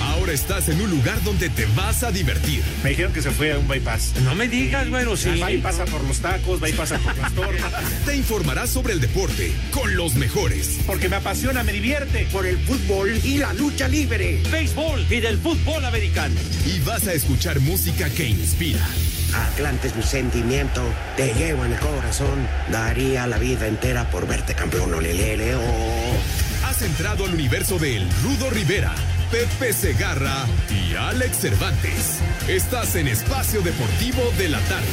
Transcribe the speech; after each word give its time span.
Ahora 0.00 0.32
estás 0.32 0.68
en 0.68 0.80
un 0.80 0.90
lugar 0.90 1.22
donde 1.22 1.48
te 1.48 1.66
vas 1.76 2.02
a 2.02 2.10
divertir. 2.10 2.62
Me 2.82 2.90
dijeron 2.90 3.12
que 3.12 3.22
se 3.22 3.30
fue 3.30 3.52
a 3.52 3.58
un 3.58 3.68
bypass. 3.68 4.14
No 4.22 4.34
me 4.34 4.48
digas, 4.48 4.88
bueno, 4.90 5.16
sí. 5.16 5.38
Va 5.40 5.50
y 5.50 5.58
pasa 5.58 5.84
por 5.84 6.02
los 6.04 6.18
tacos, 6.20 6.62
va 6.62 6.68
y 6.68 6.72
pasa 6.72 6.98
por 6.98 7.16
las 7.16 7.32
tortas. 7.34 7.72
Te 8.04 8.16
informarás 8.16 8.70
sobre 8.70 8.92
el 8.92 9.00
deporte 9.00 9.52
con 9.70 9.96
los 9.96 10.14
mejores. 10.14 10.78
Porque 10.86 11.08
me 11.08 11.16
apasiona, 11.16 11.62
me 11.62 11.72
divierte. 11.72 12.26
Por 12.32 12.46
el 12.46 12.58
fútbol 12.58 13.10
y 13.24 13.38
la 13.38 13.52
lucha 13.54 13.88
libre. 13.88 14.40
Béisbol 14.50 15.06
y 15.10 15.20
del 15.20 15.38
fútbol 15.38 15.84
americano. 15.84 16.34
Y 16.66 16.80
vas 16.80 17.06
a 17.06 17.12
escuchar 17.12 17.60
música 17.60 18.10
que 18.10 18.28
inspira. 18.28 18.86
Atlante 19.34 19.88
es 19.88 19.96
mi 19.96 20.02
sentimiento, 20.02 20.82
te 21.16 21.34
llevo 21.34 21.64
en 21.64 21.72
el 21.72 21.78
corazón. 21.78 22.46
Daría 22.70 23.26
la 23.26 23.38
vida 23.38 23.66
entera 23.66 24.08
por 24.10 24.26
verte 24.26 24.54
campeón, 24.54 24.94
olelele, 24.94 25.54
oh. 25.56 26.66
Has 26.66 26.82
entrado 26.82 27.24
al 27.24 27.34
universo 27.34 27.78
de 27.78 27.96
El 27.96 28.08
Rudo 28.22 28.50
Rivera, 28.50 28.94
Pepe 29.30 29.72
Segarra 29.72 30.46
y 30.70 30.94
Alex 30.94 31.38
Cervantes. 31.38 32.20
Estás 32.48 32.94
en 32.96 33.08
Espacio 33.08 33.60
Deportivo 33.60 34.22
de 34.38 34.48
la 34.48 34.60
Tarde. 34.60 34.86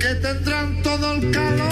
Que 0.00 0.14
tendrán 0.16 0.82
todo 0.82 1.12
el 1.12 1.30
calor. 1.30 1.70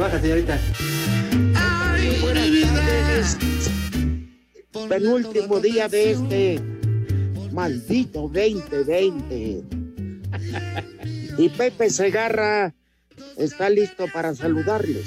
Trabaja, 0.00 0.20
señorita? 0.22 0.58
Ay, 1.54 2.22
mi 2.34 2.50
vida. 2.50 3.28
penúltimo 4.88 5.60
día 5.60 5.88
de 5.88 6.12
este 6.12 6.60
maldito 7.52 8.22
2020. 8.22 9.62
Y 11.36 11.48
Pepe 11.50 11.90
Segarra 11.90 12.74
está 13.36 13.68
listo 13.68 14.06
para 14.10 14.34
saludarles. 14.34 15.04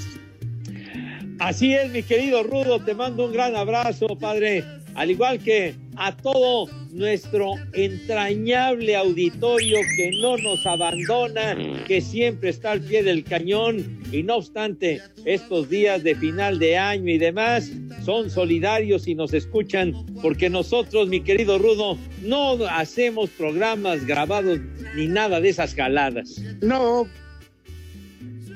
Así 1.39 1.73
es, 1.73 1.89
mi 1.91 2.03
querido 2.03 2.44
Rudo, 2.44 2.80
te 2.80 2.94
mando 2.94 3.25
un 3.25 3.33
gran 3.33 3.55
abrazo, 3.55 4.16
padre. 4.19 4.63
Al 4.94 5.09
igual 5.09 5.39
que 5.39 5.73
a 5.97 6.16
todo 6.16 6.69
nuestro 6.91 7.53
entrañable 7.73 8.95
auditorio 8.95 9.79
que 9.95 10.12
no 10.22 10.38
nos 10.38 10.66
abandona, 10.66 11.56
que 11.88 12.01
siempre 12.01 12.50
está 12.50 12.72
al 12.72 12.81
pie 12.81 13.03
del 13.03 13.23
cañón 13.23 14.00
y 14.12 14.23
no 14.23 14.35
obstante 14.38 15.01
estos 15.25 15.69
días 15.69 16.03
de 16.03 16.16
final 16.16 16.59
de 16.59 16.78
año 16.78 17.09
y 17.09 17.17
demás 17.17 17.72
son 18.03 18.29
solidarios 18.29 19.07
y 19.07 19.16
nos 19.16 19.34
escuchan 19.34 19.94
porque 20.22 20.50
nosotros, 20.50 21.07
mi 21.07 21.22
querido 21.22 21.57
Rudo, 21.57 21.97
no 22.22 22.57
hacemos 22.69 23.29
programas 23.31 24.06
grabados 24.06 24.59
ni 24.96 25.07
nada 25.07 25.40
de 25.40 25.50
esas 25.50 25.73
jaladas. 25.73 26.41
No, 26.62 27.07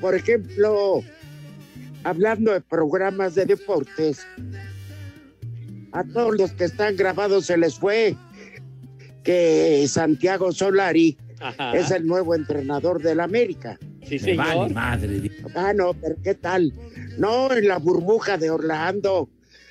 por 0.00 0.14
ejemplo, 0.14 1.02
hablando 2.04 2.52
de 2.52 2.60
programas 2.60 3.34
de 3.34 3.46
deportes, 3.46 4.26
a 5.92 6.04
todos 6.04 6.36
los 6.36 6.52
que 6.52 6.64
están 6.64 6.96
grabados 6.96 7.46
se 7.46 7.56
les 7.56 7.74
fue 7.74 8.16
que 9.24 9.86
Santiago 9.88 10.52
Solari 10.52 11.16
Ajá. 11.40 11.76
es 11.76 11.90
el 11.90 12.06
nuevo 12.06 12.34
entrenador 12.34 13.02
del 13.02 13.20
América. 13.20 13.78
Sí, 14.06 14.18
señor. 14.18 14.72
madre. 14.72 15.30
Ah, 15.54 15.72
no, 15.74 15.92
pero 15.94 16.16
¿qué 16.22 16.34
tal? 16.34 16.72
No, 17.18 17.52
en 17.52 17.68
la 17.68 17.78
burbuja 17.78 18.38
de 18.38 18.50
Orlando, 18.50 19.28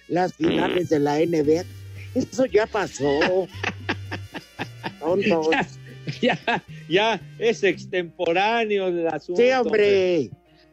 las 0.08 0.34
finales 0.34 0.90
de 0.90 1.00
la 1.00 1.18
NBA, 1.18 1.64
eso 2.14 2.46
ya 2.46 2.68
pasó. 2.68 3.10
Tontos. 5.00 5.48
Ya, 6.22 6.40
ya 6.88 7.20
es 7.38 7.64
extemporáneo 7.64 8.88
el 8.88 9.08
asunto. 9.08 9.42
Sí, 9.42 9.50
hombre. 9.52 10.30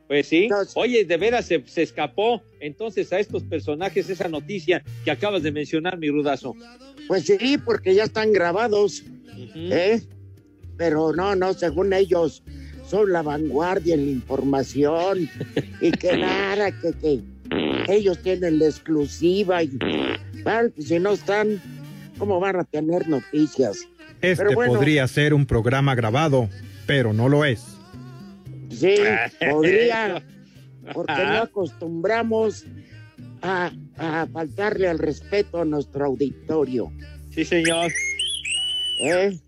Pues 0.07 0.29
sí. 0.29 0.49
Oye, 0.75 1.05
de 1.05 1.17
veras 1.17 1.47
se, 1.47 1.65
se 1.67 1.83
escapó 1.83 2.41
entonces 2.65 3.13
a 3.13 3.19
estos 3.19 3.43
personajes 3.43 4.09
esa 4.09 4.29
noticia 4.29 4.83
que 5.05 5.11
acabas 5.11 5.43
de 5.43 5.53
mencionar, 5.53 5.99
mi 5.99 6.09
rudazo. 6.09 6.55
Pues 7.07 7.25
sí, 7.25 7.59
porque 7.63 7.95
ya 7.95 8.05
están 8.05 8.33
grabados. 8.33 9.05
¿eh? 9.55 10.01
Pero 10.77 11.13
no, 11.13 11.37
no, 11.37 11.53
según 11.53 11.93
ellos, 11.93 12.43
son 12.89 13.13
la 13.13 13.23
vanguardia 13.23 13.95
en 13.95 14.07
la 14.07 14.13
información 14.13 15.29
y 15.81 15.91
que 15.93 16.17
nada, 16.17 16.73
que, 16.73 16.93
que 16.95 17.23
ellos 17.89 18.19
tienen 18.23 18.59
la 18.59 18.67
exclusiva 18.67 19.63
y 19.63 19.79
bueno, 20.43 20.71
pues 20.75 20.89
si 20.89 20.99
no 20.99 21.13
están, 21.13 21.61
¿cómo 22.19 22.41
van 22.41 22.57
a 22.57 22.65
tener 22.65 23.09
noticias? 23.09 23.87
Este 24.21 24.55
bueno. 24.55 24.75
podría 24.75 25.07
ser 25.07 25.35
un 25.35 25.45
programa 25.45 25.95
grabado, 25.95 26.49
pero 26.87 27.13
no 27.13 27.29
lo 27.29 27.45
es. 27.45 27.77
Sí, 28.71 28.95
podría, 29.51 30.23
porque 30.93 31.25
no 31.25 31.43
acostumbramos 31.43 32.65
a, 33.43 33.71
a 33.97 34.27
faltarle 34.27 34.89
al 34.89 34.99
respeto 34.99 35.61
a 35.61 35.65
nuestro 35.65 36.07
auditorio. 36.07 36.93
Sí, 37.31 37.45
señor. 37.45 37.93
¿eh? 39.01 39.39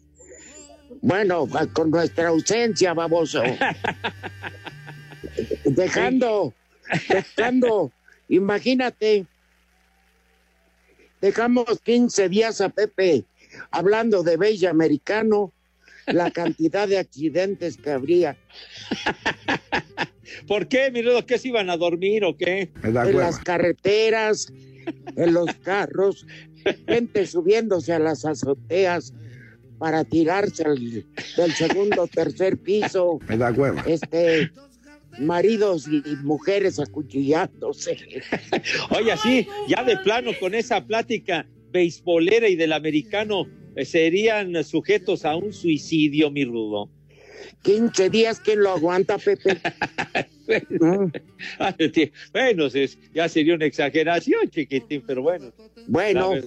Bueno, 1.02 1.48
con 1.72 1.91
nuestra 1.91 2.28
ausencia, 2.28 2.94
baboso. 2.94 3.42
dejando, 5.64 6.54
dejando, 7.08 7.92
imagínate, 8.28 9.26
dejamos 11.20 11.80
15 11.82 12.28
días 12.28 12.60
a 12.60 12.69
Pepe 12.69 13.25
hablando 13.70 14.22
de 14.22 14.36
Bella 14.36 14.70
Americano, 14.70 15.52
la 16.06 16.30
cantidad 16.30 16.86
de 16.86 16.98
accidentes 16.98 17.76
que 17.76 17.91
habría 17.91 18.36
¿Por 20.46 20.68
qué, 20.68 20.90
mi 20.90 21.02
rudo? 21.02 21.24
¿Qué 21.26 21.38
se 21.38 21.48
iban 21.48 21.70
a 21.70 21.76
dormir 21.76 22.24
o 22.24 22.36
qué? 22.36 22.70
En 22.82 23.16
las 23.16 23.38
carreteras, 23.40 24.52
en 25.16 25.34
los 25.34 25.52
carros, 25.56 26.26
gente 26.86 27.26
subiéndose 27.26 27.92
a 27.92 27.98
las 27.98 28.24
azoteas 28.24 29.12
para 29.78 30.04
tirarse 30.04 30.62
al- 30.64 31.04
del 31.36 31.52
segundo 31.54 32.02
o 32.02 32.06
tercer 32.06 32.58
piso, 32.58 33.18
Me 33.28 33.36
da 33.36 33.50
hueva. 33.52 33.82
este 33.86 34.50
maridos 35.18 35.86
y 35.88 36.02
mujeres 36.22 36.78
acuchillándose. 36.78 37.96
Oye, 38.90 39.12
así, 39.12 39.46
ya 39.66 39.82
de 39.82 39.96
plano 39.99 40.32
con 40.38 40.54
esa 40.54 40.84
plática 40.84 41.46
beisbolera 41.70 42.49
y 42.49 42.56
del 42.56 42.72
americano, 42.75 43.46
eh, 43.76 43.84
serían 43.87 44.62
sujetos 44.62 45.25
a 45.25 45.34
un 45.37 45.52
suicidio, 45.54 46.31
mi 46.31 46.44
rudo. 46.44 46.90
15 47.62 48.10
días, 48.10 48.40
¿quién 48.40 48.60
lo 48.60 48.70
aguanta, 48.70 49.16
Pepe? 49.19 49.58
Mm, 50.69 51.10
bueno, 52.32 52.69
ya 53.12 53.28
sería 53.28 53.54
una 53.54 53.66
exageración, 53.66 54.48
chiquitín, 54.50 55.02
pero 55.06 55.22
bueno. 55.22 55.52
Bueno, 55.88 56.28
¿sabes? 56.28 56.46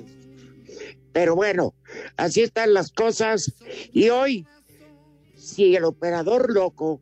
pero 1.12 1.36
bueno, 1.36 1.74
así 2.18 2.42
están 2.42 2.74
las 2.74 2.92
cosas. 2.92 3.54
Y 3.92 4.10
hoy, 4.10 4.46
si 5.36 5.76
el 5.76 5.84
operador 5.84 6.54
loco, 6.54 7.02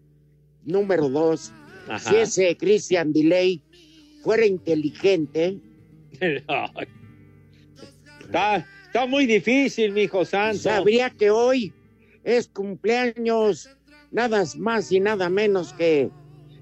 número 0.66 1.10
dos, 1.10 1.52
Ajá. 1.88 2.10
si 2.10 2.16
ese 2.16 2.58
Christian 2.58 3.14
Delay 3.14 3.62
fuera 4.24 4.46
inteligente, 4.46 5.60
está, 6.20 6.72
está 8.86 9.06
muy 9.06 9.26
difícil, 9.26 9.92
mi 9.92 10.04
hijo 10.04 10.26
santo. 10.26 10.60
sabría 10.60 11.10
que 11.10 11.30
hoy 11.30 11.74
es 12.24 12.48
cumpleaños 12.48 13.70
nada 14.12 14.44
más 14.58 14.92
y 14.92 15.00
nada 15.00 15.30
menos 15.30 15.74
que 15.74 16.10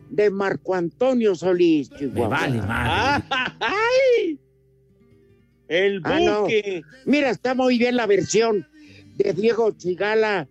de 0.09 0.29
Marco 0.29 0.75
Antonio 0.75 1.35
Solís, 1.35 1.89
Me 1.91 1.97
Chihuahua. 1.97 2.27
vale 2.29 2.57
madre. 2.61 2.69
Ah, 3.29 3.55
¡Ay! 3.59 4.39
El 5.67 6.01
Ah, 6.03 6.19
no. 6.19 6.41
buque. 6.43 6.81
Mira, 7.05 7.29
está 7.31 7.55
muy 7.55 7.77
bien 7.77 7.95
la 7.95 8.05
versión 8.05 8.67
de 9.15 9.33
Diego 9.33 9.71
Chigala 9.71 10.47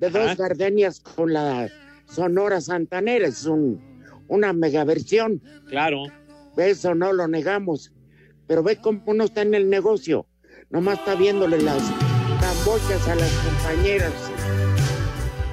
de 0.00 0.10
dos 0.10 0.26
Ajá. 0.26 0.34
gardenias 0.34 1.00
con 1.00 1.32
la 1.32 1.68
Sonora 2.06 2.60
Santanera. 2.60 3.28
Es 3.28 3.44
un, 3.46 3.80
una 4.28 4.52
mega 4.52 4.84
versión. 4.84 5.40
Claro. 5.68 6.02
Eso 6.56 6.94
no 6.94 7.12
lo 7.12 7.28
negamos. 7.28 7.92
Pero 8.48 8.62
ve 8.62 8.76
cómo 8.80 9.14
no 9.14 9.24
está 9.24 9.42
en 9.42 9.54
el 9.54 9.70
negocio. 9.70 10.26
Nomás 10.70 10.98
está 10.98 11.14
viéndole 11.14 11.60
las 11.62 11.82
cambochas 12.40 13.06
a 13.08 13.14
las 13.14 13.30
compañeras. 13.32 14.12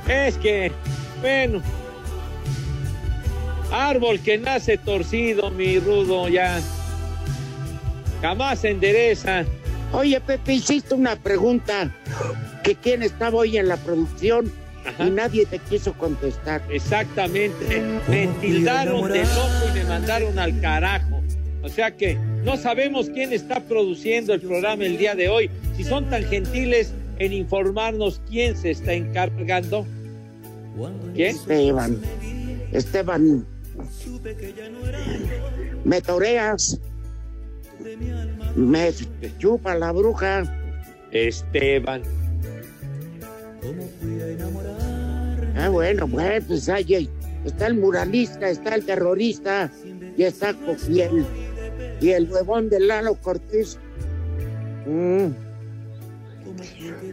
Es 0.07 0.37
que, 0.39 0.71
bueno. 1.21 1.61
Árbol 3.73 4.19
que 4.19 4.37
nace 4.37 4.77
torcido, 4.77 5.49
mi 5.49 5.79
rudo, 5.79 6.29
ya. 6.29 6.61
Jamás 8.21 8.59
se 8.59 8.69
endereza. 8.69 9.45
Oye, 9.91 10.21
Pepe, 10.21 10.53
hiciste 10.53 10.93
una 10.93 11.15
pregunta 11.15 11.91
que 12.63 12.75
quién 12.75 13.01
estaba 13.01 13.39
hoy 13.39 13.57
en 13.57 13.67
la 13.67 13.77
producción 13.77 14.51
Ajá. 14.85 15.05
y 15.07 15.09
nadie 15.09 15.47
te 15.47 15.57
quiso 15.57 15.93
contestar. 15.93 16.61
Exactamente. 16.69 17.81
Me 18.07 18.27
tildaron 18.39 19.11
de 19.11 19.23
loco 19.23 19.69
y 19.71 19.79
me 19.79 19.83
mandaron 19.85 20.37
al 20.37 20.61
carajo. 20.61 21.23
O 21.63 21.69
sea 21.69 21.95
que 21.97 22.15
no 22.43 22.57
sabemos 22.57 23.09
quién 23.09 23.33
está 23.33 23.59
produciendo 23.59 24.35
el 24.35 24.41
programa 24.41 24.85
el 24.85 24.99
día 24.99 25.15
de 25.15 25.29
hoy. 25.29 25.49
Si 25.75 25.83
son 25.83 26.07
tan 26.11 26.23
gentiles 26.25 26.93
en 27.17 27.33
informarnos 27.33 28.21
quién 28.29 28.55
se 28.55 28.69
está 28.71 28.93
encargando. 28.93 29.85
¿Quién? 31.15 31.35
Esteban, 31.35 31.99
Esteban, 32.71 33.45
me 35.83 36.01
toreas, 36.01 36.79
me 38.55 38.91
chupa 39.39 39.75
la 39.75 39.91
bruja. 39.91 40.43
Esteban. 41.11 42.01
Ah, 45.55 45.69
bueno, 45.69 46.07
bueno, 46.07 46.45
pues 46.47 46.67
ahí 46.69 47.09
está 47.45 47.67
el 47.67 47.75
muralista, 47.75 48.49
está 48.49 48.75
el 48.75 48.85
terrorista 48.85 49.71
y 50.17 50.23
está 50.23 50.55
y 50.89 51.01
el, 51.01 51.25
y 52.01 52.09
el 52.09 52.29
huevón 52.29 52.69
de 52.69 52.79
Lalo 52.79 53.15
Cortés. 53.15 53.77
Mm. 54.85 55.27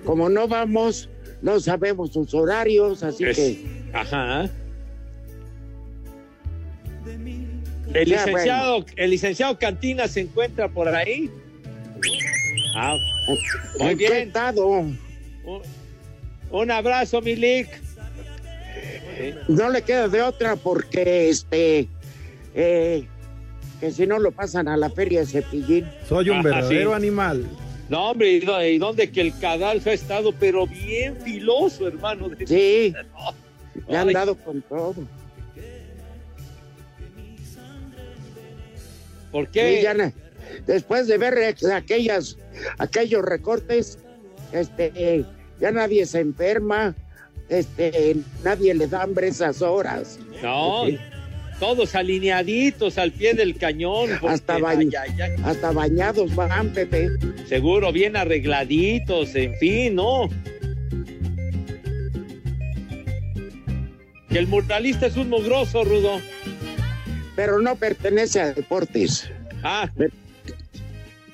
Como 0.04 0.28
no 0.28 0.48
vamos, 0.48 1.08
no 1.42 1.60
sabemos 1.60 2.12
sus 2.12 2.32
horarios, 2.34 3.02
así 3.02 3.24
Es- 3.24 3.36
que 3.36 3.80
Ajá. 3.92 4.48
El 7.94 8.06
Ya, 8.08 8.24
licenciado, 8.26 8.84
el 8.96 9.10
licenciado 9.10 9.58
Cantina 9.58 10.06
se 10.08 10.20
encuentra 10.20 10.68
por 10.68 10.88
ahí. 10.88 11.30
Ah, 12.76 12.96
muy 13.78 13.88
¿en 13.90 13.98
qué 13.98 14.08
bien. 14.32 14.32
Un, 15.44 15.62
un 16.50 16.70
abrazo, 16.70 17.20
Milik. 17.20 17.68
No 19.48 19.68
le 19.70 19.82
queda 19.82 20.08
de 20.08 20.22
otra 20.22 20.56
porque 20.56 21.28
este 21.28 21.88
eh, 22.54 23.06
que 23.80 23.90
si 23.90 24.06
no 24.06 24.18
lo 24.18 24.30
pasan 24.32 24.68
a 24.68 24.76
la 24.76 24.88
feria 24.90 25.20
de 25.20 25.26
cepillín. 25.26 25.86
Soy 26.08 26.30
un 26.30 26.38
Ajá, 26.38 26.48
verdadero 26.48 26.90
sí. 26.90 26.96
animal. 26.96 27.44
No, 27.88 28.10
hombre, 28.10 28.30
¿y 28.34 28.40
dó- 28.40 28.64
y 28.64 28.78
dónde 28.78 29.10
que 29.10 29.20
el 29.20 29.36
cadalso 29.38 29.90
ha 29.90 29.92
estado, 29.92 30.32
pero 30.32 30.66
bien 30.66 31.16
filoso, 31.22 31.88
hermano? 31.88 32.28
Sí, 32.46 32.94
le 33.88 33.96
han 33.96 34.12
dado 34.12 34.36
con 34.36 34.62
todo. 34.62 34.94
¿Por 39.30 39.48
qué? 39.50 39.86
después 40.66 41.06
de 41.06 41.16
ver 41.18 41.34
aquellas, 41.72 42.36
aquellos 42.78 43.22
recortes, 43.24 43.98
este, 44.52 44.92
eh, 44.96 45.24
ya 45.60 45.70
nadie 45.70 46.04
se 46.06 46.20
enferma, 46.20 46.94
este, 47.48 48.16
nadie 48.42 48.74
le 48.74 48.86
da 48.88 49.02
hambre 49.02 49.28
esas 49.28 49.62
horas. 49.62 50.18
No, 50.42 50.84
todos 51.60 51.94
alineaditos 51.94 52.96
al 52.98 53.12
pie 53.12 53.34
del 53.34 53.56
cañón. 53.58 54.08
porque, 54.20 54.34
Hasta 54.34 54.58
bañ- 54.58 54.92
ay, 54.98 55.10
ay, 55.12 55.20
ay, 55.20 55.42
Hasta 55.44 55.70
bañados 55.72 56.34
van, 56.34 56.70
Pepe. 56.72 57.08
seguro, 57.46 57.92
bien 57.92 58.16
arregladitos, 58.16 59.34
en 59.36 59.54
fin, 59.56 59.94
¿no? 59.94 60.28
Que 64.30 64.38
el 64.38 64.46
muralista 64.46 65.06
es 65.06 65.16
un 65.16 65.28
mugroso, 65.28 65.84
Rudo. 65.84 66.20
Pero 67.36 67.60
no 67.60 67.76
pertenece 67.76 68.40
a 68.40 68.52
deportes, 68.52 69.30
Ah, 69.62 69.88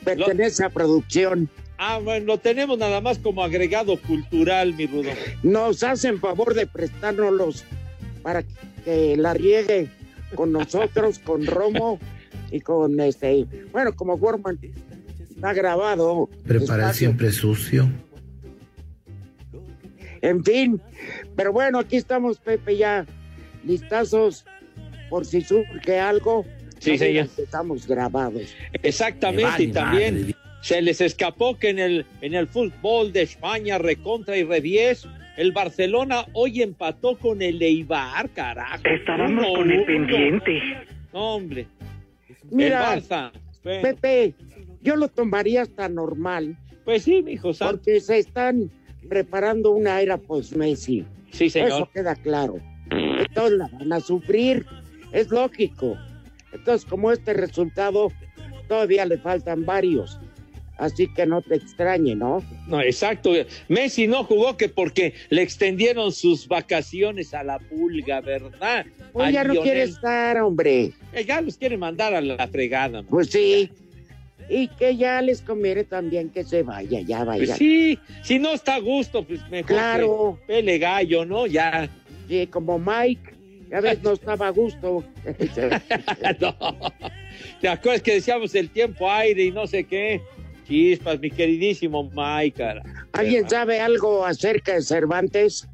pertenece 0.05 0.65
a 0.65 0.71
producción. 0.71 1.49
ah, 1.79 1.99
bueno, 2.03 2.27
lo 2.27 2.39
tenemos 2.39 2.79
nada 2.79 3.01
más 3.01 3.19
como 3.19 3.43
agregado 3.43 4.01
cultural, 4.03 4.75
mi 4.75 4.87
Rudo. 4.87 5.11
Nos 5.43 5.83
hacen 5.83 6.19
favor 6.21 6.55
de 6.55 6.67
prestárnoslos 6.67 7.65
para 8.23 8.43
que 8.85 9.17
la 9.17 9.35
riegue 9.35 9.89
con 10.35 10.53
nosotros, 10.53 11.19
con 11.25 11.47
Romo 11.47 11.99
y 12.51 12.61
con 12.61 12.99
este. 13.01 13.47
Bueno, 13.73 13.95
como 13.95 14.17
Gorman 14.19 14.59
está 15.31 15.53
grabado. 15.53 16.29
Prepara 16.47 16.93
siempre 16.93 17.31
sucio. 17.33 17.89
En 20.23 20.43
fin, 20.43 20.81
pero 21.37 21.53
bueno, 21.53 21.79
aquí 21.79 21.97
estamos, 21.97 22.39
Pepe, 22.39 22.77
ya 22.77 23.07
listazos 23.65 24.45
por 25.09 25.25
si 25.25 25.41
surge 25.43 25.99
algo. 26.01 26.45
Sí, 26.79 26.93
No 26.93 26.99
señor. 26.99 27.29
Estamos 27.39 27.87
grabados. 27.87 28.43
Exactamente, 28.83 29.45
vale 29.45 29.65
y 29.65 29.73
también 29.73 30.21
madre. 30.21 30.35
se 30.63 30.83
les 30.83 31.01
escapó 31.01 31.59
que 31.59 31.71
en 31.71 31.79
el, 31.79 32.07
en 32.21 32.35
el 32.35 32.47
fútbol 32.47 33.13
de 33.13 33.23
España, 33.23 33.79
recontra 33.79 34.37
y 34.37 34.45
reviés, 34.45 35.07
el 35.37 35.53
Barcelona 35.53 36.27
hoy 36.33 36.63
empató 36.63 37.19
con 37.19 37.43
el 37.43 37.61
Eibar, 37.63 38.29
carajo. 38.31 38.83
Estábamos 38.85 39.45
Uno, 39.47 39.55
con 39.55 39.71
el 39.71 39.77
uno. 39.79 39.87
pendiente. 39.87 40.61
Hombre, 41.13 41.67
Mira, 42.51 42.95
el 42.95 43.03
Barça. 43.03 43.33
Bueno, 43.65 43.83
Pepe, 43.83 44.35
yo 44.83 44.97
lo 44.97 45.09
tomaría 45.09 45.63
hasta 45.63 45.89
normal, 45.89 46.57
pues 46.85 47.03
sí, 47.03 47.23
mi 47.23 47.33
hijo 47.33 47.53
santo. 47.53 47.77
porque 47.79 48.01
se 48.01 48.19
están 48.19 48.71
preparando 49.09 49.71
una 49.73 50.01
era 50.01 50.17
post-Messi. 50.19 51.05
Sí, 51.33 51.47
Eso 51.47 51.59
señor. 51.59 51.91
queda 51.93 52.15
claro. 52.15 52.59
Entonces 52.91 53.59
la 53.59 53.69
van 53.69 53.93
a 53.93 54.01
sufrir, 54.01 54.65
es 55.13 55.29
lógico. 55.31 55.97
Entonces, 56.53 56.89
como 56.89 57.13
este 57.13 57.35
resultado, 57.35 58.13
todavía 58.69 59.05
le 59.05 59.19
faltan 59.19 59.65
varios. 59.65 60.19
Así 60.79 61.09
que 61.15 61.25
no 61.25 61.41
te 61.41 61.55
extrañe, 61.57 62.15
¿no? 62.15 62.45
No, 62.69 62.83
exacto. 62.83 63.33
Messi 63.69 64.07
no 64.07 64.25
jugó 64.25 64.59
que 64.59 64.69
porque 64.69 65.15
le 65.31 65.41
extendieron 65.41 66.13
sus 66.13 66.47
vacaciones 66.47 67.33
a 67.33 67.43
la 67.43 67.59
pulga, 67.59 68.21
¿verdad? 68.21 68.85
Pues 69.13 69.33
ya 69.33 69.43
no 69.43 69.55
Lionel. 69.55 69.63
quiere 69.63 69.83
estar, 69.85 70.39
hombre. 70.39 70.93
Eh, 71.15 71.25
Ya 71.27 71.41
los 71.41 71.57
quiere 71.57 71.79
mandar 71.79 72.13
a 72.15 72.21
la 72.21 72.47
fregada. 72.49 73.01
man. 73.01 73.07
Pues 73.09 73.31
sí. 73.31 73.71
Y 74.51 74.69
que 74.69 74.97
ya 74.97 75.23
les 75.23 75.41
conviene 75.41 75.83
también 75.85 76.29
que 76.29 76.45
se 76.45 76.63
vaya, 76.63 77.01
ya 77.01 77.25
vaya. 77.25 77.47
Pues 77.47 77.57
sí, 77.59 77.99
si 78.23 78.39
no 78.39 78.53
está 78.53 78.75
a 78.77 78.81
gusto, 78.81 79.25
pues 79.25 79.41
mejor 79.51 79.67
Claro. 79.69 80.39
que 80.47 80.47
pele 80.55 80.79
gallo, 80.79 81.25
¿no? 81.25 81.47
Ya. 81.47 81.89
Sí, 82.29 82.47
como 82.49 82.79
Mike, 82.79 83.33
ya 83.71 83.81
ves, 83.81 84.03
no 84.03 84.13
estaba 84.13 84.49
a 84.49 84.51
gusto. 84.51 85.05
no. 86.41 86.57
¿Te 87.61 87.69
acuerdas 87.69 88.03
que 88.03 88.15
decíamos 88.15 88.55
el 88.55 88.71
tiempo 88.71 89.11
aire 89.11 89.45
y 89.45 89.51
no 89.51 89.67
sé 89.67 89.85
qué? 89.85 90.21
Chispas, 90.67 91.21
mi 91.21 91.31
queridísimo 91.31 92.11
Mike. 92.15 92.81
¿Alguien 93.13 93.49
sabe 93.49 93.81
algo 93.81 94.25
acerca 94.25 94.75
de 94.75 94.83
Cervantes? 94.83 95.69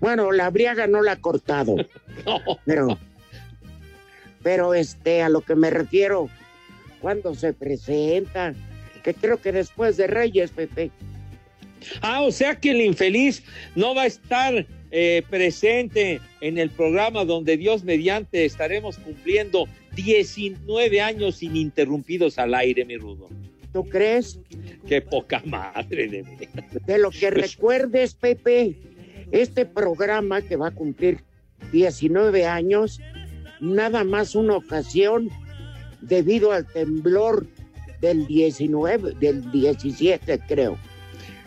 Bueno, 0.00 0.32
la 0.32 0.48
briaga 0.50 0.86
no 0.86 1.02
la 1.02 1.12
ha 1.12 1.16
cortado, 1.20 1.76
No. 2.26 2.40
pero, 2.64 2.98
pero 4.42 4.72
este, 4.74 5.22
a 5.22 5.28
lo 5.28 5.42
que 5.42 5.54
me 5.54 5.68
refiero, 5.68 6.28
cuando 7.00 7.34
se 7.34 7.52
presenta, 7.52 8.54
que 9.02 9.12
creo 9.14 9.38
que 9.40 9.52
después 9.52 9.96
de 9.98 10.06
Reyes, 10.06 10.50
Pepe. 10.50 10.90
Ah, 12.00 12.22
o 12.22 12.32
sea 12.32 12.56
que 12.56 12.70
el 12.70 12.80
infeliz 12.80 13.42
no 13.74 13.94
va 13.94 14.02
a 14.02 14.06
estar 14.06 14.66
eh, 14.90 15.22
presente 15.30 16.20
en 16.40 16.58
el 16.58 16.70
programa 16.70 17.24
donde 17.24 17.56
Dios 17.56 17.84
mediante 17.84 18.44
estaremos 18.44 18.98
cumpliendo 18.98 19.66
19 19.94 21.00
años 21.00 21.42
ininterrumpidos 21.42 22.38
al 22.38 22.54
aire, 22.54 22.84
mi 22.84 22.96
rudo. 22.96 23.28
¿Tú 23.72 23.88
crees? 23.88 24.40
Qué 24.88 25.00
poca 25.00 25.42
madre 25.46 26.08
de 26.08 26.22
mí. 26.24 26.36
De 26.86 26.98
lo 26.98 27.10
que 27.10 27.30
recuerdes, 27.30 28.14
Pepe, 28.14 28.74
este 29.30 29.64
programa 29.64 30.42
que 30.42 30.56
va 30.56 30.68
a 30.68 30.74
cumplir 30.74 31.22
19 31.70 32.46
años, 32.46 33.00
nada 33.60 34.02
más 34.02 34.34
una 34.34 34.56
ocasión 34.56 35.30
debido 36.00 36.50
al 36.50 36.66
temblor 36.66 37.46
del 38.00 38.26
19, 38.26 39.14
del 39.20 39.50
17, 39.52 40.40
creo. 40.48 40.78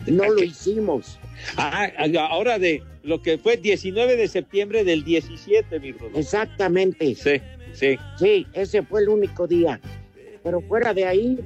No 0.06 0.24
lo 0.30 0.42
hicimos. 0.42 1.18
Ah, 1.56 1.88
ahora 2.30 2.58
de, 2.58 2.82
lo 3.02 3.22
que 3.22 3.38
fue 3.38 3.56
19 3.56 4.16
de 4.16 4.28
septiembre 4.28 4.84
del 4.84 5.04
17, 5.04 5.80
mi 5.80 5.92
Rudo. 5.92 6.18
Exactamente. 6.18 7.14
Sí, 7.14 7.40
sí. 7.72 7.96
Sí, 8.18 8.46
ese 8.52 8.82
fue 8.82 9.02
el 9.02 9.08
único 9.08 9.46
día. 9.46 9.80
Pero 10.42 10.60
fuera 10.60 10.92
de 10.92 11.06
ahí, 11.06 11.38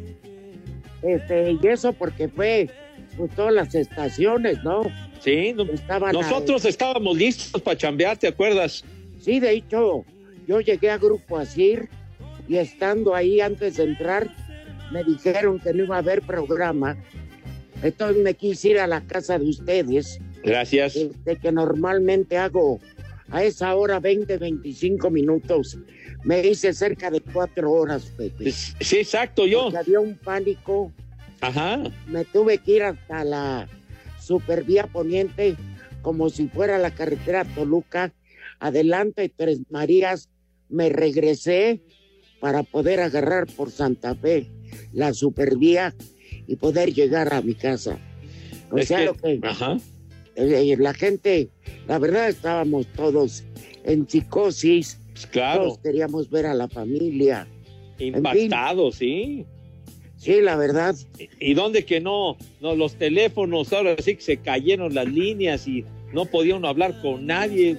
este, 1.03 1.53
y 1.53 1.67
eso 1.67 1.93
porque 1.93 2.29
fue 2.29 2.69
pues 3.17 3.35
todas 3.35 3.53
las 3.53 3.75
estaciones, 3.75 4.63
¿no? 4.63 4.83
Sí, 5.21 5.53
no- 5.53 5.65
Estaban 5.65 6.13
nosotros 6.13 6.65
estábamos 6.65 7.17
listos 7.17 7.61
para 7.63 7.77
chambear, 7.77 8.17
¿te 8.17 8.29
acuerdas? 8.29 8.85
Sí, 9.21 9.41
de 9.41 9.53
hecho, 9.53 10.05
yo 10.47 10.61
llegué 10.61 10.91
a 10.91 10.99
Grupo 10.99 11.37
Asir 11.39 11.89
y 12.49 12.57
estando 12.57 13.15
ahí 13.15 13.41
antes 13.41 13.77
de 13.77 13.85
entrar, 13.85 14.29
me 14.93 15.03
dijeron 15.05 15.59
que 15.59 15.73
no 15.75 15.85
iba 15.85 15.97
a 15.97 15.99
haber 15.99 16.23
programa. 16.23 16.97
Entonces 17.83 18.23
me 18.23 18.35
quise 18.35 18.71
ir 18.71 18.79
a 18.79 18.87
la 18.87 19.01
casa 19.03 19.39
de 19.39 19.49
ustedes, 19.49 20.19
Gracias. 20.43 20.97
este, 20.97 21.37
que 21.37 21.53
normalmente 21.53 22.37
hago 22.37 22.81
a 23.31 23.45
esa 23.45 23.75
hora 23.75 24.01
20, 24.01 24.39
25 24.39 25.11
minutos. 25.11 25.79
Me 26.25 26.45
hice 26.47 26.73
cerca 26.73 27.11
de 27.11 27.21
cuatro 27.21 27.71
horas, 27.71 28.13
Pepe. 28.17 28.51
Sí, 28.53 28.97
exacto, 28.97 29.47
yo. 29.47 29.65
Porque 29.65 29.79
había 29.79 30.01
un 30.01 30.17
pánico. 30.17 30.93
Ajá. 31.41 31.83
Me 32.09 32.25
tuve 32.25 32.59
que 32.59 32.73
ir 32.73 32.83
hasta 32.83 33.23
la 33.25 33.69
supervía 34.21 34.87
poniente, 34.87 35.57
como 36.03 36.31
si 36.31 36.49
fuera 36.49 36.79
la 36.79 36.91
carretera 36.91 37.45
Toluca, 37.45 38.13
adelante 38.59 39.23
de 39.23 39.29
Tres 39.29 39.61
Marías. 39.71 40.29
Me 40.69 40.89
regresé 40.89 41.81
para 42.41 42.63
poder 42.63 43.01
agarrar 43.01 43.47
por 43.47 43.71
Santa 43.71 44.15
Fe 44.15 44.49
la 44.93 45.13
supervía 45.15 45.95
y 46.49 46.57
poder 46.57 46.93
llegar 46.93 47.33
a 47.33 47.41
mi 47.43 47.55
casa. 47.55 47.99
O 48.73 48.79
Es 48.79 48.89
sea, 48.89 48.99
que- 48.99 49.05
lo 49.05 49.15
que 49.15 49.39
Ajá. 49.43 49.77
eh, 50.35 50.77
la 50.79 50.95
gente, 50.95 51.51
la 51.87 51.99
verdad 52.01 52.29
estábamos 52.29 52.87
todos 52.89 53.45
en 53.85 54.09
psicosis, 54.09 54.99
Pues 55.13 55.27
claro, 55.27 55.65
todos 55.65 55.79
queríamos 55.79 56.29
ver 56.31 56.47
a 56.47 56.55
la 56.55 56.69
familia. 56.69 57.47
impactados, 57.99 58.97
sí. 58.97 59.45
Sí, 60.17 60.41
la 60.41 60.57
verdad. 60.57 60.97
¿Y 61.39 61.55
dónde 61.55 61.85
que 61.85 62.01
no? 62.01 62.37
No, 62.61 62.75
los 62.75 62.95
teléfonos 62.97 63.73
ahora 63.73 63.95
sí 63.99 64.17
que 64.17 64.21
se 64.21 64.37
cayeron 64.39 64.95
las 64.95 65.07
líneas 65.07 65.67
y 65.69 65.85
no 66.13 66.25
podía 66.25 66.57
uno 66.57 66.67
hablar 66.69 67.01
con 67.03 67.27
nadie. 67.27 67.77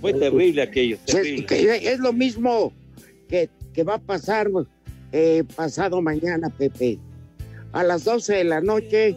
Fue 0.00 0.14
terrible 0.14 0.62
aquello, 0.62 0.96
Es, 1.06 1.12
terrible. 1.14 1.46
que 1.46 1.92
es 1.92 1.98
lo 1.98 2.12
mismo 2.14 2.72
que, 3.28 3.50
que 3.74 3.82
va 3.82 3.94
a 3.96 3.98
pasar 3.98 4.48
eh, 5.12 5.44
pasado 5.54 6.00
mañana, 6.00 6.48
Pepe. 6.48 6.98
A 7.72 7.82
las 7.82 8.04
12 8.04 8.34
de 8.34 8.44
la 8.44 8.60
noche 8.60 9.16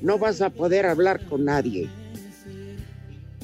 no 0.00 0.18
vas 0.18 0.40
a 0.40 0.50
poder 0.50 0.86
hablar 0.86 1.24
con 1.26 1.44
nadie. 1.44 1.88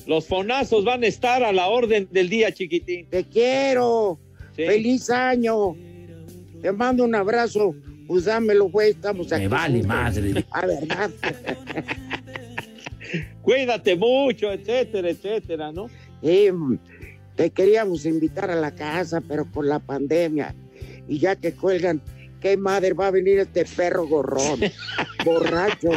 Los 0.07 0.27
fonazos 0.27 0.85
van 0.85 1.05
a 1.05 1.07
estar 1.07 1.43
a 1.43 1.53
la 1.53 1.69
orden 1.69 2.09
del 2.11 2.29
día, 2.29 2.53
chiquitín. 2.53 3.07
Te 3.07 3.25
quiero. 3.25 4.19
Sí. 4.57 4.65
Feliz 4.65 5.11
año. 5.11 5.77
Te 6.61 6.73
mando 6.73 7.05
un 7.05 7.15
abrazo. 7.15 7.75
Pues 8.07 8.25
dámelo, 8.25 8.69
güey. 8.69 8.91
Estamos 8.91 9.33
aquí. 9.33 9.43
Me 9.43 9.49
vale 9.49 9.83
madre. 9.83 10.45
Ah, 10.51 10.67
¿verdad? 10.67 11.11
Cuídate 13.43 13.97
mucho, 13.97 14.53
etcétera, 14.53 15.11
etcétera, 15.11 15.73
¿no? 15.73 15.89
Sí, 16.23 16.49
te 17.37 17.51
queríamos 17.51 18.07
invitar 18.07 18.51
a 18.51 18.55
la 18.55 18.73
casa, 18.73 19.21
pero 19.21 19.51
con 19.51 19.69
la 19.69 19.81
pandemia. 19.81 20.55
Y 21.09 21.19
ya 21.19 21.37
que 21.37 21.53
cuelgan, 21.53 22.01
¿qué 22.43 22.57
madre 22.57 22.93
va 22.93 23.07
a 23.07 23.11
venir 23.11 23.39
este 23.39 23.65
perro 23.65 24.07
gorrón? 24.07 24.61
borracho. 25.25 25.91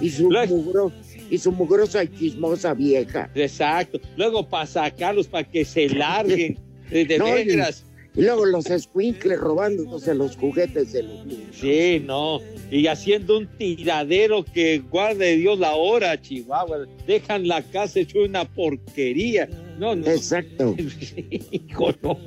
Y 0.00 0.10
su, 0.10 0.28
mugro, 0.30 0.92
y 1.30 1.38
su 1.38 1.52
mugrosa 1.52 2.04
y 2.04 2.08
chismosa 2.08 2.74
vieja. 2.74 3.30
Exacto. 3.34 4.00
Luego 4.16 4.48
para 4.48 4.66
sacarlos, 4.66 5.28
para 5.28 5.48
que 5.48 5.64
se 5.64 5.88
larguen. 5.88 6.58
De, 6.90 7.18
No, 7.18 7.38
y- 7.38 7.44
veras. 7.46 7.84
Y 8.14 8.22
luego 8.22 8.46
los 8.46 8.70
escuincles 8.70 9.38
robándose 9.38 10.14
los 10.14 10.36
juguetes 10.38 10.90
de 10.94 11.02
los 11.02 11.26
niños. 11.26 11.48
Sí, 11.52 12.02
no. 12.02 12.40
Y 12.70 12.86
haciendo 12.86 13.36
un 13.36 13.46
tiradero 13.58 14.42
que 14.42 14.78
guarde 14.78 15.36
Dios 15.36 15.58
la 15.58 15.74
hora, 15.74 16.18
Chihuahua. 16.18 16.86
Dejan 17.06 17.46
la 17.46 17.60
casa 17.60 18.00
hecho 18.00 18.20
una 18.22 18.46
porquería. 18.46 19.46
No, 19.78 19.94
no. 19.94 20.06
Exacto. 20.06 20.74
Hijo, 21.50 21.92
no. 22.02 22.18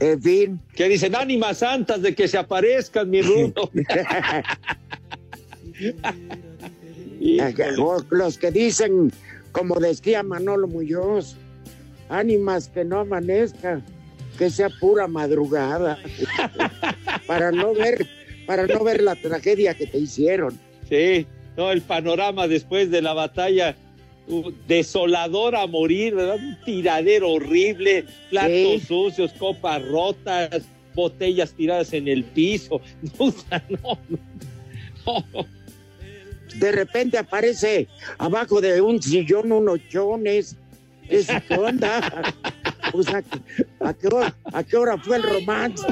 En 0.00 0.22
fin. 0.22 0.60
Que 0.74 0.88
dicen 0.88 1.14
ánimas 1.14 1.58
santas 1.58 2.02
de 2.02 2.14
que 2.14 2.26
se 2.26 2.38
aparezcan, 2.38 3.08
mi 3.08 3.22
rudo. 3.22 3.70
O 7.78 7.98
Los 8.10 8.38
que 8.38 8.50
dicen, 8.50 9.12
como 9.52 9.78
decía 9.78 10.22
Manolo 10.22 10.66
Muñoz, 10.66 11.36
ánimas 12.08 12.68
que 12.68 12.84
no 12.84 13.00
amanezca, 13.00 13.82
que 14.38 14.50
sea 14.50 14.68
pura 14.80 15.06
madrugada, 15.06 15.98
para 17.26 17.52
no 17.52 17.74
ver, 17.74 18.06
para 18.46 18.66
no 18.66 18.82
ver 18.82 19.02
la 19.02 19.16
tragedia 19.16 19.74
que 19.74 19.86
te 19.86 19.98
hicieron. 19.98 20.58
Sí, 20.88 21.26
no, 21.56 21.70
el 21.70 21.82
panorama 21.82 22.48
después 22.48 22.90
de 22.90 23.02
la 23.02 23.12
batalla, 23.12 23.76
desolador 24.66 25.56
a 25.56 25.66
morir, 25.66 26.14
¿verdad? 26.14 26.36
Un 26.36 26.56
tiradero 26.64 27.30
horrible, 27.32 28.04
platos 28.30 28.50
Sí. 28.52 28.82
sucios, 28.86 29.32
copas 29.34 29.82
rotas, 29.86 30.62
botellas 30.94 31.52
tiradas 31.52 31.92
en 31.92 32.08
el 32.08 32.24
piso. 32.24 32.80
No, 33.18 33.98
no, 35.06 35.24
no. 35.34 35.46
De 36.58 36.72
repente 36.72 37.16
aparece 37.16 37.86
abajo 38.18 38.60
de 38.60 38.80
un 38.80 39.00
sillón 39.02 39.52
unos 39.52 39.78
chones. 39.88 40.56
¿Qué 41.08 41.18
es- 41.18 41.28
qué 41.48 41.54
onda? 41.54 42.34
Pues, 42.92 43.06
¿a, 43.08 43.22
a 43.80 43.94
qué 43.94 44.08
hora, 44.08 44.34
a 44.52 44.64
qué 44.64 44.76
hora 44.76 44.98
fue 44.98 45.16
el 45.16 45.22
romance? 45.22 45.86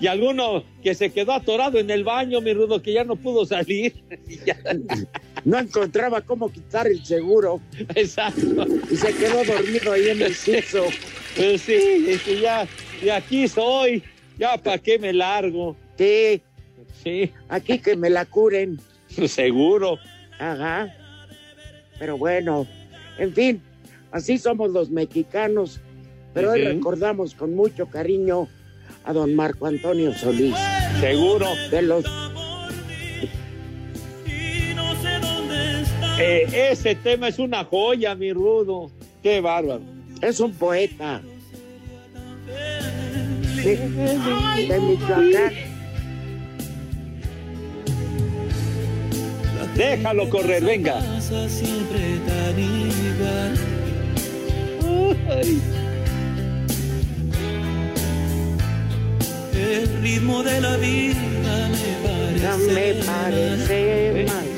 Y 0.00 0.06
alguno 0.06 0.64
que 0.82 0.94
se 0.94 1.10
quedó 1.10 1.32
atorado 1.32 1.78
en 1.78 1.90
el 1.90 2.04
baño, 2.04 2.40
mi 2.40 2.52
rudo, 2.54 2.80
que 2.80 2.92
ya 2.92 3.04
no 3.04 3.16
pudo 3.16 3.44
salir. 3.44 3.94
No 5.44 5.58
encontraba 5.58 6.20
cómo 6.20 6.50
quitar 6.50 6.86
el 6.86 7.04
seguro. 7.04 7.60
Exacto. 7.94 8.66
Y 8.90 8.96
se 8.96 9.14
quedó 9.14 9.44
dormido 9.44 9.92
ahí 9.92 10.08
en 10.08 10.22
el 10.22 10.34
piso. 10.34 10.84
Pues 11.36 11.62
sí, 11.62 12.06
es 12.08 12.22
que 12.22 12.40
ya, 12.40 12.66
y 13.02 13.10
aquí 13.10 13.46
soy, 13.46 14.02
ya 14.38 14.56
para 14.58 14.78
qué 14.78 14.98
me 14.98 15.12
largo. 15.12 15.76
Sí, 15.96 16.42
Sí, 17.02 17.32
aquí 17.48 17.78
que 17.78 17.96
me 17.96 18.10
la 18.10 18.24
curen. 18.24 18.80
seguro. 19.26 19.98
Ajá. 20.38 20.94
Pero 21.98 22.16
bueno, 22.16 22.66
en 23.18 23.32
fin, 23.32 23.62
así 24.12 24.38
somos 24.38 24.70
los 24.70 24.90
mexicanos. 24.90 25.80
Pero 26.34 26.52
hoy 26.52 26.62
recordamos 26.62 27.34
con 27.34 27.54
mucho 27.54 27.86
cariño 27.86 28.48
a 29.04 29.12
don 29.12 29.34
Marco 29.34 29.66
Antonio 29.66 30.12
Solís. 30.14 30.54
Seguro. 31.00 31.46
De 31.70 31.82
los 31.82 32.04
Eh, 36.20 36.70
ese 36.72 36.96
tema 36.96 37.28
es 37.28 37.38
una 37.38 37.64
joya, 37.64 38.14
mi 38.14 38.32
rudo. 38.32 38.90
Qué 39.22 39.40
bárbaro. 39.40 39.82
es 40.20 40.40
un 40.40 40.52
poeta. 40.52 41.22
De, 43.56 43.76
de 43.76 44.80
Michoacán. 44.80 45.52
Déjalo 49.76 50.28
correr, 50.28 50.64
venga. 50.64 50.98
Ay. 55.30 55.62
El 59.54 60.02
ritmo 60.02 60.42
de 60.42 60.60
la 60.60 60.76
vida 60.78 61.68
me 61.68 62.08
parece. 62.08 62.72
me 62.72 63.04
parece 63.04 64.26
mal. 64.26 64.57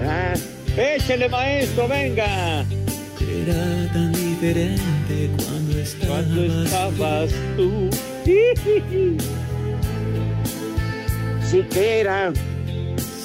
Ah, 0.00 0.34
Échele, 0.76 1.28
maestro, 1.28 1.86
venga. 1.88 2.64
Era 3.20 3.92
tan 3.92 4.12
diferente 4.12 5.30
cuando 5.36 5.78
estabas. 5.78 6.08
Cuando 6.08 6.64
estabas 6.64 7.30
tú. 7.56 7.90
siquiera 11.50 12.32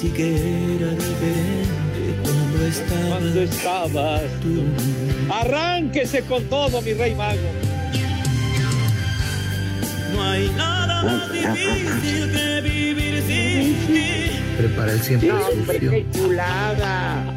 Sí 0.00 0.08
que 0.10 0.28
era 0.76 0.90
diferente 0.92 2.00
cuando 2.22 2.66
estabas. 2.66 3.08
Cuando 3.08 3.42
estabas 3.42 4.22
tú. 4.42 4.64
Arránquese 5.32 6.22
con 6.22 6.44
todo, 6.44 6.80
mi 6.82 6.92
rey 6.94 7.14
mago. 7.14 7.69
No 10.20 10.26
hay 10.26 10.50
nada 10.50 11.02
más 11.02 11.32
difícil 11.32 12.30
que 12.30 12.60
vivir 12.60 13.22
sin 13.22 13.86
ti. 13.86 14.30
Prepara 14.58 14.92
el 14.92 15.00
siempre 15.00 15.28
no, 15.30 15.46
sucio. 15.46 15.90
¡Qué 15.90 16.06
chulada! 16.12 17.34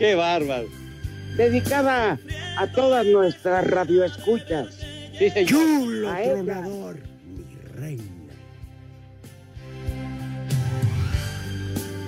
¡Qué 0.00 0.16
bárbaro! 0.16 0.66
Dedicada 1.36 2.18
a 2.58 2.66
todas 2.66 3.06
nuestras 3.06 3.64
radioescuchas. 3.68 4.74
Sí, 5.16 5.30
señor. 5.30 5.46
¡Chulo 5.46 6.08
tronador, 6.16 6.96
mi 7.26 7.44
reina! 7.78 8.02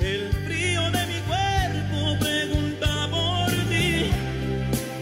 El 0.00 0.33
frío 0.47 0.83
de 0.90 1.07
mi 1.07 1.21
cuerpo 1.28 2.19
pregunta 2.19 3.09
por 3.09 3.52
ti. 3.71 4.11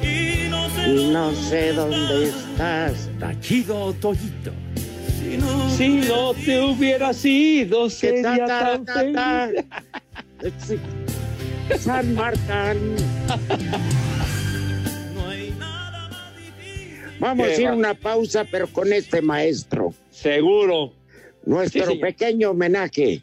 Y 0.06 0.48
no 0.50 0.68
sé, 0.68 0.88
no 0.88 1.22
dónde, 1.22 1.40
sé 1.48 1.72
dónde 1.72 2.24
estás. 2.28 3.08
Tachido 3.18 3.94
Toyito. 3.94 4.52
Si 5.76 5.88
no 6.08 6.34
te 6.34 6.60
hubiera 6.60 7.12
sido, 7.12 7.88
sería 7.90 8.46
ta, 8.46 8.46
tan 8.46 8.84
ta, 8.84 8.92
ta, 8.92 9.00
feliz. 9.00 9.64
ta. 10.40 10.50
Sí. 10.66 10.78
San 11.78 12.14
Martín. 12.14 12.96
Vamos 17.18 17.46
a 17.48 17.60
ir 17.60 17.66
a 17.68 17.74
una 17.74 17.94
pausa, 17.94 18.44
pero 18.50 18.66
con 18.68 18.92
este 18.92 19.22
maestro. 19.22 19.94
Seguro. 20.10 20.92
Nuestro 21.46 21.86
Sí, 21.86 21.96
pequeño 21.96 22.50
homenaje. 22.50 23.22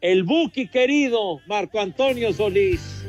El 0.00 0.24
Buki 0.24 0.68
querido, 0.68 1.40
Marco 1.46 1.80
Antonio 1.80 2.32
Solís. 2.32 3.04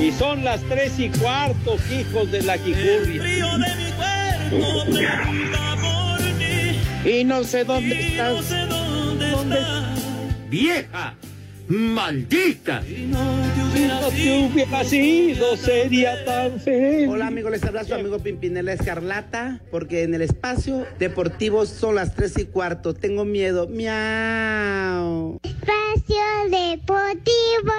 Y 0.00 0.12
son 0.12 0.44
las 0.44 0.60
tres 0.62 0.98
y 0.98 1.08
cuarto, 1.10 1.76
hijos 1.92 2.30
de 2.30 2.42
la 2.42 2.56
Quicurria. 2.58 3.22
Y 7.04 7.24
no 7.24 7.42
sé 7.44 7.64
dónde 7.64 7.94
Y 7.94 8.16
no 8.16 8.38
estás. 8.38 8.44
sé 8.44 8.66
dónde 8.66 9.30
estás. 9.30 9.98
¡Vieja! 10.48 11.14
¡Maldita! 11.68 12.82
Si 12.82 13.04
no 13.06 13.18
te 13.20 13.76
Si 13.76 13.78
hubiera 13.82 14.00
no 14.00 14.08
te 14.08 14.16
sido. 14.16 14.46
hubiera 14.46 14.84
sido, 14.84 15.56
sería 15.56 16.24
tan 16.24 16.60
feliz. 16.60 17.08
Hola 17.10 17.26
amigos, 17.26 17.50
les 17.52 17.62
habla 17.64 17.84
su 17.84 17.92
amigo 17.94 18.18
Pimpinela 18.20 18.72
Escarlata, 18.72 19.60
porque 19.70 20.02
en 20.04 20.14
el 20.14 20.22
espacio 20.22 20.86
deportivo 20.98 21.66
son 21.66 21.96
las 21.96 22.14
tres 22.14 22.38
y 22.38 22.46
cuarto. 22.46 22.94
Tengo 22.94 23.24
miedo. 23.26 23.68
Miau. 23.68 25.38
Espacio 25.42 26.16
Deportivo. 26.50 27.72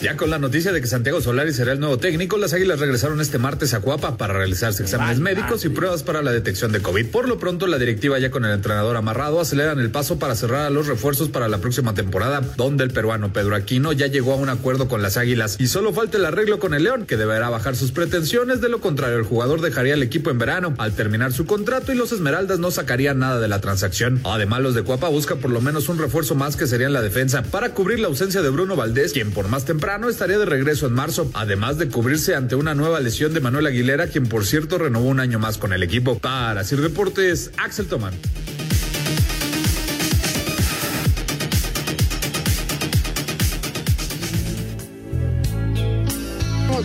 Ya 0.00 0.16
con 0.16 0.28
la 0.28 0.38
noticia 0.38 0.72
de 0.72 0.80
que 0.80 0.86
Santiago 0.86 1.20
Solari 1.22 1.54
será 1.54 1.72
el 1.72 1.80
nuevo 1.80 1.98
técnico, 1.98 2.36
las 2.36 2.52
Águilas 2.52 2.80
regresaron 2.80 3.20
este 3.20 3.38
martes 3.38 3.72
a 3.72 3.80
Cuapa 3.80 4.18
para 4.18 4.34
realizarse 4.34 4.82
exámenes 4.82 5.20
médicos 5.20 5.64
y 5.64 5.70
pruebas 5.70 6.02
para 6.02 6.22
la 6.22 6.32
detección 6.32 6.70
de 6.70 6.82
COVID. 6.82 7.06
Por 7.06 7.28
lo 7.28 7.38
pronto, 7.38 7.66
la 7.66 7.78
directiva 7.78 8.18
ya 8.18 8.30
con 8.30 8.44
el 8.44 8.52
entrenador 8.52 8.96
amarrado 8.96 9.40
aceleran 9.40 9.78
el 9.78 9.90
paso 9.90 10.18
para 10.18 10.34
cerrar 10.34 10.66
a 10.66 10.70
los 10.70 10.86
refuerzos 10.86 11.30
para 11.30 11.48
la 11.48 11.58
próxima 11.58 11.94
temporada, 11.94 12.42
donde 12.56 12.84
el 12.84 12.90
peruano 12.90 13.32
Pedro 13.32 13.56
Aquino 13.56 13.92
ya 13.92 14.06
llegó 14.06 14.34
a 14.34 14.36
un 14.36 14.50
acuerdo 14.50 14.86
con 14.86 15.00
las 15.00 15.16
Águilas 15.16 15.56
y 15.58 15.68
solo 15.68 15.94
falta 15.94 16.18
el 16.18 16.26
arreglo 16.26 16.58
con 16.58 16.74
el 16.74 16.84
León, 16.84 17.06
que 17.06 17.16
deberá 17.16 17.48
bajar 17.48 17.74
sus 17.74 17.90
pretensiones, 17.90 18.60
de 18.60 18.68
lo 18.68 18.80
contrario 18.80 19.16
el 19.16 19.24
jugador 19.24 19.62
dejaría 19.62 19.94
el 19.94 20.02
equipo 20.02 20.30
en 20.30 20.38
verano 20.38 20.74
al 20.78 20.92
terminar 20.92 21.32
su 21.32 21.46
contrato 21.46 21.92
y 21.92 21.96
los 21.96 22.12
Esmeraldas 22.12 22.58
no 22.58 22.70
sacarían 22.70 23.18
nada 23.18 23.40
de 23.40 23.48
la 23.48 23.62
transacción. 23.62 24.20
Además, 24.24 24.60
los 24.60 24.74
de 24.74 24.82
Cuapa 24.82 25.08
buscan 25.08 25.38
por 25.38 25.50
lo 25.50 25.62
menos 25.62 25.88
un 25.88 25.98
refuerzo 25.98 26.34
más 26.34 26.56
que 26.56 26.66
sería 26.66 26.86
en 26.86 26.92
la 26.92 27.02
defensa 27.02 27.42
para 27.42 27.70
cubrir 27.70 27.98
la 27.98 28.08
ausencia 28.08 28.42
de 28.42 28.50
Bruno 28.50 28.76
Valdés, 28.76 29.12
quien 29.12 29.30
por 29.30 29.48
más 29.48 29.64
temprano 29.64 29.85
estaría 30.08 30.38
de 30.38 30.44
regreso 30.46 30.88
en 30.88 30.94
marzo, 30.94 31.30
además 31.32 31.78
de 31.78 31.88
cubrirse 31.88 32.34
ante 32.34 32.56
una 32.56 32.74
nueva 32.74 32.98
lesión 32.98 33.32
de 33.32 33.40
Manuel 33.40 33.66
Aguilera, 33.66 34.08
quien 34.08 34.26
por 34.26 34.44
cierto 34.44 34.78
renovó 34.78 35.06
un 35.06 35.20
año 35.20 35.38
más 35.38 35.58
con 35.58 35.72
el 35.72 35.82
equipo. 35.82 36.18
Para 36.18 36.64
Sir 36.64 36.80
Deportes, 36.80 37.52
Axel 37.56 37.86
Tomán. 37.86 38.14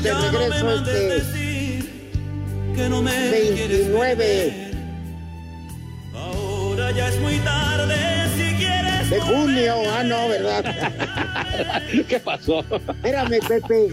De 0.01 0.13
regreso 0.13 0.75
este 0.75 0.91
decir 0.91 1.89
que 2.75 2.89
no 2.89 3.01
me 3.01 3.12
quieres 3.12 3.91
29 3.91 4.15
ver. 4.15 4.72
Ahora 6.15 6.91
ya 6.91 7.10
es 7.10 7.20
muy 7.20 7.38
tarde 7.39 7.96
si 8.36 8.55
quieres. 8.55 8.90
De 9.11 9.19
junio. 9.19 9.74
Ah, 9.89 10.03
no, 10.03 10.29
¿verdad? 10.29 11.83
¿Qué 12.07 12.19
pasó? 12.19 12.61
Espérame, 12.61 13.39
Pepe. 13.45 13.87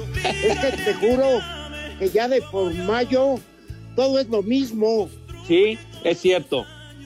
Es 0.45 0.59
que 0.61 0.83
te 0.85 0.95
juro 0.95 1.41
que 1.99 2.09
ya 2.09 2.29
de 2.29 2.41
por 2.41 2.73
mayo 2.73 3.35
todo 3.97 4.21
es 4.21 4.29
lo 4.29 4.43
mismo. 4.43 5.11
Sí, 5.47 5.77
es 6.05 6.21
cierto. 6.21 6.65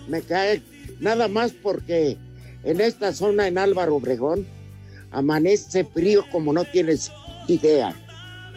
Me 0.08 0.20
cae 0.20 0.60
nada 1.00 1.26
más 1.26 1.52
porque 1.52 2.18
en 2.64 2.82
esta 2.82 3.14
zona 3.14 3.48
en 3.48 3.56
Álvaro 3.56 3.96
Obregón 3.96 4.46
amanece 5.10 5.84
frío 5.84 6.24
como 6.30 6.52
no 6.52 6.64
tienes 6.66 7.10
idea. 7.48 7.96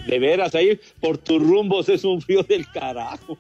De 0.06 0.20
veras, 0.20 0.54
ahí 0.54 0.80
por 1.00 1.18
tus 1.18 1.42
rumbos 1.42 1.88
es 1.88 2.04
un 2.04 2.22
frío 2.22 2.44
del 2.44 2.70
carajo. 2.70 3.38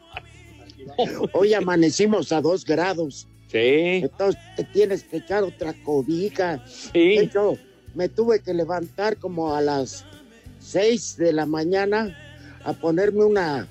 Hoy 1.34 1.54
amanecimos 1.54 2.32
a 2.32 2.39
dos 2.39 2.63
grados. 2.63 3.28
Sí, 3.51 4.01
Entonces 4.03 4.41
te 4.55 4.63
tienes 4.63 5.03
que 5.03 5.17
echar 5.17 5.43
otra 5.43 5.73
cobija. 5.84 6.58
De 6.58 6.63
sí. 6.67 7.17
hecho, 7.19 7.58
me 7.93 8.10
tuve 8.10 8.41
que 8.41 8.53
levantar 8.53 9.17
como 9.17 9.55
a 9.55 9.62
las 9.62 10.03
seis 10.60 11.15
de 11.17 11.31
la 11.31 11.45
mañana 11.45 12.17
a 12.63 12.73
ponerme 12.73 13.23
una, 13.23 13.67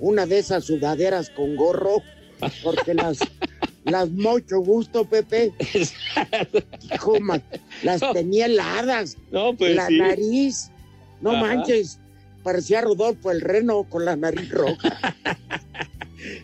una 0.00 0.26
de 0.26 0.38
esas 0.38 0.64
sudaderas 0.64 1.30
con 1.30 1.56
gorro, 1.56 2.02
porque 2.62 2.94
las, 2.94 3.18
las 3.84 4.08
mucho 4.10 4.60
gusto, 4.60 5.04
Pepe. 5.04 5.52
Hijo, 6.94 7.18
las 7.82 8.00
tenía 8.12 8.46
heladas. 8.46 9.16
No, 9.30 9.54
pues 9.54 9.76
la 9.76 9.86
sí. 9.88 9.98
nariz, 9.98 10.70
no 11.20 11.32
Ajá. 11.32 11.40
manches, 11.42 11.98
parecía 12.42 12.80
Rodolfo 12.80 13.30
el 13.30 13.42
reno 13.42 13.84
con 13.84 14.04
la 14.04 14.16
nariz 14.16 14.48
roja. 14.50 15.14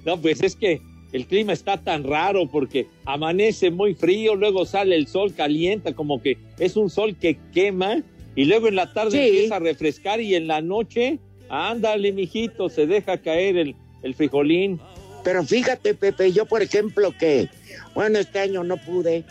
No, 0.04 0.20
pues 0.20 0.40
es 0.42 0.54
que 0.54 0.80
el 1.14 1.26
clima 1.26 1.52
está 1.52 1.76
tan 1.80 2.02
raro 2.02 2.48
porque 2.50 2.88
amanece 3.04 3.70
muy 3.70 3.94
frío, 3.94 4.34
luego 4.34 4.66
sale 4.66 4.96
el 4.96 5.06
sol, 5.06 5.32
calienta, 5.32 5.92
como 5.94 6.20
que 6.20 6.36
es 6.58 6.76
un 6.76 6.90
sol 6.90 7.14
que 7.14 7.38
quema, 7.52 8.02
y 8.34 8.46
luego 8.46 8.66
en 8.66 8.74
la 8.74 8.92
tarde 8.92 9.12
Sí. 9.12 9.28
empieza 9.28 9.56
a 9.56 9.60
refrescar 9.60 10.20
y 10.20 10.34
en 10.34 10.48
la 10.48 10.60
noche, 10.60 11.20
ándale, 11.48 12.10
mijito, 12.12 12.68
se 12.68 12.88
deja 12.88 13.18
caer 13.18 13.56
el, 13.56 13.76
el 14.02 14.14
frijolín. 14.16 14.80
Pero 15.22 15.44
fíjate, 15.44 15.94
Pepe, 15.94 16.32
yo 16.32 16.46
por 16.46 16.62
ejemplo 16.62 17.14
que, 17.16 17.48
bueno, 17.94 18.18
este 18.18 18.40
año 18.40 18.64
no 18.64 18.76
pude, 18.76 19.22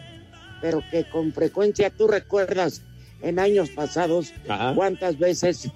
pero 0.62 0.82
que 0.90 1.04
con 1.04 1.34
frecuencia 1.34 1.90
tú 1.90 2.08
recuerdas 2.08 2.82
en 3.22 3.40
años 3.40 3.70
pasados 3.72 4.34
Ajá. 4.48 4.74
cuántas 4.74 5.20
veces 5.20 5.70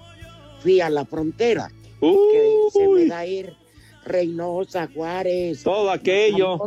fui 0.60 0.80
a 0.80 0.88
la 0.88 1.04
frontera, 1.04 1.68
que 2.00 2.56
se 2.72 2.88
me 2.88 3.04
da 3.04 3.26
ir 3.26 3.52
Reynosa, 4.08 4.88
Juárez, 4.92 5.62
todo 5.62 5.90
aquello. 5.90 6.58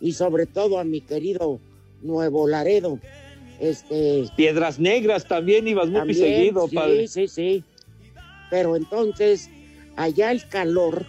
Y 0.00 0.12
sobre 0.12 0.46
todo 0.46 0.78
a 0.78 0.84
mi 0.84 1.00
querido 1.00 1.58
Nuevo 2.02 2.46
Laredo. 2.46 2.98
Este, 3.60 4.24
Piedras 4.36 4.78
Negras 4.78 5.26
también 5.26 5.66
ibas 5.66 5.88
muy 5.88 5.98
también, 5.98 6.18
seguido, 6.18 6.68
sí, 6.68 6.74
padre. 6.76 7.08
sí, 7.08 7.26
sí. 7.26 7.64
Pero 8.50 8.76
entonces, 8.76 9.50
allá 9.96 10.30
el 10.30 10.46
calor 10.48 11.04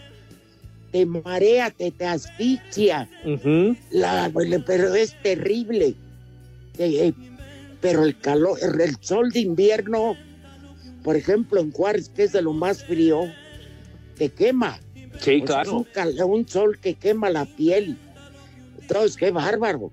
te 0.91 1.05
marea, 1.05 1.69
te, 1.71 1.91
te 1.91 2.05
asfixia. 2.05 3.09
La, 3.91 4.31
pero 4.65 4.95
es 4.95 5.15
terrible. 5.21 5.95
Eh, 6.77 7.07
eh, 7.07 7.13
pero 7.81 8.03
el 8.03 8.17
calor, 8.19 8.57
el 8.61 8.95
sol 8.99 9.29
de 9.31 9.41
invierno, 9.41 10.15
por 11.03 11.15
ejemplo, 11.15 11.61
en 11.61 11.71
Juárez, 11.71 12.09
que 12.09 12.23
es 12.23 12.31
de 12.33 12.41
lo 12.41 12.53
más 12.53 12.83
frío, 12.83 13.21
te 14.17 14.29
quema. 14.29 14.79
Sí, 15.19 15.41
O 15.43 15.47
sea, 15.47 15.61
es 15.61 15.69
claro. 15.93 16.27
un, 16.27 16.47
sol 16.47 16.79
que 16.79 16.95
quema 16.95 17.29
la 17.29 17.45
piel. 17.45 17.97
Entonces, 18.81 19.15
qué 19.17 19.31
bárbaro. 19.31 19.91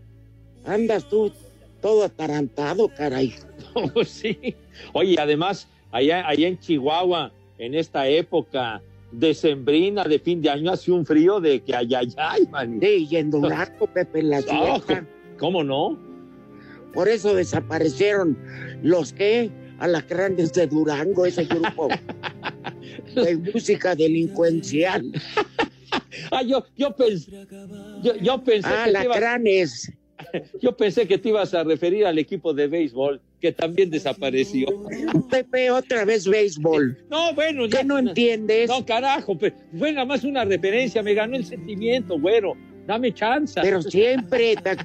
Andas 0.65 1.09
tú 1.09 1.33
todo 1.81 2.05
atarantado, 2.05 2.89
caray. 2.89 3.35
sí. 4.07 4.55
Oye, 4.93 5.17
además, 5.19 5.69
allá, 5.93 6.27
allá 6.27 6.49
en 6.49 6.59
Chihuahua, 6.59 7.33
en 7.59 7.75
esta 7.75 8.09
época 8.09 8.83
decembrina 9.13 10.05
de 10.05 10.19
fin 10.19 10.43
de 10.43 10.51
año, 10.51 10.73
hace 10.73 10.93
un 10.93 11.07
frío 11.07 11.41
de 11.41 11.61
que 11.61 11.75
ay, 11.75 11.95
ay, 11.95 12.13
ay, 12.17 12.47
man. 12.51 12.79
Sí, 12.81 13.07
y 13.11 13.17
en 13.17 13.31
Durango, 13.31 13.87
Pepe, 13.95 14.21
en 14.21 14.31
la 14.31 14.39
Oh, 14.51 14.81
sierra. 14.81 15.07
¿Cómo 15.39 15.63
no? 15.63 15.99
Por 16.93 17.09
eso 17.09 17.35
desaparecieron 17.35 18.39
los 18.83 19.13
que 19.13 19.51
alacranes 19.79 20.53
de 20.53 20.67
Durango, 20.67 21.27
ese 21.27 21.45
grupo 21.45 21.89
de 23.15 23.37
música 23.37 23.95
delincuencial. 23.95 25.11
Ah, 26.31 26.43
yo, 26.43 26.65
yo, 26.77 26.95
pens- 26.97 27.29
yo, 28.03 28.17
yo 28.17 28.43
pensé 28.43 28.69
Ah, 28.69 28.85
que 28.91 28.97
Alacranes. 28.97 29.93
yo 30.63 30.77
pensé 30.77 31.07
que 31.07 31.19
te 31.19 31.29
ibas 31.29 31.53
a 31.55 31.63
referir 31.63 32.07
al 32.07 32.19
equipo 32.19 32.55
de 32.55 32.67
béisbol, 32.69 33.21
que 33.41 33.53
también 33.53 33.91
desapareció. 33.91 34.67
Pepe, 35.31 35.71
otra 35.71 36.05
vez 36.05 36.27
béisbol. 36.27 37.05
No, 37.11 37.35
bueno, 37.35 37.67
ya 37.67 37.79
¿Qué 37.81 37.85
no 37.85 37.99
entiendes? 37.99 38.69
No, 38.69 38.85
carajo, 38.85 39.37
pues, 39.37 39.53
fue 39.79 39.93
nada 39.93 40.07
más 40.07 40.25
una 40.25 40.45
referencia, 40.45 41.03
me 41.03 41.13
ganó 41.15 41.37
el 41.37 41.45
sentimiento, 41.45 42.19
güero. 42.19 42.55
Dame 42.87 43.13
chance. 43.13 43.61
Pero 43.61 43.83
siempre, 43.83 44.55
¿te, 44.57 44.77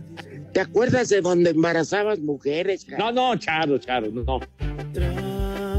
te 0.54 0.60
acuerdas 0.60 1.08
de 1.10 1.22
donde 1.22 1.52
embarazabas 1.52 2.20
mujeres? 2.20 2.84
cara? 2.84 2.98
No, 2.98 3.12
no, 3.12 3.36
Charo, 3.40 3.78
Charo, 3.78 4.12
no. 4.12 4.40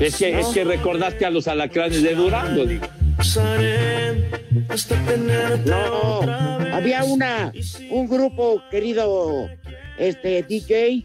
Es 0.02 0.16
que, 0.16 0.40
es 0.40 0.46
que 0.48 0.64
recordaste 0.64 1.24
a 1.24 1.30
los 1.30 1.46
alacranes 1.46 2.02
de 2.02 2.14
Durango, 2.14 2.64
No. 5.64 6.20
Había 6.72 7.04
una, 7.04 7.52
un 7.90 8.08
grupo, 8.08 8.60
querido 8.70 9.48
este 9.98 10.42
DJ, 10.42 11.04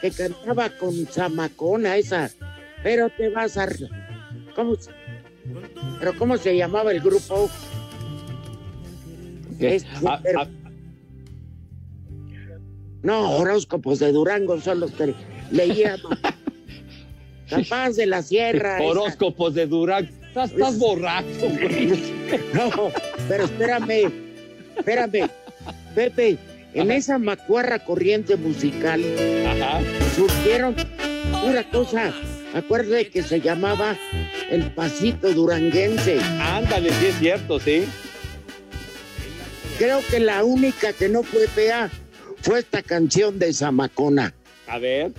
que 0.00 0.10
cantaba 0.10 0.70
con 0.70 1.06
Zamacona 1.06 1.96
esa, 1.98 2.30
pero 2.82 3.10
te 3.10 3.28
vas 3.28 3.58
a... 3.58 3.68
¿Cómo 4.54 4.74
se, 4.76 4.90
pero 5.98 6.16
cómo 6.16 6.38
se 6.38 6.56
llamaba 6.56 6.92
el 6.92 7.00
grupo? 7.00 7.50
Ah, 10.06 10.18
pero- 10.22 10.40
ah, 10.40 10.48
no, 13.02 13.32
horóscopos 13.32 13.98
de 13.98 14.12
Durango 14.12 14.58
son 14.60 14.80
los 14.80 14.92
que 14.92 15.14
leíamos. 15.50 16.18
Capaz 17.50 17.96
de 17.96 18.06
la 18.06 18.22
Sierra. 18.22 18.78
horóscopos 18.82 19.54
de 19.54 19.66
Durán. 19.66 20.08
Estás, 20.28 20.52
estás 20.52 20.78
borracho, 20.78 21.26
güey. 21.40 22.20
No, 22.54 22.92
pero 23.28 23.44
espérame, 23.44 24.12
espérame. 24.76 25.28
Pepe, 25.94 26.38
en 26.72 26.90
esa 26.92 27.18
macuarra 27.18 27.80
corriente 27.80 28.36
musical 28.36 29.02
Ajá. 29.46 29.80
surgieron 30.14 30.76
una 31.44 31.68
cosa. 31.68 32.12
Acuérdate 32.54 33.10
que 33.10 33.22
se 33.22 33.40
llamaba 33.40 33.96
el 34.50 34.70
pasito 34.72 35.32
duranguense. 35.32 36.18
Ándale, 36.40 36.90
sí 36.92 37.06
es 37.06 37.18
cierto, 37.18 37.58
sí. 37.58 37.84
Creo 39.78 40.00
que 40.10 40.20
la 40.20 40.44
única 40.44 40.92
que 40.92 41.08
no 41.08 41.22
fue 41.22 41.46
fea 41.48 41.90
fue 42.42 42.60
esta 42.60 42.82
canción 42.82 43.38
de 43.38 43.52
Zamacona. 43.52 44.34
A 44.66 44.78
ver. 44.78 45.12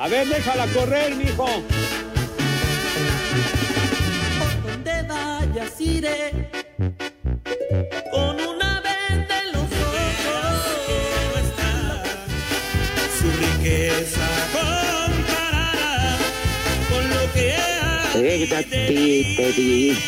A 0.00 0.06
ver, 0.06 0.28
déjala 0.28 0.66
correr, 0.68 1.16
mijo. 1.16 1.48
donde 4.64 5.02
vayas 5.02 5.80
iré. 5.80 6.48
Con 8.12 8.40
una 8.40 8.80
venda 8.80 9.42
en 9.42 9.52
los 9.52 9.64
ojos. 9.64 10.60
Su 13.18 13.28
riqueza 13.44 14.28
comparada 14.52 16.16
con 16.88 17.10
lo 17.10 17.32
que 17.32 17.54
hay 17.54 18.42
Ella 18.42 18.62
ti 18.62 19.34
te 19.36 19.52
di, 19.52 19.98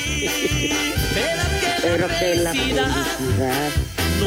pero 1.83 2.07
que 2.07 2.37
la 2.37 2.53
felicidad 2.53 3.71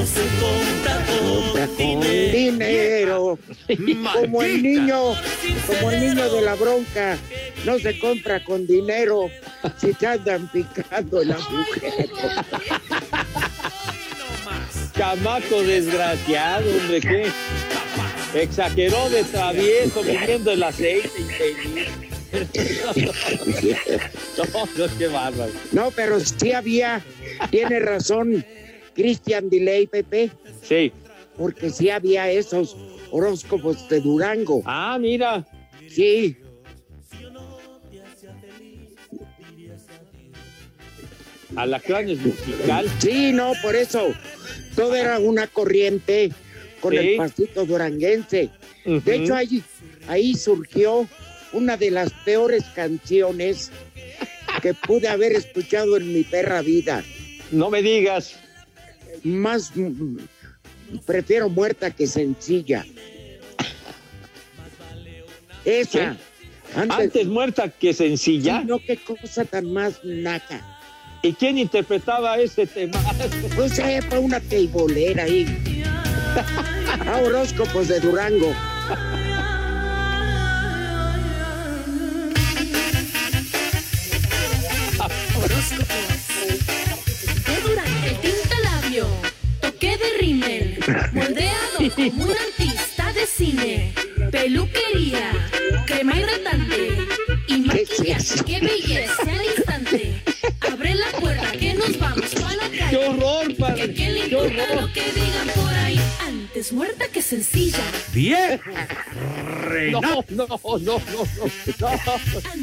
no 0.03 0.07
se 0.07 0.21
compra 0.41 1.05
compra 1.17 1.67
con 1.67 1.75
con 1.75 2.01
dinero. 2.01 3.39
dinero. 3.67 4.13
Como 4.13 4.43
el 4.43 4.61
niño, 4.61 5.15
como 5.65 5.91
el 5.91 5.99
niño 6.01 6.29
de 6.29 6.41
la 6.41 6.55
bronca, 6.55 7.17
no 7.65 7.79
se 7.79 7.97
compra 7.99 8.43
con 8.43 8.67
dinero 8.67 9.29
si 9.77 9.93
te 9.93 10.07
andan 10.07 10.51
picando 10.51 11.21
el 11.21 11.31
agujero. 11.31 12.15
Chamaco 14.97 15.63
desgraciado, 15.63 16.69
hombre, 16.69 16.99
¿qué? 16.99 17.31
Exageró 18.33 19.09
de 19.09 19.23
travieso, 19.23 20.03
viviendo 20.03 20.51
el 20.51 20.63
aceite 20.63 21.09
infeliz. 21.17 21.87
No, 24.37 24.43
no, 24.75 24.97
qué 24.97 25.07
bárbaro. 25.07 25.51
No, 25.71 25.91
pero 25.91 26.19
sí 26.19 26.51
había, 26.51 27.01
tiene 27.51 27.79
razón 27.79 28.43
Cristian 28.93 29.49
Delay, 29.49 29.87
Pepe, 29.87 30.31
Sí. 30.61 30.91
porque 31.37 31.69
sí 31.69 31.89
había 31.89 32.29
esos 32.31 32.75
horóscopos 33.11 33.87
de 33.89 33.99
Durango. 34.01 34.61
Ah, 34.65 34.97
mira. 34.99 35.45
Sí, 35.89 36.37
Alacranes 41.55 42.19
musical. 42.19 42.89
sí, 42.99 43.31
no, 43.31 43.53
por 43.61 43.75
eso. 43.75 44.13
Todo 44.75 44.95
era 44.95 45.19
una 45.19 45.45
corriente 45.47 46.31
con 46.81 46.93
Sí. 46.93 46.97
el 46.99 47.17
pasito 47.17 47.65
duranguense. 47.65 48.49
De 48.85 49.15
hecho, 49.15 49.35
ahí, 49.35 49.61
ahí 50.07 50.35
surgió 50.35 51.07
una 51.53 51.77
de 51.77 51.91
las 51.91 52.11
peores 52.25 52.63
canciones 52.75 53.71
que 54.61 54.73
pude 54.73 55.07
haber 55.07 55.33
escuchado 55.33 55.95
en 55.97 56.11
mi 56.11 56.23
perra 56.23 56.61
vida. 56.61 57.03
No 57.51 57.69
me 57.69 57.81
digas. 57.83 58.39
Más 59.23 59.71
mm, 59.75 60.17
prefiero 61.05 61.49
muerta 61.49 61.91
que 61.91 62.07
sencilla. 62.07 62.85
Esa. 65.65 66.17
Antes, 66.75 66.97
Antes 66.97 67.27
muerta 67.27 67.69
que 67.69 67.93
sencilla. 67.93 68.63
No, 68.63 68.79
qué 68.79 68.97
cosa 68.97 69.45
tan 69.45 69.71
más 69.71 70.03
naca. 70.03 70.61
¿Y 71.21 71.33
quién 71.33 71.57
interpretaba 71.57 72.37
este 72.37 72.65
tema? 72.67 72.99
No 73.55 73.69
sé, 73.69 74.01
fue 74.01 74.19
una 74.19 74.39
teibolera 74.39 75.23
ahí. 75.23 75.83
Ah, 77.05 77.21
horóscopos 77.23 77.87
de 77.87 77.99
Durango. 77.99 78.53
De 85.47 86.12
toque 89.83 89.97
de 89.97 90.17
rímel, 90.19 90.79
moldeado 91.11 91.95
como 91.95 92.23
un 92.23 92.31
artista 92.31 93.11
de 93.13 93.25
cine, 93.25 93.93
peluquería, 94.31 95.31
crema 95.85 96.17
hidratante 96.17 96.97
y 97.47 97.57
maquillaje, 97.57 98.43
qué 98.45 98.59
belleza 98.59 99.21
al 99.23 99.45
instante. 99.45 100.21
Abre 100.71 100.95
la 100.95 101.07
puerta 101.19 101.51
que 101.51 101.73
nos 101.73 101.99
vamos 101.99 102.33
para 102.33 102.55
la 102.55 102.69
calle. 102.69 102.89
¡Qué 102.89 102.97
horror, 102.97 103.55
padre! 103.57 103.87
Que, 103.87 103.93
que 103.93 104.09
le 104.09 104.19
¡Qué 104.21 104.25
importa 104.25 104.75
lo 104.75 104.93
que 104.93 105.01
digan 105.01 105.47
por 105.55 105.73
ahí. 105.73 105.82
Antes 106.53 106.71
muerta 106.71 107.05
que 107.11 107.19
sencilla. 107.19 107.79
¡Viejo! 108.13 108.61
No, 109.89 110.01
no, 110.01 110.23
no, 110.29 110.45
no, 110.53 110.77
no, 110.77 110.77
no, 110.77 111.01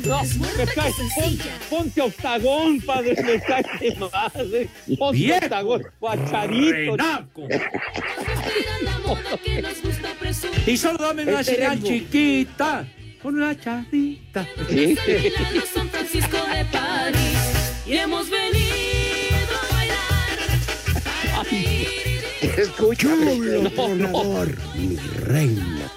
no, 0.07 0.23
me 0.57 0.65
cae, 0.67 0.93
pon- 1.17 1.39
ponte 1.69 2.01
octagón, 2.01 2.81
padre, 2.83 3.17
me 3.21 3.41
cae 3.41 3.65
madre. 3.99 4.69
Ponte 4.97 5.19
Viejo. 5.19 5.43
octagón, 5.45 5.83
guacharito. 5.99 6.97
Que 9.45 9.63
presumir. 10.21 10.69
Y 10.69 10.77
solo 10.77 10.99
dame 10.99 11.25
una 11.25 11.41
Este 11.41 11.57
señal 11.57 11.79
era- 11.79 11.83
chiquita 11.89 12.87
con 13.21 13.35
una 13.35 13.59
chavita. 13.59 14.47
Sí. 14.69 14.97
San 15.75 15.89
Francisco 15.91 16.37
de 16.47 16.65
París 16.67 17.39
y 17.87 17.95
hemos 17.97 18.31
venido 18.31 18.60
Escúchame, 22.61 23.71
por 23.71 23.99
favor, 24.13 24.59
mi 24.77 24.97
reina. 24.97 25.91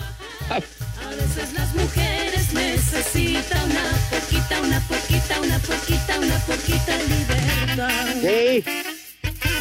A 0.50 1.10
veces 1.10 1.54
las 1.54 1.76
mujeres 1.76 2.54
necesitan 2.54 3.70
una 3.70 3.92
poquita, 4.10 4.62
una 4.62 4.80
poquita, 4.88 5.42
una 5.42 5.60
poquita, 5.60 6.20
una 6.20 6.38
poquita 6.40 6.98
libertad. 7.04 8.14
Sí. 8.22 8.64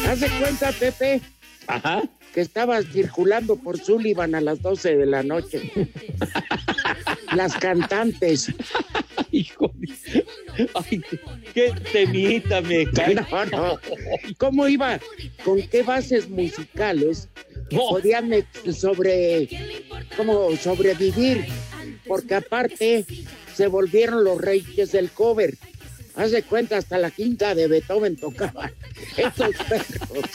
Haz 0.07 0.19
de 0.21 0.29
cuenta, 0.39 0.71
Pepe, 0.71 1.21
Ajá. 1.67 2.03
Que 2.33 2.41
estaba 2.41 2.81
circulando 2.81 3.55
por 3.57 3.79
Sullivan 3.79 4.33
a 4.35 4.41
las 4.41 4.61
12 4.61 4.97
de 4.97 5.05
la 5.05 5.23
noche. 5.23 5.71
Las 7.35 7.55
cantantes. 7.55 8.51
Hijo 9.31 9.71
de... 9.75 10.25
Ay, 10.75 11.01
qué 11.53 11.73
temita 11.91 12.61
me 12.61 12.85
cae. 12.91 13.15
No, 13.15 13.45
no. 13.45 13.79
¿Cómo 14.37 14.67
iba? 14.67 14.99
¿Con 15.43 15.61
qué 15.63 15.81
bases 15.81 16.29
musicales 16.29 17.29
No. 17.71 17.89
podían 17.89 18.33
eh, 18.33 18.45
sobre 18.71 19.49
cómo 20.15 20.55
sobrevivir? 20.57 21.45
Porque 22.05 22.35
aparte 22.35 23.05
se 23.55 23.67
volvieron 23.67 24.23
los 24.23 24.39
reyes 24.39 24.91
del 24.91 25.09
cover. 25.09 25.55
Haz 26.15 26.31
de 26.31 26.43
cuenta, 26.43 26.77
hasta 26.77 26.99
la 26.99 27.09
quinta 27.09 27.55
de 27.55 27.67
Beethoven 27.67 28.15
tocaba 28.15 28.71
estos 29.17 29.55
perros. 29.67 30.29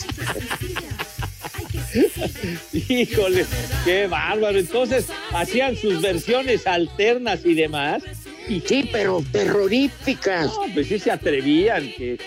Híjole, 2.72 3.46
qué 3.85 4.07
bárbaro. 4.07 4.59
Entonces, 4.59 5.07
hacían 5.33 5.77
sus 5.77 6.01
versiones 6.01 6.66
alternas 6.66 7.44
y 7.44 7.55
demás. 7.55 8.03
Y 8.48 8.61
sí, 8.61 8.88
pero 8.90 9.22
terroríficas. 9.33 10.46
No, 10.46 10.72
pues 10.72 10.88
sí 10.88 10.98
se 10.98 11.11
atrevían, 11.11 11.92
que 11.92 12.18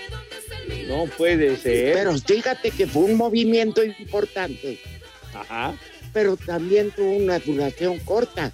no 0.88 1.06
puede 1.18 1.58
ser. 1.58 1.94
Pero 1.94 2.18
fíjate 2.18 2.72
que 2.72 2.88
fue 2.88 3.04
un 3.04 3.16
movimiento 3.16 3.84
importante, 3.84 4.80
Ajá. 5.34 5.74
pero 6.14 6.38
también 6.38 6.92
tuvo 6.92 7.12
una 7.14 7.40
duración 7.40 8.00
corta. 8.00 8.52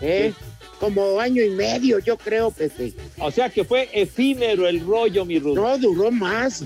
¿Eh? 0.00 0.32
Como 0.78 1.20
año 1.20 1.42
y 1.42 1.50
medio, 1.50 1.98
yo 1.98 2.16
creo, 2.16 2.50
Pepe. 2.50 2.94
O 3.18 3.30
sea 3.30 3.50
que 3.50 3.64
fue 3.64 3.90
efímero 3.92 4.66
el 4.66 4.80
rollo, 4.80 5.24
mi 5.26 5.38
Rudo. 5.38 5.62
No, 5.62 5.76
duró 5.76 6.10
más. 6.10 6.64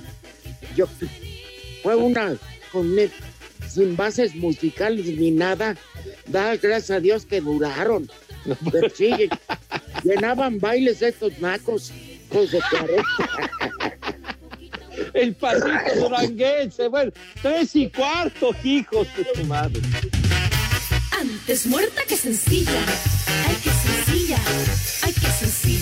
Yo, 0.76 0.86
fue 1.82 1.96
una 1.96 2.36
con 2.74 2.94
sin 3.68 3.96
bases 3.96 4.34
musicales 4.34 5.06
ni 5.06 5.30
nada. 5.30 5.76
Da 6.26 6.56
gracias 6.56 6.90
a 6.90 7.00
Dios 7.00 7.24
que 7.24 7.40
duraron. 7.40 8.10
Pero 8.70 8.90
sí, 8.90 9.30
llenaban 10.02 10.58
bailes 10.58 11.00
estos 11.00 11.38
nacos. 11.38 11.92
Pues 12.28 12.50
de 12.50 12.60
40. 12.68 13.02
El 15.14 15.34
pasito 15.34 16.00
duranguense, 16.00 16.88
bueno, 16.88 17.12
tres 17.40 17.76
y 17.76 17.88
cuarto, 17.88 18.50
hijos 18.64 19.06
de 19.16 19.24
tu 19.24 19.44
madre. 19.44 19.80
Antes 21.16 21.66
muerta 21.66 22.02
que 22.08 22.16
sencilla. 22.16 22.82
Ay, 23.46 23.56
que 23.62 23.70
sencilla. 23.70 24.38
Ay, 25.02 25.12
que 25.12 25.26
sencilla. 25.28 25.73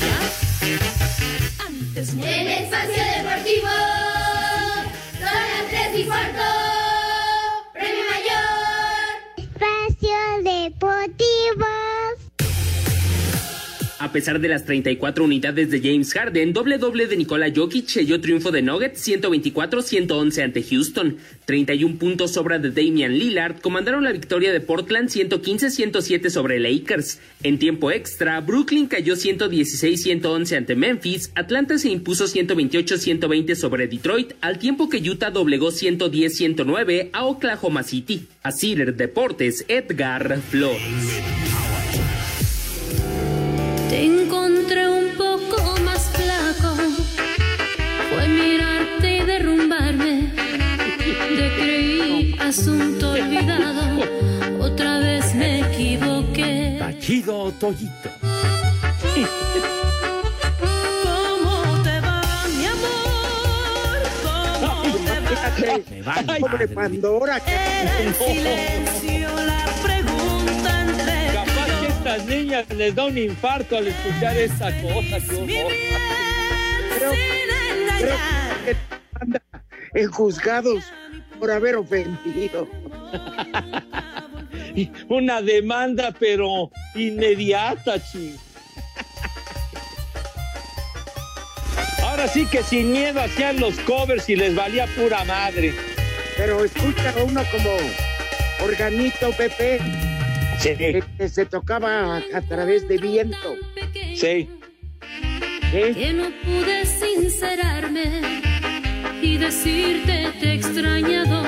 A 14.12 14.20
pesar 14.20 14.40
de 14.40 14.48
las 14.48 14.66
34 14.66 15.24
unidades 15.24 15.70
de 15.70 15.80
James 15.80 16.12
Harden, 16.12 16.52
doble 16.52 16.76
doble 16.76 17.06
de 17.06 17.16
Nikola 17.16 17.50
Jokic 17.50 17.88
selló 17.88 18.20
triunfo 18.20 18.50
de 18.50 18.60
Nuggets 18.60 19.08
124-111 19.08 20.42
ante 20.42 20.62
Houston. 20.62 21.16
31 21.46 21.96
puntos 21.96 22.34
sobra 22.34 22.58
de 22.58 22.72
Damian 22.72 23.18
Lillard 23.18 23.62
comandaron 23.62 24.04
la 24.04 24.12
victoria 24.12 24.52
de 24.52 24.60
Portland 24.60 25.08
115-107 25.08 26.28
sobre 26.28 26.60
Lakers. 26.60 27.20
En 27.42 27.58
tiempo 27.58 27.90
extra, 27.90 28.38
Brooklyn 28.42 28.86
cayó 28.86 29.14
116-111 29.14 30.58
ante 30.58 30.76
Memphis, 30.76 31.32
Atlanta 31.34 31.78
se 31.78 31.88
impuso 31.88 32.26
128-120 32.26 33.54
sobre 33.54 33.88
Detroit, 33.88 34.34
al 34.42 34.58
tiempo 34.58 34.90
que 34.90 34.98
Utah 34.98 35.30
doblegó 35.30 35.70
110-109 35.70 37.08
a 37.14 37.24
Oklahoma 37.24 37.82
City. 37.82 38.26
A 38.42 38.52
Cider 38.52 38.94
Deportes, 38.94 39.64
Edgar 39.68 40.38
Flores. 40.50 41.51
Te 43.92 44.06
encontré 44.06 44.88
un 44.88 45.14
poco 45.18 45.78
más 45.82 46.08
flaco. 46.16 46.74
Fue 48.08 48.26
mirarte 48.26 49.16
y 49.18 49.20
derrumbarme. 49.22 50.32
Te 50.96 51.54
creí 51.60 52.34
asunto 52.40 53.10
olvidado. 53.10 54.00
Otra 54.60 54.98
vez 54.98 55.34
me 55.34 55.60
equivoqué. 55.60 56.76
Tachido 56.78 57.52
Toyito. 57.60 58.08
¿Cómo 61.02 61.82
te 61.82 62.00
va, 62.00 62.22
mi 62.56 62.64
amor? 62.64 64.00
¿Cómo 64.22 64.96
te 65.04 65.20
va? 65.20 65.82
Me 65.90 66.02
vale 66.02 66.40
Pobre 66.40 66.40
madre. 66.40 66.68
Pandora, 66.68 67.42
Era 67.46 67.98
el 67.98 68.14
silencio 68.14 69.21
les 72.76 72.94
da 72.94 73.04
un 73.06 73.18
infarto 73.18 73.76
al 73.76 73.86
escuchar 73.88 74.36
esta 74.36 74.66
cosa. 74.82 75.18
Creo- 75.18 75.38
sin 75.38 75.46
creo 76.96 77.12
engañar. 77.12 78.56
que 78.64 78.76
anda 79.20 79.42
en 79.94 80.10
juzgados 80.10 80.84
por 81.38 81.50
haber 81.50 81.76
ofendido. 81.76 82.68
Una 85.08 85.42
demanda, 85.42 86.12
pero 86.18 86.70
inmediata, 86.94 88.00
chi. 88.02 88.36
Ahora 92.02 92.26
sí 92.28 92.46
que 92.46 92.62
sin 92.62 92.92
miedo 92.92 93.20
hacían 93.20 93.58
los 93.60 93.74
covers 93.80 94.28
y 94.28 94.36
les 94.36 94.54
valía 94.54 94.86
pura 94.96 95.24
madre. 95.24 95.74
Pero 96.36 96.64
escucha 96.64 97.12
uno 97.24 97.42
como 97.50 97.70
organito 98.64 99.30
Pepe, 99.36 99.78
Sí, 100.62 100.76
que 100.76 101.28
se 101.28 101.44
tocaba 101.44 102.16
a, 102.18 102.22
a 102.34 102.40
través 102.42 102.86
de 102.86 102.98
viento. 102.98 103.56
sí. 104.14 104.48
¿eh? 105.72 105.92
que 105.94 106.12
no 106.12 106.30
pude 106.44 106.86
sincerarme 106.86 108.40
y 109.20 109.38
decirte 109.38 110.28
te 110.38 110.50
he 110.50 110.54
extrañado 110.54 111.42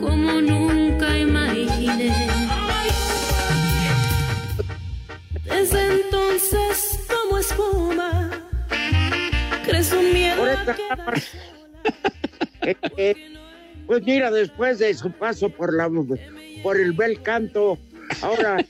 como 0.00 0.40
nunca 0.40 1.18
imaginé. 1.18 2.14
Desde 5.44 5.92
entonces 5.92 7.00
como 7.08 7.38
espuma 7.38 8.30
crece 9.66 9.96
un 9.96 10.12
miedo 10.12 10.44
Eh, 12.66 12.76
eh, 12.96 13.14
pues 13.86 14.02
mira, 14.04 14.30
después 14.30 14.78
de 14.78 14.94
su 14.94 15.12
paso 15.12 15.50
por 15.50 15.74
la 15.74 15.90
por 16.62 16.80
el 16.80 16.92
bel 16.94 17.20
canto, 17.20 17.78
ahora 18.22 18.64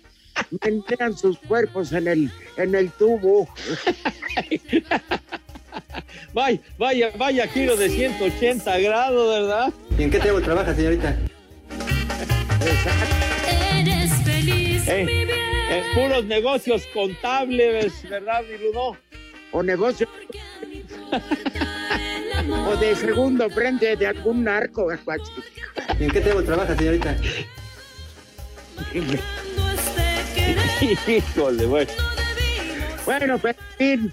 menean 0.62 1.16
sus 1.16 1.38
cuerpos 1.38 1.92
en 1.92 2.08
el 2.08 2.30
en 2.56 2.74
el 2.74 2.90
tubo. 2.90 3.48
Vaya, 6.32 6.60
vaya, 6.78 7.10
vaya 7.16 7.46
giro 7.48 7.76
de 7.76 7.88
180 7.88 8.78
grados, 8.78 9.40
¿verdad? 9.40 9.72
¿Y 9.96 10.02
en 10.02 10.10
qué 10.10 10.18
tiempo 10.18 10.40
trabaja, 10.40 10.74
señorita? 10.74 11.16
eres 13.70 14.12
feliz 14.24 14.86
Eh, 14.88 15.04
mi 15.04 15.24
bien. 15.24 15.30
En 15.70 15.94
puros 15.94 16.24
negocios 16.24 16.86
contables, 16.92 18.08
¿verdad, 18.08 18.42
mi 18.48 18.56
Rudo? 18.56 18.96
o 19.54 19.62
negocio 19.62 20.08
o 22.68 22.76
de 22.76 22.96
segundo 22.96 23.48
frente 23.50 23.96
de 23.96 24.06
algún 24.06 24.44
narco. 24.44 24.88
¿Y 25.98 26.04
en 26.04 26.10
qué 26.10 26.20
tiempo 26.20 26.42
trabaja, 26.42 26.76
señorita? 26.76 27.16
Híjole, 31.08 31.66
bueno. 31.66 31.90
Bueno, 33.04 33.38
pero 33.38 33.58
en 33.78 34.00
fin, 34.00 34.12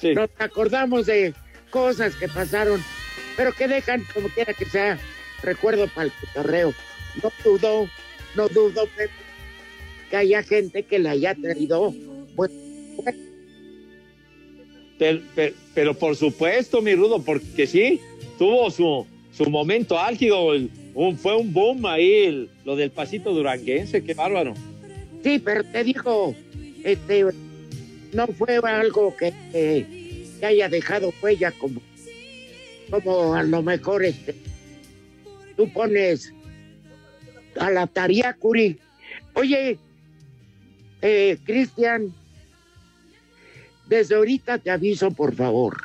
Sí. 0.00 0.14
nos 0.14 0.30
acordamos 0.38 1.06
de 1.06 1.34
cosas 1.70 2.14
que 2.16 2.26
pasaron, 2.28 2.82
pero 3.36 3.52
que 3.52 3.68
dejan, 3.68 4.04
como 4.14 4.28
quiera 4.30 4.54
que 4.54 4.64
sea, 4.64 4.98
recuerdo 5.42 5.86
para 5.88 6.06
el 6.06 6.12
cotorreo. 6.12 6.72
No 7.22 7.30
dudo, 7.44 7.88
no 8.34 8.48
dudo 8.48 8.86
Pepe, 8.96 9.12
que 10.08 10.16
haya 10.16 10.42
gente 10.42 10.84
que 10.84 10.98
le 10.98 11.10
haya 11.10 11.34
traído. 11.34 11.92
Pues, 12.36 12.50
Pero, 14.98 15.20
pero- 15.34 15.54
pero 15.74 15.94
por 15.94 16.14
supuesto, 16.14 16.82
mi 16.82 16.94
Rudo, 16.94 17.22
porque 17.22 17.66
sí, 17.66 17.98
tuvo 18.38 18.70
su, 18.70 19.06
su 19.32 19.48
momento 19.48 19.98
álgido, 19.98 20.52
el- 20.52 20.70
un- 20.94 21.16
fue 21.16 21.36
un 21.36 21.52
boom 21.52 21.86
ahí, 21.86 22.48
lo 22.64 22.76
del 22.76 22.90
pasito 22.90 23.32
duranguense, 23.32 24.02
qué 24.02 24.14
bárbaro. 24.14 24.54
sí, 25.22 25.38
pero 25.38 25.62
te 25.64 25.84
digo, 25.84 26.34
este, 26.84 27.26
no 28.12 28.26
fue 28.28 28.56
algo 28.56 29.14
que, 29.16 29.32
que- 29.52 30.26
que 30.40 30.46
haya 30.46 30.68
dejado 30.68 31.12
huella 31.22 31.52
como, 31.52 31.80
como 32.90 33.34
a 33.34 33.42
lo 33.42 33.62
mejor 33.62 34.04
este, 34.04 34.34
tú 35.56 35.70
pones 35.72 36.32
a 37.58 37.70
la 37.70 37.86
Tariacuri. 37.86 38.78
Oye, 39.34 39.78
eh, 41.02 41.36
Cristian, 41.44 42.12
desde 43.86 44.14
ahorita 44.14 44.58
te 44.58 44.70
aviso, 44.70 45.10
por 45.10 45.34
favor. 45.34 45.76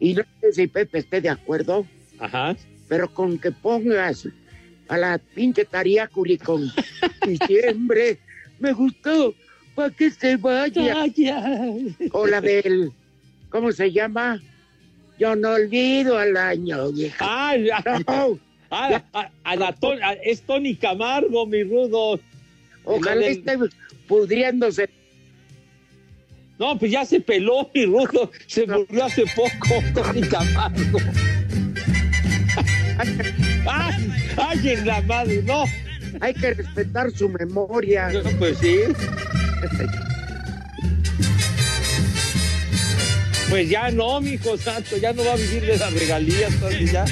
Y 0.00 0.14
no 0.14 0.22
sé 0.40 0.52
si 0.52 0.66
Pepe 0.66 0.98
esté 0.98 1.20
de 1.20 1.28
acuerdo, 1.28 1.86
Ajá. 2.18 2.56
Pero 2.94 3.12
con 3.12 3.40
que 3.40 3.50
pongas 3.50 4.28
a 4.86 4.96
la 4.96 5.18
pinche 5.18 5.64
Tariacuri 5.64 6.38
con 6.38 6.70
diciembre, 7.26 8.20
me 8.60 8.72
gustó, 8.72 9.34
para 9.74 9.90
que 9.90 10.12
se 10.12 10.36
vaya. 10.36 11.04
O 12.12 12.24
la 12.28 12.40
del, 12.40 12.92
¿cómo 13.50 13.72
se 13.72 13.90
llama? 13.90 14.40
Yo 15.18 15.34
no 15.34 15.54
olvido 15.54 16.16
al 16.16 16.36
año, 16.36 16.92
vieja. 16.92 17.16
Ah. 17.28 17.56
No, 18.06 18.38
a- 18.70 19.02
a 19.42 19.56
la 19.56 19.72
Ton- 19.72 20.00
a- 20.00 20.12
es 20.12 20.42
Tony 20.42 20.76
Camargo, 20.76 21.46
mi 21.48 21.64
Rudo. 21.64 22.20
ojalá 22.84 23.22
del- 23.22 23.38
esté 23.38 23.58
pudriéndose. 24.06 24.88
No, 26.60 26.78
pues 26.78 26.92
ya 26.92 27.04
se 27.04 27.18
peló, 27.18 27.68
mi 27.74 27.86
Rudo. 27.86 28.30
Se 28.46 28.68
murió 28.68 29.04
hace 29.06 29.24
poco, 29.34 29.82
Tony 29.94 30.20
Camargo. 30.28 31.00
¡Ay! 33.66 34.12
¡Ay, 34.36 34.68
en 34.68 34.86
la 34.86 35.00
madre! 35.02 35.42
¡No! 35.44 35.64
Hay 36.20 36.34
que 36.34 36.54
respetar 36.54 37.10
su 37.10 37.28
memoria. 37.28 38.10
No, 38.10 38.22
Pues 38.38 38.58
sí. 38.58 38.78
Pues 43.50 43.68
ya 43.68 43.90
no, 43.90 44.20
mi 44.20 44.30
hijo 44.30 44.56
santo, 44.56 44.96
ya 44.96 45.12
no 45.12 45.24
va 45.24 45.34
a 45.34 45.36
vivir 45.36 45.64
de 45.64 45.76
las 45.76 45.92
regalías, 45.92 46.52
entonces 46.52 46.92
ya. 46.92 47.04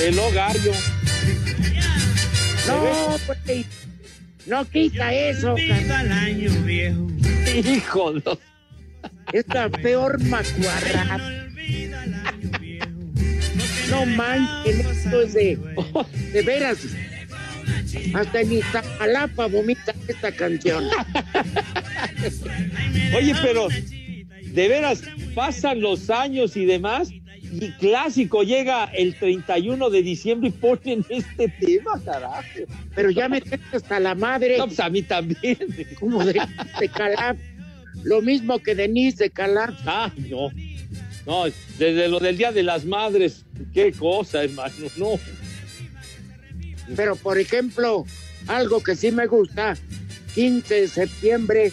El 0.00 0.18
hogario. 0.18 0.72
No, 2.66 3.16
pues, 3.26 3.66
no 4.46 4.64
quita 4.68 5.12
eso, 5.12 5.54
carnal. 5.68 6.42
Hijo, 7.54 8.12
no. 8.12 8.38
Es 9.32 9.46
la 9.48 9.68
peor 9.68 10.22
macuarra. 10.24 11.41
No 13.92 14.06
manchen, 14.06 14.80
esto 14.80 15.20
es 15.20 15.34
de, 15.34 15.58
de 16.32 16.42
veras. 16.42 16.78
Hasta 18.14 18.40
en 18.40 18.54
Iztapalapa 18.54 19.48
vomita 19.48 19.94
esta 20.08 20.32
canción. 20.32 20.84
Oye, 23.16 23.34
pero 23.42 23.68
de 23.68 24.68
veras 24.68 25.02
pasan 25.34 25.82
los 25.82 26.08
años 26.08 26.56
y 26.56 26.64
demás 26.64 27.10
y 27.10 27.70
clásico 27.72 28.44
llega 28.44 28.84
el 28.94 29.14
31 29.14 29.90
de 29.90 30.02
diciembre 30.02 30.48
y 30.48 30.52
ponen 30.52 31.04
este 31.10 31.48
tema, 31.48 32.00
carajo. 32.02 32.48
Pero 32.94 33.10
ya 33.10 33.28
me 33.28 33.42
hasta 33.74 34.00
la 34.00 34.14
madre. 34.14 34.56
No, 34.56 34.68
pues 34.68 34.80
a 34.80 34.88
mí 34.88 35.02
también. 35.02 35.58
Como 36.00 36.24
de, 36.24 36.32
de. 36.32 36.90
Lo 38.04 38.22
mismo 38.22 38.58
que 38.58 38.74
Denise 38.74 39.24
de 39.24 39.30
Calaf. 39.30 39.74
Ah, 39.84 40.10
no. 40.30 40.48
No, 41.26 41.44
desde 41.78 42.08
lo 42.08 42.18
del 42.18 42.36
Día 42.36 42.52
de 42.52 42.62
las 42.62 42.84
Madres, 42.84 43.44
qué 43.72 43.92
cosa, 43.92 44.44
hermano, 44.44 44.74
no. 44.96 45.18
Pero, 46.96 47.16
por 47.16 47.38
ejemplo, 47.38 48.04
algo 48.46 48.82
que 48.82 48.96
sí 48.96 49.12
me 49.12 49.26
gusta, 49.26 49.76
15 50.34 50.74
de 50.82 50.88
septiembre, 50.88 51.72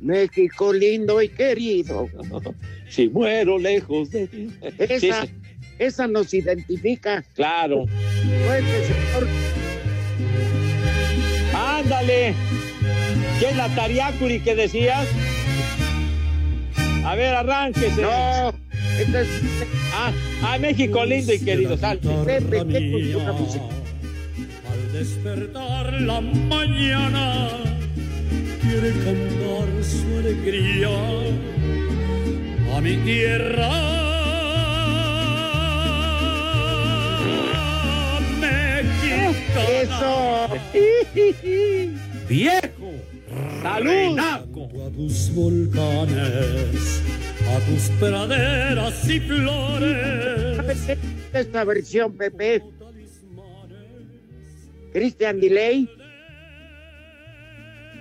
México 0.00 0.72
lindo 0.72 1.20
y 1.22 1.28
querido. 1.28 2.08
Si 2.88 3.08
muero 3.08 3.58
lejos 3.58 4.10
de 4.10 4.28
ti. 4.28 4.50
Esa, 4.78 5.22
Sí, 5.26 5.30
esa 5.80 6.06
nos 6.06 6.32
identifica. 6.32 7.24
claro. 7.34 7.86
Ándale. 11.52 12.34
¿Qué 13.40 13.50
es 13.50 13.56
la 13.56 13.74
Tariacuri 13.74 14.40
que 14.40 14.54
decías? 14.54 15.08
A 17.04 17.14
ver, 17.14 17.34
arránquese. 17.34 18.00
No, 18.02 18.48
esta 18.98 19.20
es 19.20 19.28
Ah, 19.96 20.12
ah, 20.42 20.58
México 20.58 21.04
lindo 21.04 21.32
y 21.32 21.38
querido, 21.38 21.76
salte. 21.76 22.08
Al 22.10 22.28
despertar 24.92 25.92
la 26.00 26.20
mañana, 26.20 27.48
quiere 28.60 28.90
cantar 28.92 29.68
su 29.84 30.18
alegría 30.18 30.88
a 32.76 32.80
mi 32.80 32.96
tierra. 32.98 33.70
Mexicana. 38.40 39.70
Eso. 39.82 40.48
Viejo, 42.28 42.83
¡Salud! 43.64 44.18
A 44.18 44.44
tus 44.94 45.34
volcanes, 45.34 47.02
a 47.48 47.60
tus 47.60 47.88
praderas 47.98 49.08
y 49.08 49.20
flores. 49.20 50.98
Esta 51.32 51.64
versión, 51.64 52.14
Pepe. 52.14 52.62
Christian 54.92 55.40
Delay. 55.40 55.88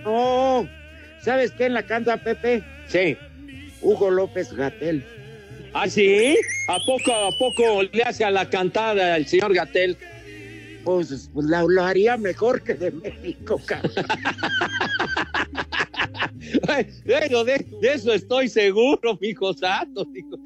No. 0.03 0.67
¿Sabes 1.21 1.51
quién 1.53 1.73
la 1.73 1.83
canta, 1.83 2.17
Pepe? 2.17 2.61
Sí. 2.87 3.15
Hugo 3.81 4.11
López 4.11 4.51
Gatel. 4.51 5.05
¿Ah, 5.73 5.87
sí? 5.87 6.35
¿A 6.67 6.77
poco, 6.85 7.13
a 7.13 7.31
poco 7.39 7.83
le 7.83 8.03
hace 8.03 8.25
a 8.25 8.31
la 8.31 8.49
cantada 8.49 9.15
el 9.15 9.25
señor 9.27 9.53
Gatel? 9.53 9.95
Pues, 10.83 11.29
pues 11.33 11.45
la- 11.47 11.63
lo 11.65 11.83
haría 11.85 12.17
mejor 12.17 12.61
que 12.63 12.73
de 12.73 12.91
México, 12.91 13.61
cabrón. 13.65 13.93
Bueno, 17.05 17.43
de, 17.43 17.65
de 17.81 17.93
eso 17.93 18.13
estoy 18.13 18.47
seguro, 18.47 19.17
mijo 19.21 19.53
santo. 19.53 20.05
digo. 20.05 20.37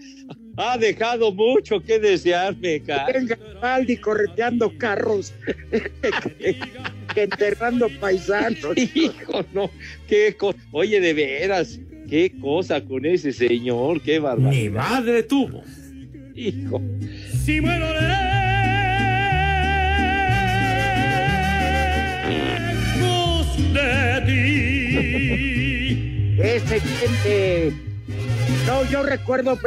Ha 0.57 0.77
dejado 0.77 1.31
mucho 1.31 1.79
que 1.81 1.99
desearme, 1.99 2.81
cara. 2.81 3.11
Venga, 3.13 3.37
Valdi 3.61 3.97
correteando 3.97 4.75
carros, 4.77 5.33
enterrando 7.15 7.87
paisanos. 7.99 8.75
Hijo, 8.75 9.45
no, 9.53 9.69
qué 10.07 10.35
co- 10.37 10.55
Oye, 10.71 10.99
de 10.99 11.13
veras, 11.13 11.79
qué 12.09 12.31
cosa 12.41 12.83
con 12.83 13.05
ese 13.05 13.31
señor, 13.31 14.01
qué 14.01 14.17
barbaridad. 14.19 14.61
Mi 14.63 14.69
madre 14.69 15.23
tuvo. 15.23 15.63
Hijo. 16.35 16.81
Si 17.45 17.59
muero 17.61 17.87
lejos 22.97 23.73
de 23.73 24.21
ti. 24.25 25.56
Ese 26.38 26.80
gente. 26.80 27.73
No, 28.65 28.84
yo 28.89 29.04
recuerdo 29.04 29.58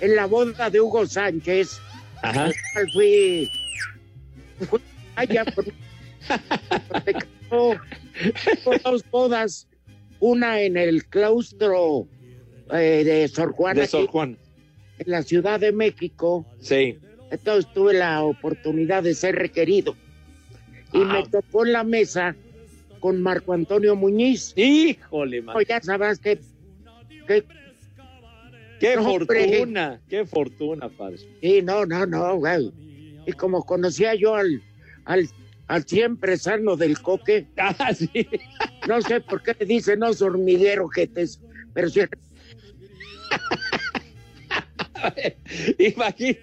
en 0.00 0.16
la 0.16 0.26
boda 0.26 0.70
de 0.70 0.80
Hugo 0.80 1.06
Sánchez. 1.06 1.78
Ajá. 2.22 2.50
Fui. 2.92 3.48
fui 4.68 4.80
allá 5.16 5.44
por- 5.44 5.64
con 8.64 8.78
dos 8.84 9.04
bodas. 9.10 9.66
Una 10.22 10.60
en 10.60 10.76
el 10.76 11.06
claustro 11.06 12.06
eh, 12.72 13.02
de 13.04 13.26
Sor 13.28 13.52
Juana, 13.52 13.80
De 13.80 13.86
Sor 13.86 14.02
aquí, 14.02 14.12
Juan. 14.12 14.36
en 14.98 15.10
la 15.10 15.22
Ciudad 15.22 15.58
de 15.60 15.72
México. 15.72 16.44
Sí. 16.60 16.98
Entonces 17.30 17.72
tuve 17.72 17.94
la 17.94 18.22
oportunidad 18.22 19.02
de 19.02 19.14
ser 19.14 19.36
requerido. 19.36 19.96
Y 20.92 20.98
Ah. 21.02 21.04
me 21.04 21.26
tocó 21.28 21.64
en 21.64 21.72
la 21.72 21.84
mesa 21.84 22.36
con 23.00 23.22
Marco 23.22 23.52
Antonio 23.52 23.96
Muñiz. 23.96 24.52
Híjole, 24.56 25.42
man. 25.42 25.56
Ya 25.68 25.80
sabrás 25.80 26.18
que, 26.18 26.40
que 27.26 27.44
Qué 28.78 28.96
No, 28.96 29.12
hombre. 29.12 29.46
fortuna, 29.46 30.00
qué 30.08 30.24
fortuna, 30.24 30.88
padre. 30.88 31.18
Sí, 31.42 31.60
no, 31.62 31.84
no, 31.84 32.06
no, 32.06 32.36
güey. 32.36 32.72
Y 33.26 33.32
como 33.32 33.64
conocía 33.64 34.14
yo 34.14 34.34
al, 34.34 34.62
al, 35.04 35.28
al 35.66 35.86
siempre 35.86 36.38
sano 36.38 36.76
del 36.76 36.98
coque, 37.00 37.46
Ah, 37.58 37.92
sí. 37.94 38.10
no 38.88 39.02
sé 39.02 39.20
por 39.20 39.42
qué 39.42 39.54
dicen 39.66 39.98
no 39.98 40.08
hormiguero 40.20 40.88
que 40.88 41.06
te... 41.06 41.26
Pero 41.74 41.90
sí, 41.90 42.00
Imagínate. 45.78 46.40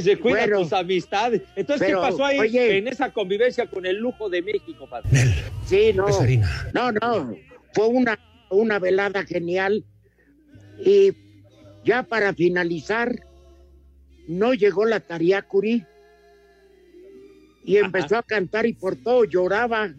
Se 0.00 0.16
cuida 0.18 0.40
Bueno. 0.40 0.60
tus 0.62 0.72
amistades. 0.74 1.42
Entonces, 1.56 1.86
Pero, 1.88 2.02
¿qué 2.02 2.10
pasó 2.10 2.24
ahí 2.24 2.38
oye. 2.38 2.76
en 2.78 2.88
esa 2.88 3.10
convivencia 3.12 3.66
con 3.66 3.86
el 3.86 3.96
lujo 3.96 4.28
de 4.28 4.42
México, 4.42 4.86
padre? 4.88 5.08
sí, 5.66 5.92
no. 5.94 6.08
Es 6.08 6.20
harina. 6.20 6.70
No, 6.74 6.92
no. 6.92 7.34
Fue 7.72 7.86
una, 7.86 8.18
una 8.50 8.78
velada 8.78 9.24
genial. 9.24 9.84
Y 10.84 11.12
ya 11.84 12.02
para 12.02 12.34
finalizar, 12.34 13.18
no 14.28 14.52
llegó 14.54 14.84
la 14.84 15.00
Tariacuri. 15.00 15.84
Y 17.64 17.76
Ajá. 17.78 17.86
empezó 17.86 18.16
a 18.18 18.22
cantar 18.22 18.66
y 18.66 18.74
por 18.74 18.96
todo 18.96 19.24
lloraba. 19.24 19.92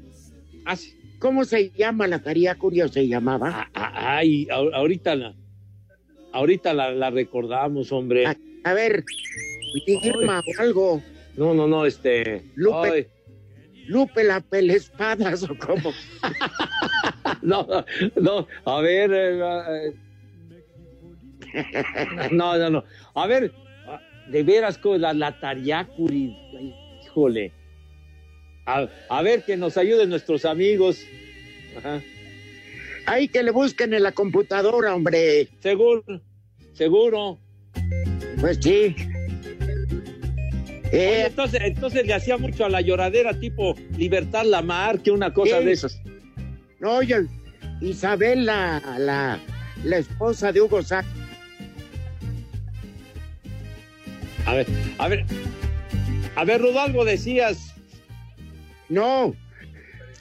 Ah, 0.66 0.76
sí. 0.76 0.96
¿Cómo 1.20 1.44
se 1.46 1.72
llama 1.72 2.08
la 2.08 2.20
Tariacuri 2.20 2.82
o 2.82 2.88
se 2.88 3.08
llamaba? 3.08 3.50
Ah, 3.52 3.70
ah, 3.74 4.18
Ay, 4.20 4.48
ahorita 4.52 5.16
la, 5.16 5.36
ahorita 6.32 6.74
la, 6.74 6.92
la 6.92 7.10
recordamos, 7.10 7.92
hombre. 7.92 8.26
A, 8.28 8.38
a 8.64 8.74
ver, 8.74 9.04
Irma 9.86 10.40
o 10.40 10.62
algo. 10.62 11.04
No, 11.36 11.54
no, 11.54 11.68
no, 11.68 11.86
este. 11.86 12.44
Lupe. 12.56 12.90
ay, 12.90 13.08
Lupe 13.88 14.24
la 14.24 14.40
pelespadas 14.42 15.44
o 15.44 15.58
como. 15.58 15.92
no, 17.42 17.68
no, 18.16 18.48
a 18.66 18.82
ver. 18.82 19.12
eh, 19.14 19.94
eh, 21.54 21.74
no, 22.32 22.58
no, 22.58 22.70
no. 22.70 22.84
A 23.16 23.26
ver, 23.28 23.52
ah, 23.88 24.00
de 24.30 24.44
veras, 24.44 24.80
la, 24.84 25.14
la 25.14 25.40
Tariacuri. 25.40 26.36
ay, 26.58 26.76
Híjole. 27.04 27.52
A, 28.66 28.88
a 29.10 29.22
ver, 29.24 29.44
que 29.44 29.58
nos 29.58 29.78
ayuden 29.78 30.10
nuestros 30.10 30.46
amigos. 30.46 31.04
Ajá. 31.78 32.02
Ahí 33.08 33.28
que 33.28 33.42
le 33.42 33.50
busquen 33.50 33.94
en 33.96 34.04
la 34.04 34.12
computadora, 34.12 34.94
hombre. 34.94 35.48
Seguro, 35.62 36.04
seguro. 36.74 37.40
Pues 38.40 38.60
sí. 38.62 38.96
Oye, 40.92 41.22
Eh, 41.22 41.26
entonces, 41.28 41.62
entonces 41.64 42.06
le 42.08 42.14
hacía 42.14 42.38
mucho 42.38 42.66
a 42.66 42.70
la 42.70 42.82
lloradera 42.82 43.40
tipo 43.40 43.76
Libertad 43.98 44.44
Lamar, 44.46 45.00
que 45.00 45.12
una 45.12 45.34
cosa 45.34 45.60
de 45.60 45.72
esas. 45.72 46.00
no, 46.80 46.96
oye, 46.98 47.26
Isabel, 47.82 48.46
la, 48.46 48.82
la, 48.98 49.40
la 49.84 49.98
esposa 49.98 50.52
de 50.52 50.62
Hugo 50.62 50.82
Sánchez. 50.82 51.12
A 54.46 54.54
ver, 54.54 54.68
a 54.98 55.08
ver. 55.08 55.26
A 56.36 56.44
ver, 56.44 56.62
Rodolfo, 56.62 57.06
decías. 57.06 57.74
No, 58.88 59.36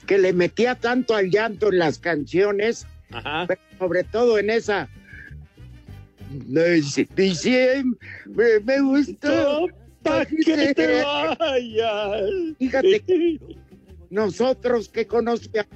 que 0.05 0.17
le 0.19 0.33
metía 0.33 0.75
tanto 0.75 1.15
al 1.15 1.29
llanto 1.31 1.69
en 1.71 1.79
las 1.79 1.97
canciones, 1.97 2.85
Ajá. 3.11 3.45
pero 3.47 3.61
sobre 3.79 4.03
todo 4.03 4.37
en 4.37 4.49
esa. 4.51 4.87
Diciembre, 7.15 8.59
me 8.63 8.81
gustó. 8.81 9.67
Pa' 10.03 10.25
que 10.25 10.73
te 10.73 11.03
vayas. 11.03 12.31
Fíjate 12.57 12.99
que 13.07 13.39
nosotros 14.09 14.89
que 14.89 15.05
conocíamos, 15.05 15.71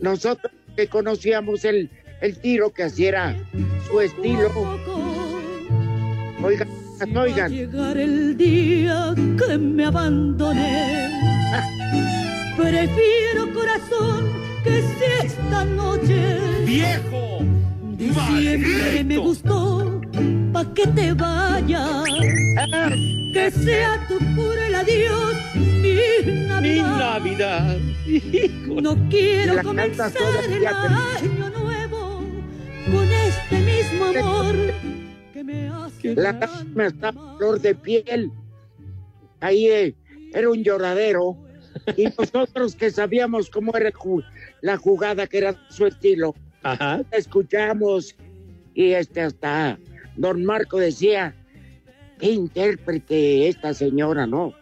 nosotros 0.00 0.52
que 0.76 0.86
conocíamos 0.88 1.64
el, 1.64 1.90
el 2.20 2.38
tiro 2.38 2.70
que 2.70 2.90
era 2.98 3.36
su 3.88 4.00
estilo. 4.00 4.50
Oigan, 6.42 6.68
oigan, 7.16 7.52
llegar 7.52 7.96
el 7.96 8.36
día 8.36 9.14
que 9.38 9.58
me 9.58 9.84
abandoné. 9.84 11.08
Prefiero 12.56 13.52
corazón 13.54 14.30
que 14.62 14.82
si 14.82 15.26
esta 15.26 15.64
noche 15.64 16.64
¡Viejo! 16.64 17.38
Siempre 18.10 19.04
me 19.04 19.16
gustó 19.18 20.00
pa' 20.52 20.74
que 20.74 20.86
te 20.88 21.12
vayas. 21.14 22.04
Que 23.32 23.50
sea 23.50 24.04
tu 24.08 24.18
puro 24.34 24.60
el 24.66 24.74
adiós, 24.74 25.34
mi 25.54 25.94
Navidad. 26.48 26.60
Mi 26.60 26.80
Navidad. 26.80 27.76
No 28.82 29.08
quiero 29.08 29.62
comenzar 29.62 30.12
el 30.50 30.66
año 30.66 31.50
nuevo 31.58 32.22
con 32.90 33.08
este 33.08 33.58
mismo 33.60 34.04
amor 34.06 34.56
que 35.32 35.44
me 35.44 35.68
hace 35.68 36.14
La 36.16 36.38
cama 36.38 36.86
está 36.86 37.08
a 37.10 37.36
flor 37.36 37.60
de 37.60 37.74
piel. 37.76 38.32
Ahí 39.40 39.66
eh, 39.68 39.94
era 40.34 40.50
un 40.50 40.62
lloradero. 40.64 41.36
Y 41.96 42.04
nosotros 42.18 42.74
que 42.74 42.90
sabíamos 42.90 43.48
cómo 43.48 43.74
era 43.76 43.90
ju- 43.92 44.24
la 44.60 44.76
jugada, 44.76 45.26
que 45.26 45.38
era 45.38 45.54
su 45.70 45.86
estilo, 45.86 46.34
Ajá. 46.62 47.02
escuchamos 47.10 48.14
y 48.74 48.92
este 48.92 49.20
hasta 49.22 49.78
don 50.16 50.44
Marco 50.44 50.78
decía, 50.78 51.34
qué 52.18 52.30
intérprete 52.30 53.48
esta 53.48 53.74
señora, 53.74 54.26
¿no? 54.26 54.54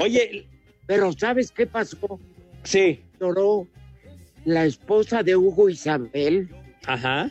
Oye, 0.00 0.46
pero 0.86 1.12
¿sabes 1.12 1.50
qué 1.52 1.66
pasó? 1.66 2.18
Sí. 2.64 3.00
Lloró 3.20 3.66
la 4.44 4.64
esposa 4.64 5.22
de 5.22 5.36
Hugo 5.36 5.68
Isabel. 5.68 6.48
Ajá. 6.86 7.30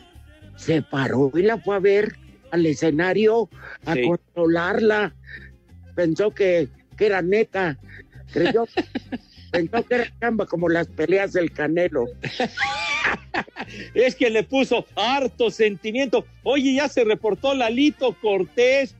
Se 0.56 0.82
paró 0.82 1.30
y 1.34 1.42
la 1.42 1.58
fue 1.58 1.76
a 1.76 1.80
ver 1.80 2.16
al 2.50 2.66
escenario 2.66 3.48
a 3.84 3.94
Sí. 3.94 4.02
controlarla. 4.02 5.14
Pensó 5.94 6.30
que, 6.32 6.68
que 6.96 7.06
era 7.06 7.22
neta. 7.22 7.78
Creyó, 8.32 8.66
pensó 9.52 9.84
que 9.84 9.94
era 9.94 10.12
chamba 10.20 10.46
como 10.46 10.68
las 10.68 10.86
peleas 10.88 11.32
del 11.32 11.52
Canelo. 11.52 12.06
Es 13.94 14.14
que 14.14 14.30
le 14.30 14.42
puso 14.42 14.86
harto 14.96 15.50
sentimiento. 15.50 16.24
Oye, 16.42 16.74
ya 16.74 16.88
se 16.88 17.04
reportó 17.04 17.54
Lalito 17.54 18.16
Cortés, 18.20 18.96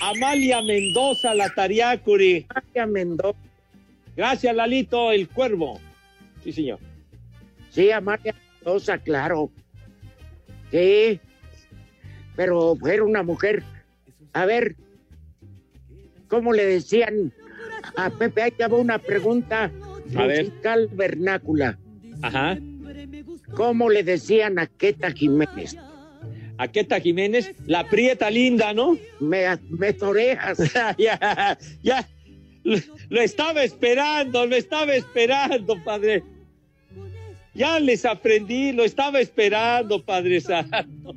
Amalia 0.00 0.62
Mendoza, 0.62 1.34
la 1.34 1.50
Tariacuri. 1.50 2.46
Amalia 2.48 2.86
Mendoza. 2.86 3.38
Gracias, 4.16 4.54
Lalito, 4.54 5.12
el 5.12 5.28
cuervo. 5.28 5.80
Sí, 6.42 6.52
señor. 6.52 6.78
Sí, 7.70 7.90
Amalia 7.90 8.34
Mendoza, 8.56 8.98
claro. 8.98 9.50
Sí, 10.70 11.20
pero 12.36 12.76
era 12.86 13.04
una 13.04 13.22
mujer. 13.22 13.62
A 14.32 14.46
ver, 14.46 14.76
¿cómo 16.28 16.52
le 16.52 16.64
decían 16.64 17.32
a 17.96 18.10
Pepe? 18.10 18.42
Ahí 18.42 18.52
una 18.70 18.98
pregunta 18.98 19.70
A 20.16 20.26
ver. 20.26 20.44
musical 20.46 20.88
vernácula. 20.92 21.78
Ajá. 22.22 22.58
¿Cómo 23.56 23.88
le 23.90 24.02
decían 24.02 24.58
a 24.58 24.66
Queta 24.66 25.10
Jiménez? 25.12 25.76
A 26.58 26.68
Queta 26.68 27.00
Jiménez, 27.00 27.52
la 27.66 27.88
prieta 27.88 28.30
linda, 28.30 28.72
¿no? 28.72 28.96
Me, 29.20 29.44
me 29.70 29.92
toreas. 29.92 30.58
ya, 30.98 31.58
ya. 31.82 32.08
Lo, 32.62 32.78
lo 33.10 33.20
estaba 33.20 33.62
esperando, 33.64 34.46
lo 34.46 34.56
estaba 34.56 34.94
esperando, 34.94 35.82
padre. 35.84 36.22
Ya 37.54 37.78
les 37.78 38.04
aprendí, 38.04 38.72
lo 38.72 38.84
estaba 38.84 39.20
esperando, 39.20 40.02
Padre 40.04 40.40
Santo. 40.40 41.14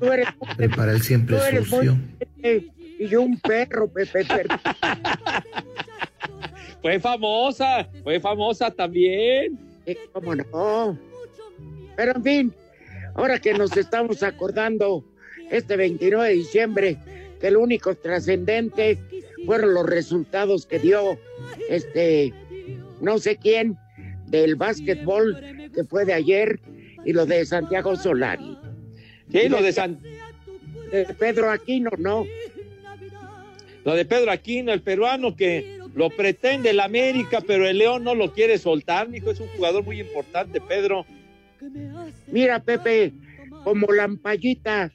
Tú 0.00 0.12
eres, 0.12 0.26
Prepara 0.56 0.92
el 0.92 1.02
siempre 1.02 1.36
tú 1.36 1.42
eres 1.44 1.68
muy 1.68 1.86
sucio. 1.86 1.98
y 2.98 3.06
yo 3.08 3.22
un 3.22 3.38
perro, 3.38 3.88
Pepe. 3.88 4.24
pero- 4.26 4.56
Fue 6.82 6.98
famosa, 7.00 7.88
fue 8.04 8.20
famosa 8.20 8.70
también. 8.70 9.58
¿Cómo 10.12 10.34
no? 10.34 10.98
Pero 11.98 12.12
en 12.14 12.22
fin, 12.22 12.54
ahora 13.16 13.40
que 13.40 13.52
nos 13.54 13.76
estamos 13.76 14.22
acordando 14.22 15.04
este 15.50 15.76
29 15.76 16.28
de 16.28 16.34
diciembre, 16.34 16.96
que 17.40 17.48
el 17.48 17.56
único 17.56 17.92
trascendente 17.96 18.98
fueron 19.44 19.74
los 19.74 19.84
resultados 19.84 20.64
que 20.64 20.78
dio 20.78 21.18
este 21.68 22.32
no 23.00 23.18
sé 23.18 23.36
quién 23.36 23.76
del 24.26 24.54
básquetbol 24.54 25.70
que 25.74 25.82
fue 25.82 26.04
de 26.04 26.12
ayer 26.12 26.60
y 27.04 27.12
lo 27.12 27.26
de 27.26 27.44
Santiago 27.44 27.96
Solari. 27.96 28.56
Sí, 29.32 29.48
lo 29.48 29.60
de 29.60 29.72
San- 29.72 29.98
de 30.92 31.04
Pedro 31.18 31.50
Aquino, 31.50 31.90
no. 31.98 32.24
Lo 33.84 33.94
de 33.96 34.04
Pedro 34.04 34.30
Aquino, 34.30 34.72
el 34.72 34.82
peruano 34.82 35.34
que 35.34 35.80
lo 35.96 36.10
pretende 36.10 36.70
el 36.70 36.78
América, 36.78 37.40
pero 37.44 37.66
el 37.68 37.78
León 37.78 38.04
no 38.04 38.14
lo 38.14 38.32
quiere 38.32 38.56
soltar, 38.56 39.08
mijo. 39.08 39.32
Es 39.32 39.40
un 39.40 39.48
jugador 39.48 39.82
muy 39.82 39.98
importante, 40.00 40.60
Pedro. 40.60 41.04
Mira, 42.26 42.62
Pepe, 42.62 43.12
como 43.64 43.92
lampallita, 43.92 44.92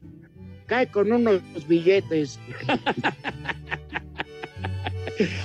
cae 0.65 0.87
con 0.87 1.11
unos 1.11 1.41
billetes. 1.67 2.39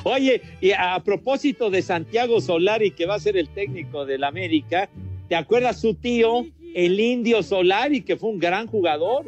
Oye, 0.05 0.43
y 0.61 0.73
a 0.73 1.01
propósito 1.05 1.71
de 1.71 1.83
Santiago 1.83 2.41
Solari, 2.41 2.93
que 2.93 3.07
va 3.07 3.17
a 3.17 3.21
ser 3.21 3.37
el 3.37 3.49
técnico 3.49 4.07
del 4.07 4.25
América, 4.25 4.89
¿te 5.29 5.37
acuerdas 5.37 5.81
su 5.81 5.95
tío, 5.95 6.47
el 6.75 6.99
Indio 6.99 7.43
Solari, 7.43 8.03
que 8.03 8.17
fue 8.17 8.31
un 8.31 8.39
gran 8.39 8.67
jugador? 8.67 9.27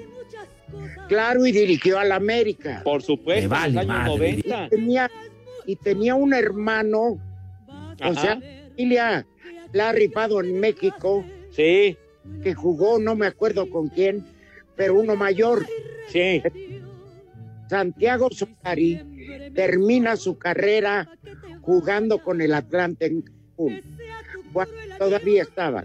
Claro, 1.09 1.45
y 1.45 1.53
dirigió 1.53 1.99
al 1.99 2.12
América. 2.12 2.82
Por 2.84 3.03
supuesto, 3.03 3.49
vale 3.49 3.68
en 3.68 3.74
los 3.74 3.82
años 3.82 3.99
madre. 3.99 4.36
90. 4.36 4.66
Y 4.66 4.68
tenía, 4.68 5.11
y 5.66 5.76
tenía 5.76 6.14
un 6.14 6.32
hermano, 6.32 7.18
o 8.03 8.14
sea, 8.14 8.41
familia, 8.70 9.26
la 9.72 9.88
ha 9.88 9.93
rifado 9.93 10.41
en 10.41 10.59
México, 10.59 11.24
Sí, 11.51 11.96
que 12.42 12.55
jugó, 12.55 12.98
no 12.98 13.16
me 13.16 13.26
acuerdo 13.26 13.68
con 13.70 13.88
quién, 13.88 14.24
pero 14.76 14.94
uno 14.94 15.16
mayor. 15.16 15.66
sí. 16.09 16.42
Santiago 17.68 18.28
Solari 18.32 19.53
termina 19.55 20.16
su 20.16 20.36
carrera 20.36 21.09
jugando 21.61 22.18
con 22.18 22.40
el 22.40 22.53
Atlante 22.53 23.22
cuando 24.53 24.74
todavía 24.98 25.42
estaba 25.42 25.84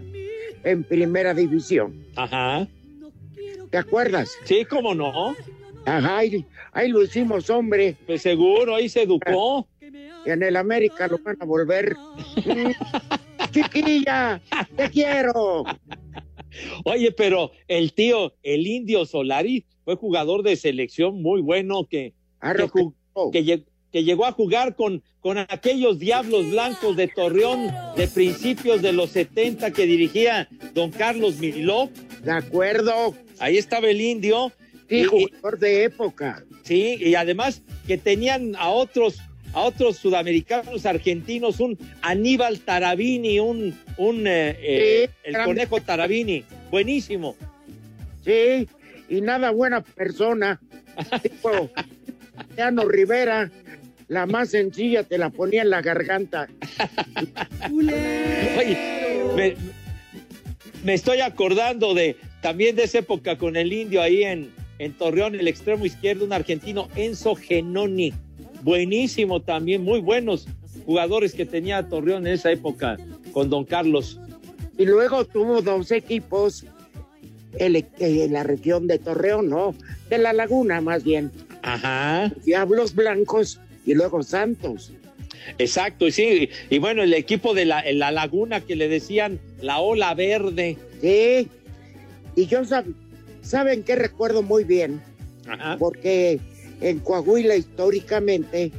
en 0.64 0.82
primera 0.82 1.32
división. 1.32 2.04
Ajá. 2.16 2.66
¿Te 3.70 3.78
acuerdas? 3.78 4.36
Sí, 4.44 4.64
cómo 4.64 4.96
no. 4.96 5.36
Ajá, 5.84 6.18
ahí, 6.18 6.44
ahí 6.72 6.88
lo 6.88 7.04
hicimos, 7.04 7.48
hombre. 7.50 7.96
Pues 8.04 8.22
seguro, 8.22 8.74
ahí 8.74 8.88
se 8.88 9.02
educó. 9.02 9.68
Y 9.80 10.30
en 10.30 10.42
el 10.42 10.56
América 10.56 11.06
lo 11.06 11.18
van 11.18 11.36
a 11.40 11.44
volver. 11.44 11.94
Chiquilla, 13.62 14.40
te 14.76 14.90
quiero. 14.90 15.64
Oye, 16.84 17.12
pero 17.12 17.52
el 17.68 17.92
tío, 17.92 18.34
el 18.42 18.66
Indio 18.66 19.04
Solari, 19.04 19.64
fue 19.84 19.96
jugador 19.96 20.42
de 20.42 20.56
selección 20.56 21.22
muy 21.22 21.40
bueno 21.40 21.86
que, 21.88 22.12
que, 22.40 22.48
ju- 22.68 22.94
que 23.32 23.64
que 23.92 24.04
llegó 24.04 24.26
a 24.26 24.32
jugar 24.32 24.74
con, 24.76 25.02
con 25.20 25.38
aquellos 25.38 25.98
diablos 25.98 26.50
blancos 26.50 26.96
de 26.96 27.08
Torreón 27.08 27.70
de 27.96 28.08
principios 28.08 28.82
de 28.82 28.92
los 28.92 29.10
70 29.10 29.70
que 29.70 29.86
dirigía 29.86 30.48
don 30.74 30.90
Carlos 30.90 31.38
Miló. 31.38 31.88
De 32.22 32.32
acuerdo. 32.32 33.14
Ahí 33.38 33.56
estaba 33.56 33.88
el 33.88 34.00
Indio. 34.00 34.52
Sí, 34.90 34.96
y- 35.00 35.04
jugador 35.04 35.58
de 35.58 35.84
época. 35.84 36.44
Sí, 36.64 36.96
y 37.00 37.14
además 37.14 37.62
que 37.86 37.96
tenían 37.96 38.54
a 38.56 38.68
otros 38.70 39.18
a 39.56 39.62
otros 39.62 39.96
sudamericanos 39.96 40.84
argentinos, 40.84 41.60
un 41.60 41.78
Aníbal 42.02 42.60
Tarabini, 42.60 43.40
un, 43.40 43.74
un 43.96 44.26
eh, 44.26 44.54
eh, 44.60 45.06
Sí, 45.08 45.14
el 45.24 45.32
grande. 45.32 45.46
conejo 45.54 45.80
Tarabini, 45.80 46.44
buenísimo. 46.70 47.34
Sí, 48.22 48.68
y 49.08 49.20
nada 49.22 49.50
buena 49.52 49.80
persona. 49.80 50.60
Tipo, 51.22 51.70
Llano 52.54 52.86
Rivera, 52.86 53.50
la 54.08 54.26
más 54.26 54.50
sencilla 54.50 55.04
te 55.04 55.16
la 55.16 55.30
ponía 55.30 55.62
en 55.62 55.70
la 55.70 55.80
garganta. 55.80 56.48
Oye, 57.72 58.76
me, 59.36 59.54
me 60.84 60.92
estoy 60.92 61.20
acordando 61.20 61.94
de 61.94 62.16
también 62.42 62.76
de 62.76 62.84
esa 62.84 62.98
época 62.98 63.38
con 63.38 63.56
el 63.56 63.72
indio 63.72 64.02
ahí 64.02 64.22
en, 64.22 64.50
en 64.78 64.92
Torreón, 64.92 65.34
el 65.34 65.48
extremo 65.48 65.86
izquierdo, 65.86 66.26
un 66.26 66.34
argentino, 66.34 66.88
Enzo 66.94 67.34
Genoni. 67.36 68.12
Buenísimo 68.70 69.38
también, 69.40 69.84
muy 69.84 70.00
buenos 70.00 70.48
jugadores 70.84 71.32
que 71.34 71.46
tenía 71.46 71.88
Torreón 71.88 72.26
en 72.26 72.32
esa 72.32 72.50
época 72.50 72.96
con 73.30 73.48
Don 73.48 73.64
Carlos. 73.64 74.18
Y 74.76 74.84
luego 74.86 75.24
tuvo 75.24 75.62
dos 75.62 75.92
equipos 75.92 76.64
en 77.60 78.32
la 78.32 78.42
región 78.42 78.88
de 78.88 78.98
Torreón, 78.98 79.48
¿no? 79.48 79.72
De 80.10 80.18
la 80.18 80.32
Laguna, 80.32 80.80
más 80.80 81.04
bien. 81.04 81.30
Ajá. 81.62 82.32
Diablos 82.44 82.92
Blancos 82.96 83.60
y 83.86 83.94
luego 83.94 84.24
Santos. 84.24 84.92
Exacto, 85.58 86.08
y 86.08 86.10
sí, 86.10 86.48
y 86.68 86.78
bueno, 86.78 87.04
el 87.04 87.14
equipo 87.14 87.54
de 87.54 87.66
la, 87.66 87.80
en 87.88 88.00
la 88.00 88.10
Laguna 88.10 88.62
que 88.62 88.74
le 88.74 88.88
decían 88.88 89.38
la 89.60 89.78
ola 89.78 90.12
verde. 90.14 90.76
Sí. 91.00 91.48
Y 92.34 92.46
yo 92.46 92.62
sab- 92.62 92.92
saben 93.42 93.84
que 93.84 93.94
recuerdo 93.94 94.42
muy 94.42 94.64
bien, 94.64 95.00
Ajá. 95.48 95.76
porque 95.78 96.40
en 96.80 96.98
Coahuila 97.00 97.56
históricamente 97.56 98.72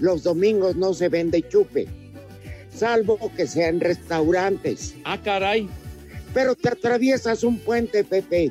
los 0.00 0.22
domingos 0.24 0.76
no 0.76 0.92
se 0.94 1.08
vende 1.08 1.46
chupe, 1.48 1.86
salvo 2.74 3.18
que 3.36 3.46
sean 3.46 3.80
restaurantes. 3.80 4.94
Ah, 5.04 5.20
caray. 5.22 5.68
Pero 6.32 6.54
te 6.56 6.68
atraviesas 6.68 7.44
un 7.44 7.58
puente, 7.58 8.02
Pepe, 8.02 8.50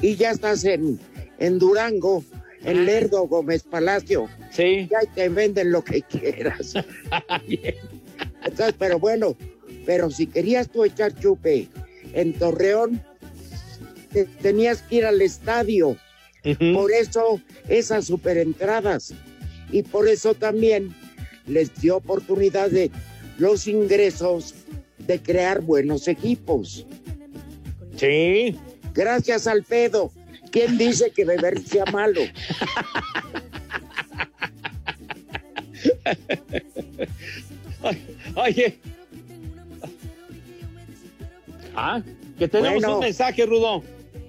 y 0.00 0.16
ya 0.16 0.30
estás 0.30 0.64
en, 0.64 0.98
en 1.38 1.58
Durango, 1.58 2.24
en 2.64 2.86
Lerdo 2.86 3.28
Gómez 3.28 3.62
Palacio. 3.64 4.28
Sí. 4.50 4.88
Y 4.90 4.94
ahí 4.94 5.06
te 5.14 5.28
venden 5.28 5.72
lo 5.72 5.84
que 5.84 6.00
quieras. 6.02 6.72
Entonces, 8.44 8.74
pero 8.78 8.98
bueno, 8.98 9.36
pero 9.84 10.10
si 10.10 10.26
querías 10.26 10.68
tú 10.70 10.84
echar 10.84 11.14
chupe 11.18 11.68
en 12.14 12.32
Torreón, 12.32 13.02
te- 14.12 14.24
tenías 14.24 14.82
que 14.82 14.96
ir 14.96 15.06
al 15.06 15.20
estadio. 15.22 15.96
Por 16.74 16.92
eso 16.92 17.40
esas 17.68 18.06
superentradas. 18.06 19.12
Y 19.72 19.82
por 19.82 20.08
eso 20.08 20.34
también 20.34 20.94
les 21.46 21.74
dio 21.80 21.96
oportunidad 21.96 22.70
de 22.70 22.90
los 23.38 23.66
ingresos 23.66 24.54
de 24.98 25.20
crear 25.20 25.60
buenos 25.60 26.08
equipos. 26.08 26.86
Sí. 27.96 28.56
Gracias 28.94 29.46
al 29.46 29.62
pedo. 29.62 30.10
¿Quién 30.50 30.78
dice 30.78 31.10
que 31.12 31.24
beber 31.24 31.60
sea 31.62 31.84
malo? 31.86 32.20
Oye. 38.34 38.78
Ah, 41.74 42.02
que 42.38 42.48
tenemos 42.48 42.80
Bueno. 42.82 42.98
un 42.98 43.04
mensaje, 43.04 43.46
Rudo. 43.46 43.82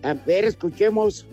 A 0.03 0.13
ver, 0.13 0.45
escuchemos. 0.45 1.25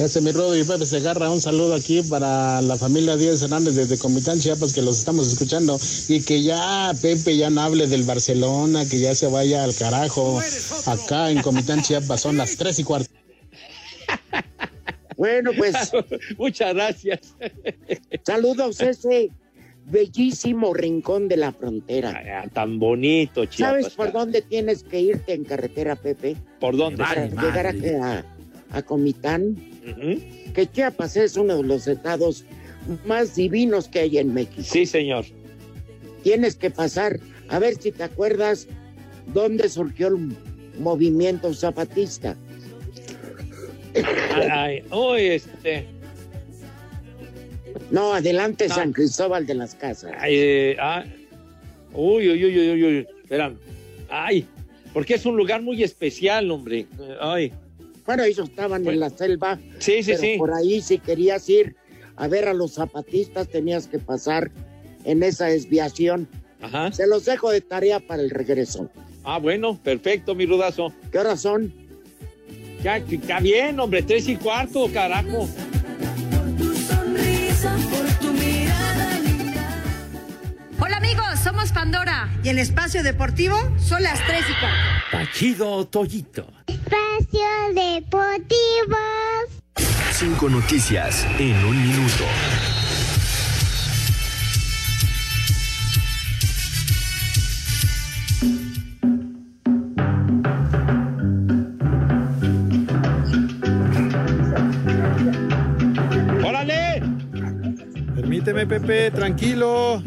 Ese 0.00 0.18
es 0.18 0.22
mi 0.22 0.32
Rodo 0.32 0.56
y 0.56 0.64
Pepe 0.64 0.86
Segarra, 0.86 1.30
un 1.30 1.42
saludo 1.42 1.74
aquí 1.74 2.00
para 2.00 2.62
la 2.62 2.76
familia 2.76 3.18
Díaz 3.18 3.42
Hernández 3.42 3.74
desde 3.74 3.98
Comitán, 3.98 4.40
Chiapas, 4.40 4.72
que 4.72 4.80
los 4.80 4.98
estamos 4.98 5.30
escuchando. 5.30 5.78
Y 6.08 6.22
que 6.22 6.42
ya 6.42 6.90
Pepe 7.02 7.36
ya 7.36 7.50
no 7.50 7.60
hable 7.60 7.86
del 7.86 8.04
Barcelona, 8.04 8.88
que 8.88 8.98
ya 8.98 9.14
se 9.14 9.26
vaya 9.26 9.62
al 9.62 9.74
carajo. 9.74 10.40
Acá 10.86 11.30
en 11.30 11.42
Comitán, 11.42 11.82
Chiapas 11.82 12.22
son 12.22 12.38
las 12.38 12.56
tres 12.56 12.78
y 12.78 12.84
cuarto. 12.84 13.10
Bueno, 15.18 15.50
pues. 15.54 15.74
Muchas 16.38 16.72
gracias. 16.72 17.36
Saludos 18.24 18.80
ese 18.80 19.30
bellísimo 19.84 20.72
rincón 20.72 21.28
de 21.28 21.36
la 21.36 21.52
frontera. 21.52 22.48
tan 22.54 22.78
bonito, 22.78 23.44
Chiapas. 23.44 23.82
¿Sabes 23.82 23.94
por 23.94 24.12
dónde 24.12 24.40
tienes 24.40 24.82
que 24.82 24.98
irte 24.98 25.34
en 25.34 25.44
carretera, 25.44 25.94
Pepe? 25.94 26.36
¿Por 26.58 26.76
dónde? 26.78 27.04
Para 27.04 27.28
Vale, 27.28 27.46
llegar 27.46 27.66
a, 27.66 28.24
a, 28.70 28.82
Comitán. 28.82 29.56
Que 30.54 30.66
Chiapas 30.66 31.16
es 31.16 31.36
uno 31.36 31.56
de 31.56 31.62
los 31.64 31.86
estados 31.86 32.44
más 33.06 33.34
divinos 33.34 33.88
que 33.88 34.00
hay 34.00 34.18
en 34.18 34.34
México. 34.34 34.62
Sí, 34.62 34.86
señor. 34.86 35.24
Tienes 36.22 36.56
que 36.56 36.70
pasar, 36.70 37.18
a 37.48 37.58
ver 37.58 37.76
si 37.76 37.92
te 37.92 38.02
acuerdas 38.02 38.66
dónde 39.32 39.68
surgió 39.68 40.08
el 40.08 40.36
movimiento 40.78 41.52
zapatista. 41.54 42.36
Ay, 44.50 44.82
este. 45.18 45.86
No, 47.90 48.14
adelante 48.14 48.68
San 48.68 48.92
Cristóbal 48.92 49.46
de 49.46 49.54
las 49.54 49.74
Casas. 49.74 50.12
ay, 50.18 50.34
eh, 50.36 50.76
ah, 50.78 51.04
uy, 51.92 52.28
uy, 52.28 52.44
uy, 52.44 52.58
uy, 52.58 52.70
uy, 52.70 52.84
uy. 52.84 53.06
Espera. 53.22 53.52
Ay, 54.08 54.46
porque 54.92 55.14
es 55.14 55.26
un 55.26 55.36
lugar 55.36 55.62
muy 55.62 55.82
especial, 55.82 56.50
hombre. 56.50 56.86
Ay. 57.20 57.52
Bueno, 58.06 58.24
ellos 58.24 58.48
estaban 58.48 58.86
en 58.86 59.00
la 59.00 59.10
selva. 59.10 59.58
Sí, 59.78 60.02
sí, 60.02 60.12
pero 60.12 60.20
sí. 60.20 60.34
Por 60.38 60.52
ahí, 60.52 60.80
si 60.80 60.98
querías 60.98 61.48
ir 61.48 61.76
a 62.16 62.28
ver 62.28 62.48
a 62.48 62.54
los 62.54 62.74
zapatistas, 62.74 63.48
tenías 63.48 63.86
que 63.86 63.98
pasar 63.98 64.50
en 65.04 65.22
esa 65.22 65.46
desviación. 65.46 66.28
Ajá. 66.60 66.92
Se 66.92 67.06
los 67.06 67.24
dejo 67.24 67.50
de 67.50 67.60
tarea 67.60 68.00
para 68.00 68.22
el 68.22 68.30
regreso. 68.30 68.90
Ah, 69.24 69.38
bueno, 69.38 69.78
perfecto, 69.82 70.34
mi 70.34 70.46
rudazo. 70.46 70.92
¿Qué 71.10 71.18
horas 71.18 71.40
son? 71.40 71.72
Ya, 72.82 72.96
está 72.96 73.40
bien, 73.40 73.78
hombre, 73.78 74.02
tres 74.02 74.28
y 74.28 74.36
cuarto, 74.36 74.88
carajo. 74.92 75.48
Pandora. 81.72 82.28
Y 82.42 82.48
el 82.48 82.58
espacio 82.58 83.02
deportivo 83.02 83.56
son 83.78 84.02
las 84.02 84.18
3 84.26 84.44
y 84.48 84.60
cuarto. 84.60 85.00
Tachido 85.10 85.86
Toyito. 85.86 86.46
Espacio 86.66 87.40
Deportivo. 87.74 88.96
Cinco 90.12 90.48
noticias 90.48 91.26
en 91.38 91.64
un 91.64 91.82
minuto. 91.82 92.24
¡Órale! 106.44 107.02
Permíteme, 108.14 108.66
Pepe, 108.66 109.10
tranquilo. 109.10 110.02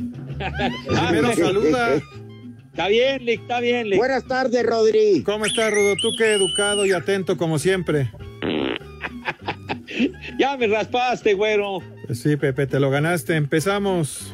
Primero 0.87 1.33
saluda. 1.35 2.01
Está 2.71 2.87
bien, 2.87 3.23
Lick, 3.23 3.41
está 3.41 3.59
bien, 3.59 3.89
Lick. 3.89 3.99
Buenas 3.99 4.27
tardes, 4.27 4.65
Rodri. 4.65 5.21
¿Cómo 5.23 5.45
estás, 5.45 5.71
Rudo? 5.71 5.95
Tú 6.01 6.09
qué 6.17 6.33
educado 6.33 6.85
y 6.85 6.91
atento 6.91 7.37
como 7.37 7.59
siempre. 7.59 8.11
Ya 10.39 10.57
me 10.57 10.67
raspaste, 10.67 11.35
güero. 11.35 11.79
Sí, 12.11 12.35
Pepe, 12.35 12.65
te 12.65 12.79
lo 12.79 12.89
ganaste. 12.89 13.35
Empezamos. 13.35 14.33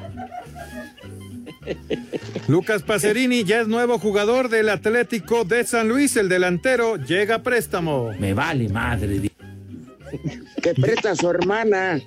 Lucas 2.47 2.83
Pacerini 2.83 3.43
ya 3.43 3.61
es 3.61 3.67
nuevo 3.67 3.99
jugador 3.99 4.49
del 4.49 4.69
Atlético 4.69 5.43
de 5.43 5.65
San 5.65 5.89
Luis. 5.89 6.15
El 6.15 6.29
delantero 6.29 6.95
llega 6.95 7.35
a 7.35 7.43
préstamo. 7.43 8.11
Me 8.19 8.33
vale 8.33 8.69
madre. 8.69 9.29
Que 10.61 10.73
presta 10.73 11.11
a 11.11 11.15
su 11.15 11.29
hermana. 11.29 11.99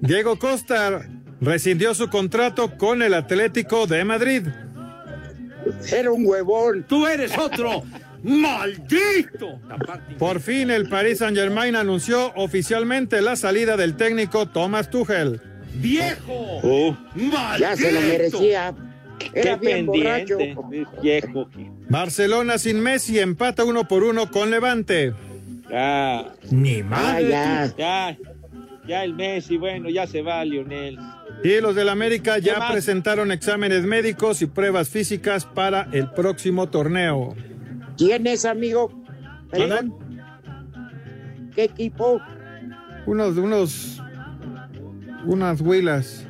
Diego 0.00 0.38
Costa 0.38 1.08
rescindió 1.40 1.94
su 1.94 2.08
contrato 2.08 2.76
con 2.76 3.02
el 3.02 3.14
Atlético 3.14 3.86
de 3.86 4.04
Madrid. 4.04 4.42
Era 5.92 6.10
un 6.10 6.24
huevón. 6.26 6.84
Tú 6.88 7.06
eres 7.06 7.36
otro. 7.36 7.82
¡Maldito! 8.22 9.60
Por 10.18 10.40
fin 10.40 10.70
el 10.70 10.88
Paris 10.88 11.18
Saint 11.18 11.36
Germain 11.36 11.76
anunció 11.76 12.32
oficialmente 12.34 13.22
la 13.22 13.36
salida 13.36 13.76
del 13.76 13.96
técnico 13.96 14.46
Thomas 14.46 14.90
Tuchel. 14.90 15.40
¡Viejo! 15.74 16.96
Ya 17.60 17.76
se 17.76 17.92
lo 17.92 18.00
merecía. 18.00 18.74
Era 19.32 19.58
Qué 19.58 19.66
bien 19.66 19.86
borracho. 19.86 20.38
pendiente, 20.38 20.86
viejo. 21.02 21.48
Barcelona 21.88 22.58
sin 22.58 22.80
Messi 22.80 23.18
empata 23.18 23.64
uno 23.64 23.86
por 23.86 24.02
uno 24.02 24.30
con 24.30 24.50
Levante. 24.50 25.12
Ya. 25.70 26.26
Ni 26.50 26.82
madre. 26.82 27.28
ya. 27.28 27.72
Ya. 27.76 28.16
Ya 28.86 29.04
el 29.04 29.14
Messi, 29.14 29.58
bueno, 29.58 29.90
ya 29.90 30.06
se 30.06 30.22
va, 30.22 30.42
Lionel. 30.44 30.98
Y 31.44 31.60
los 31.60 31.74
del 31.74 31.88
América 31.88 32.36
¿Qué 32.36 32.42
ya 32.42 32.58
más? 32.58 32.72
presentaron 32.72 33.30
exámenes 33.30 33.84
médicos 33.84 34.42
y 34.42 34.46
pruebas 34.46 34.88
físicas 34.88 35.44
para 35.44 35.88
el 35.92 36.10
próximo 36.10 36.68
torneo. 36.68 37.34
¿Quién 37.96 38.26
es, 38.26 38.44
amigo? 38.44 38.90
¿Perdón? 39.50 39.94
¿Qué 41.54 41.64
equipo? 41.64 42.20
Unos, 43.06 43.36
unos, 43.36 44.02
unas 45.24 45.60
huilas. 45.60 46.26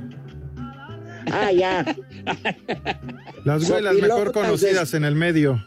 Ah, 1.32 1.52
ya. 1.52 1.84
Las 3.44 3.68
huilas 3.68 3.96
mejor 3.96 4.32
conocidas 4.32 4.94
en 4.94 5.04
el 5.04 5.14
medio. 5.14 5.62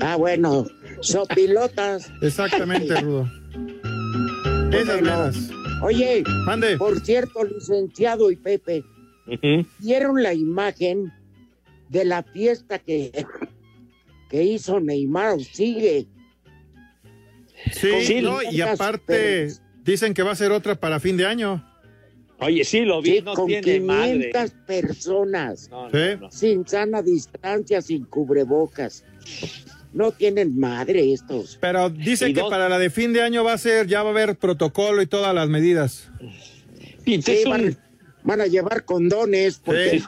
Ah, 0.00 0.16
bueno. 0.16 0.66
Sopilotas. 1.00 2.10
Exactamente, 2.22 3.00
Rudo. 3.00 3.30
Esas 4.72 5.00
Bueno. 5.00 5.57
Oye, 5.82 6.22
Mande. 6.44 6.76
por 6.76 7.00
cierto, 7.00 7.44
licenciado 7.44 8.30
y 8.30 8.36
Pepe, 8.36 8.82
¿vieron 9.78 10.22
la 10.22 10.34
imagen 10.34 11.12
de 11.88 12.04
la 12.04 12.22
fiesta 12.22 12.78
que, 12.78 13.12
que 14.28 14.42
hizo 14.42 14.80
Neymar? 14.80 15.40
Sigue. 15.40 16.06
Sí, 17.72 17.90
Sí, 18.02 18.22
no, 18.22 18.42
y 18.42 18.60
aparte 18.60 19.48
dicen 19.84 20.14
que 20.14 20.22
va 20.22 20.32
a 20.32 20.36
ser 20.36 20.52
otra 20.52 20.74
para 20.74 21.00
fin 21.00 21.16
de 21.16 21.26
año. 21.26 21.64
Oye, 22.40 22.62
sí, 22.64 22.80
lo 22.82 23.02
vi, 23.02 23.16
Sí, 23.16 23.22
no 23.22 23.34
con 23.34 23.46
tiene 23.48 23.80
madre. 23.80 24.30
500 24.32 24.50
personas, 24.66 25.68
No, 25.70 25.88
no, 25.88 25.90
Sí. 25.90 26.16
no. 26.20 26.30
sin 26.30 26.66
sana 26.68 27.02
distancia, 27.02 27.82
sin 27.82 28.04
cubrebocas. 28.04 29.04
No 29.92 30.12
tienen 30.12 30.58
madre 30.58 31.12
estos. 31.12 31.58
Pero 31.60 31.88
dice 31.90 32.28
¿Y 32.28 32.34
que 32.34 32.42
para 32.42 32.68
la 32.68 32.78
de 32.78 32.90
fin 32.90 33.12
de 33.12 33.22
año 33.22 33.42
va 33.44 33.54
a 33.54 33.58
ser, 33.58 33.86
ya 33.86 34.02
va 34.02 34.10
a 34.10 34.12
haber 34.12 34.36
protocolo 34.36 35.00
y 35.02 35.06
todas 35.06 35.34
las 35.34 35.48
medidas. 35.48 36.10
Pinche, 37.04 37.32
Sí, 37.36 37.38
es, 37.42 37.48
van, 37.48 37.64
un, 37.64 37.78
van 38.22 38.40
a 38.42 38.46
llevar 38.46 38.84
condones. 38.84 39.58
Porque, 39.64 40.02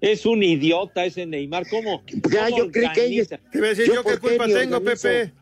es 0.00 0.26
un 0.26 0.42
idiota 0.42 1.04
ese 1.04 1.26
Neymar. 1.26 1.66
¿Cómo? 1.68 2.02
Ya, 2.30 2.44
cómo 2.50 2.58
yo 2.58 2.70
creí 2.70 2.88
que 2.94 3.06
ellos- 3.06 3.32
organiza? 3.32 3.50
Te 3.50 3.58
iba 3.58 3.66
a 3.66 3.70
decir, 3.70 3.86
Yo, 3.86 3.94
yo, 3.94 4.02
qué 4.02 4.10
¿por 4.10 4.20
qué 4.20 4.28
culpa 4.28 4.46
ni 4.46 4.52
tengo, 4.54 4.76
organizo? 4.76 5.08
Pepe. 5.08 5.32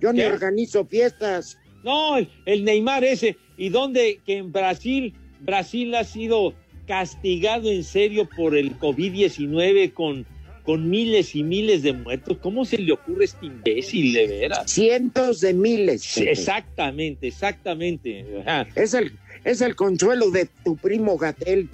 Yo 0.00 0.12
ni 0.12 0.18
¿Qué? 0.20 0.26
organizo 0.26 0.84
fiestas. 0.86 1.58
No, 1.84 2.16
el 2.18 2.64
Neymar 2.64 3.04
ese. 3.04 3.36
¿Y 3.56 3.68
dónde? 3.68 4.20
Que 4.26 4.38
en 4.38 4.50
Brasil, 4.52 5.14
Brasil 5.40 5.94
ha 5.94 6.04
sido 6.04 6.54
castigado 6.86 7.70
en 7.70 7.84
serio 7.84 8.28
por 8.36 8.56
el 8.56 8.78
COVID-19 8.78 9.92
con, 9.92 10.26
con 10.66 10.90
miles 10.90 11.34
y 11.36 11.42
miles 11.44 11.82
de 11.82 11.92
muertos. 11.92 12.36
¿Cómo 12.42 12.64
se 12.64 12.76
le 12.76 12.92
ocurre 12.92 13.22
a 13.22 13.24
este 13.24 13.46
imbécil, 13.46 14.12
de 14.12 14.26
veras? 14.26 14.70
Cientos 14.70 15.40
de 15.40 15.54
miles. 15.54 16.02
Sí, 16.02 16.24
exactamente, 16.24 17.28
exactamente. 17.28 18.26
Ajá. 18.44 18.66
Es 18.74 18.92
el, 18.92 19.12
es 19.44 19.60
el 19.60 19.76
consuelo 19.76 20.30
de 20.30 20.48
tu 20.64 20.76
primo 20.76 21.16
Gatel. 21.16 21.68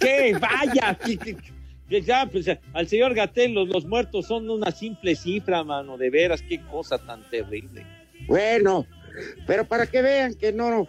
¿Qué? 0.00 0.36
Vaya. 0.40 0.96
ya, 1.90 2.26
pues, 2.30 2.46
al 2.72 2.86
señor 2.88 3.14
Gatel, 3.14 3.52
los, 3.54 3.68
los 3.68 3.84
muertos 3.86 4.26
son 4.26 4.48
una 4.48 4.70
simple 4.70 5.16
cifra, 5.16 5.64
mano. 5.64 5.98
De 5.98 6.08
veras, 6.08 6.40
qué 6.40 6.60
cosa 6.70 6.96
tan 6.98 7.28
terrible. 7.28 7.84
Bueno, 8.28 8.86
pero 9.46 9.66
para 9.66 9.86
que 9.86 10.00
vean 10.00 10.34
que 10.34 10.52
no, 10.52 10.86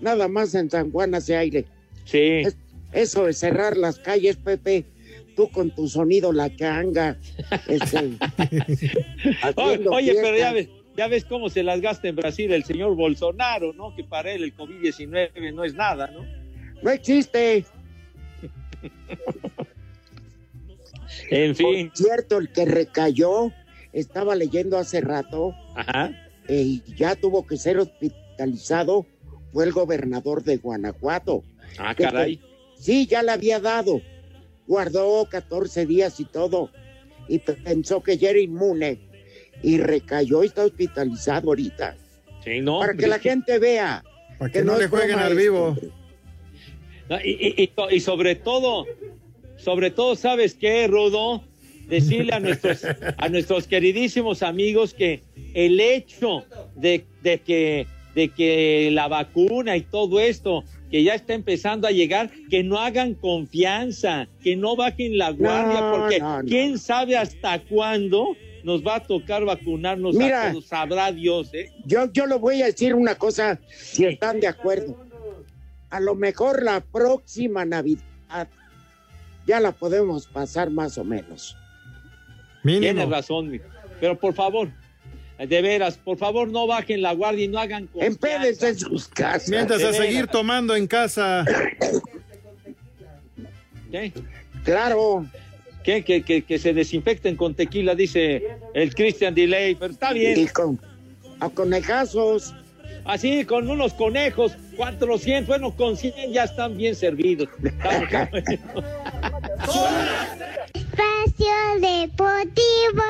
nada 0.00 0.26
más 0.26 0.54
en 0.54 0.68
San 0.68 0.90
Juan 0.90 1.14
hace 1.14 1.36
aire. 1.36 1.64
Sí. 2.04 2.42
Es- 2.44 2.56
eso 2.90 3.26
de 3.26 3.34
cerrar 3.34 3.76
las 3.76 3.98
calles, 3.98 4.36
Pepe, 4.36 4.86
tú 5.38 5.48
con 5.50 5.70
tu 5.70 5.88
sonido 5.88 6.32
la 6.32 6.50
canga. 6.50 7.16
Este, 7.68 7.96
Oye, 9.56 10.14
pero 10.20 10.36
ya 10.36 10.52
ves, 10.52 10.68
ya 10.96 11.06
ves 11.06 11.24
cómo 11.24 11.48
se 11.48 11.62
las 11.62 11.80
gasta 11.80 12.08
en 12.08 12.16
Brasil 12.16 12.52
el 12.52 12.64
señor 12.64 12.96
Bolsonaro, 12.96 13.72
¿no? 13.72 13.94
Que 13.94 14.02
para 14.02 14.32
él 14.32 14.42
el 14.42 14.56
COVID-19 14.56 15.54
no 15.54 15.62
es 15.62 15.74
nada, 15.74 16.08
¿no? 16.08 16.24
No 16.82 16.90
existe. 16.90 17.64
En 21.30 21.54
fin. 21.54 21.88
Por 21.88 21.96
cierto, 21.96 22.38
el 22.38 22.50
que 22.50 22.64
recayó, 22.64 23.52
estaba 23.92 24.34
leyendo 24.34 24.76
hace 24.76 25.00
rato, 25.00 25.54
Ajá. 25.76 26.10
eh, 26.48 26.62
y 26.62 26.82
ya 26.96 27.14
tuvo 27.14 27.46
que 27.46 27.56
ser 27.58 27.78
hospitalizado, 27.78 29.06
fue 29.52 29.66
el 29.66 29.72
gobernador 29.72 30.42
de 30.42 30.56
Guanajuato. 30.56 31.44
Ah, 31.78 31.94
Que- 31.94 32.02
caray. 32.02 32.40
Sí, 32.76 33.06
ya 33.06 33.22
le 33.22 33.30
había 33.30 33.60
dado. 33.60 34.00
Guardó 34.68 35.26
14 35.28 35.84
días 35.86 36.20
y 36.20 36.24
todo. 36.26 36.70
Y 37.26 37.40
pe- 37.40 37.54
pensó 37.54 38.00
que 38.02 38.16
ya 38.16 38.30
era 38.30 38.38
inmune. 38.38 39.00
Y 39.62 39.78
recayó 39.78 40.44
y 40.44 40.46
está 40.46 40.64
hospitalizado 40.64 41.48
ahorita. 41.48 41.96
Sí, 42.44 42.60
no. 42.60 42.78
Para 42.78 42.92
hombre, 42.92 43.04
que 43.04 43.08
la 43.10 43.18
gente 43.18 43.58
vea. 43.58 44.04
Para 44.38 44.52
que 44.52 44.62
no 44.62 44.78
le 44.78 44.86
jueguen 44.86 45.18
al 45.18 45.32
esto, 45.32 45.40
vivo. 45.42 45.76
No, 47.08 47.16
y, 47.24 47.30
y- 47.56 47.62
y 47.62 47.66
to- 47.68 47.90
y 47.90 47.98
sobre 48.00 48.36
todo, 48.36 48.86
sobre 49.56 49.90
todo, 49.90 50.14
¿sabes 50.14 50.54
qué, 50.54 50.86
Rudo? 50.86 51.42
Decirle 51.88 52.34
a 52.34 52.38
nuestros, 52.40 52.82
a 53.16 53.28
nuestros 53.30 53.66
queridísimos 53.66 54.42
amigos 54.42 54.92
que 54.92 55.22
el 55.54 55.80
hecho 55.80 56.44
de, 56.76 57.06
de 57.22 57.40
que, 57.40 57.86
de 58.18 58.30
que 58.30 58.90
la 58.92 59.06
vacuna 59.06 59.76
y 59.76 59.82
todo 59.82 60.18
esto, 60.18 60.64
que 60.90 61.04
ya 61.04 61.14
está 61.14 61.34
empezando 61.34 61.86
a 61.86 61.92
llegar, 61.92 62.30
que 62.50 62.64
no 62.64 62.76
hagan 62.80 63.14
confianza, 63.14 64.26
que 64.42 64.56
no 64.56 64.74
bajen 64.74 65.18
la 65.18 65.30
guardia, 65.30 65.80
No, 65.80 65.92
porque 65.92 66.18
no, 66.18 66.42
no. 66.42 66.48
quién 66.48 66.78
sabe 66.80 67.16
hasta 67.16 67.60
cuándo 67.62 68.36
nos 68.64 68.84
va 68.84 68.96
a 68.96 69.00
tocar 69.04 69.44
vacunarnos 69.44 70.16
Mira. 70.16 70.48
a 70.48 70.50
todos, 70.50 70.66
sabrá 70.66 71.12
Dios, 71.12 71.54
¿eh? 71.54 71.70
Yo, 71.84 72.10
yo 72.12 72.26
le 72.26 72.34
voy 72.34 72.60
a 72.60 72.66
decir 72.66 72.92
una 72.92 73.14
cosa, 73.14 73.60
si 73.68 74.04
están 74.04 74.40
de 74.40 74.48
acuerdo. 74.48 74.98
A 75.90 76.00
lo 76.00 76.16
mejor 76.16 76.64
la 76.64 76.80
próxima 76.80 77.64
Navidad 77.64 78.48
ya 79.46 79.60
la 79.60 79.70
podemos 79.70 80.26
pasar 80.26 80.70
más 80.70 80.98
o 80.98 81.04
menos. 81.04 81.56
Tienes 82.64 83.08
razón, 83.08 83.60
pero 84.00 84.18
por 84.18 84.34
favor, 84.34 84.70
de 85.46 85.62
veras, 85.62 85.98
por 85.98 86.18
favor 86.18 86.48
no 86.48 86.66
bajen 86.66 87.02
la 87.02 87.12
guardia 87.12 87.44
y 87.44 87.48
no 87.48 87.58
hagan 87.58 87.86
confianza. 87.86 88.06
Empédense 88.06 88.68
en 88.68 88.78
sus 88.78 89.08
casas. 89.08 89.48
Mientras 89.48 89.82
a 89.82 89.92
seguir 89.92 90.26
tomando 90.26 90.74
en 90.74 90.86
casa. 90.86 91.44
¿Qué? 93.90 94.12
Claro. 94.64 95.26
¿Qué? 95.84 96.02
Que, 96.04 96.22
que, 96.22 96.42
que 96.42 96.58
se 96.58 96.74
desinfecten 96.74 97.36
con 97.36 97.54
tequila, 97.54 97.94
dice 97.94 98.42
el 98.74 98.94
Christian 98.94 99.34
Delay, 99.34 99.74
pero 99.74 99.92
está 99.92 100.12
bien. 100.12 100.38
Y 100.38 100.46
con 100.48 100.78
a 101.40 101.48
conejazos. 101.50 102.54
Así, 103.04 103.44
con 103.44 103.70
unos 103.70 103.94
conejos, 103.94 104.52
400, 104.76 105.46
bueno, 105.46 105.74
con 105.74 105.96
100 105.96 106.32
ya 106.32 106.44
están 106.44 106.76
bien 106.76 106.94
servidos. 106.94 107.48
Espacio 110.74 111.54
Deportivo. 111.80 113.02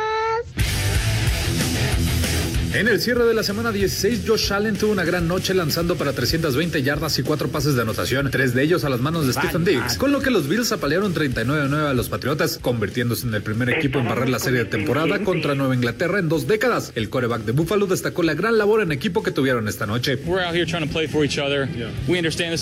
En 2.78 2.86
el 2.86 3.00
cierre 3.00 3.24
de 3.24 3.34
la 3.34 3.42
semana 3.42 3.72
16, 3.72 4.22
Josh 4.24 4.52
Allen 4.52 4.76
tuvo 4.76 4.92
una 4.92 5.02
gran 5.02 5.26
noche 5.26 5.52
lanzando 5.52 5.96
para 5.96 6.12
320 6.12 6.80
yardas 6.84 7.18
y 7.18 7.24
cuatro 7.24 7.48
pases 7.48 7.74
de 7.74 7.82
anotación, 7.82 8.30
tres 8.30 8.54
de 8.54 8.62
ellos 8.62 8.84
a 8.84 8.88
las 8.88 9.00
manos 9.00 9.26
de 9.26 9.32
Stephen 9.32 9.64
Diggs, 9.64 9.98
con 9.98 10.12
lo 10.12 10.20
que 10.20 10.30
los 10.30 10.46
Bills 10.46 10.70
apalearon 10.70 11.12
39-9 11.12 11.74
a 11.74 11.92
los 11.92 12.08
Patriotas, 12.08 12.60
convirtiéndose 12.62 13.26
en 13.26 13.34
el 13.34 13.42
primer 13.42 13.68
equipo 13.70 13.98
en 13.98 14.06
barrer 14.06 14.28
la 14.28 14.38
serie 14.38 14.60
de 14.60 14.66
temporada 14.66 15.24
contra 15.24 15.56
Nueva 15.56 15.74
Inglaterra 15.74 16.20
en 16.20 16.28
dos 16.28 16.46
décadas. 16.46 16.92
El 16.94 17.10
coreback 17.10 17.42
de 17.42 17.50
Buffalo 17.50 17.86
destacó 17.86 18.22
la 18.22 18.34
gran 18.34 18.56
labor 18.58 18.80
en 18.80 18.92
equipo 18.92 19.24
que 19.24 19.32
tuvieron 19.32 19.66
esta 19.66 19.84
noche. 19.84 20.16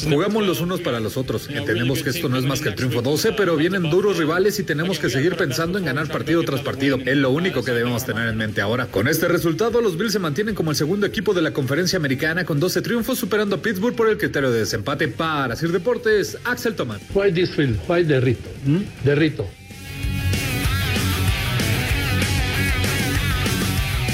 Jugamos 0.09 0.47
los 0.47 0.63
unos 0.63 0.81
para 0.81 0.99
los 0.99 1.19
otros. 1.19 1.47
Entendemos 1.51 2.03
que 2.03 2.09
esto 2.09 2.31
no 2.31 2.39
es 2.39 2.45
más 2.47 2.63
que 2.63 2.71
el 2.71 2.75
triunfo 2.75 3.03
12, 3.03 3.33
pero 3.33 3.55
vienen 3.55 3.91
duros 3.91 4.17
rivales 4.17 4.59
y 4.61 4.63
tenemos 4.63 4.99
que 4.99 5.11
seguir 5.11 5.37
pensando 5.37 5.77
en 5.77 5.85
ganar 5.85 6.09
partido 6.09 6.43
tras 6.43 6.63
partido. 6.63 6.99
Es 7.05 7.19
lo 7.19 7.29
único 7.33 7.63
que 7.63 7.73
debemos 7.73 8.07
tener 8.07 8.29
en 8.29 8.39
mente 8.39 8.63
ahora. 8.63 8.87
Con 8.87 9.09
este 9.09 9.29
resultado, 9.29 9.83
los 9.83 9.99
Bills 9.99 10.06
se 10.11 10.19
mantienen 10.19 10.55
como 10.55 10.71
el 10.71 10.77
segundo 10.77 11.07
equipo 11.07 11.35
de 11.35 11.43
la 11.43 11.53
conferencia 11.53 11.97
americana 11.97 12.45
con 12.45 12.61
12 12.61 12.83
triunfos, 12.83 13.19
superando 13.19 13.57
a 13.57 13.63
Pittsburgh 13.63 13.95
por 13.95 14.09
el 14.09 14.19
criterio 14.19 14.51
de 14.51 14.61
desempate. 14.61 15.09
Para 15.09 15.57
Sir 15.57 15.73
Deportes, 15.73 16.39
Axel 16.45 16.75
Tomás. 16.75 17.01
Why 17.15 17.33
this 17.33 17.51
field? 17.51 17.79
Why 17.89 18.05
Derrito? 18.05 18.49
¿Mm? 18.65 18.81
Derrito. 19.05 19.47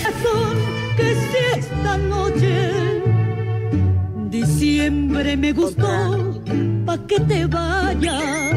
Razón 0.04 0.56
que 0.96 1.14
si 1.14 1.58
esta 1.58 1.96
noche 1.98 3.02
diciembre 4.30 5.36
me 5.36 5.52
gustó, 5.52 6.42
pa' 6.86 7.06
que 7.06 7.20
te 7.20 7.46
vayas, 7.46 8.54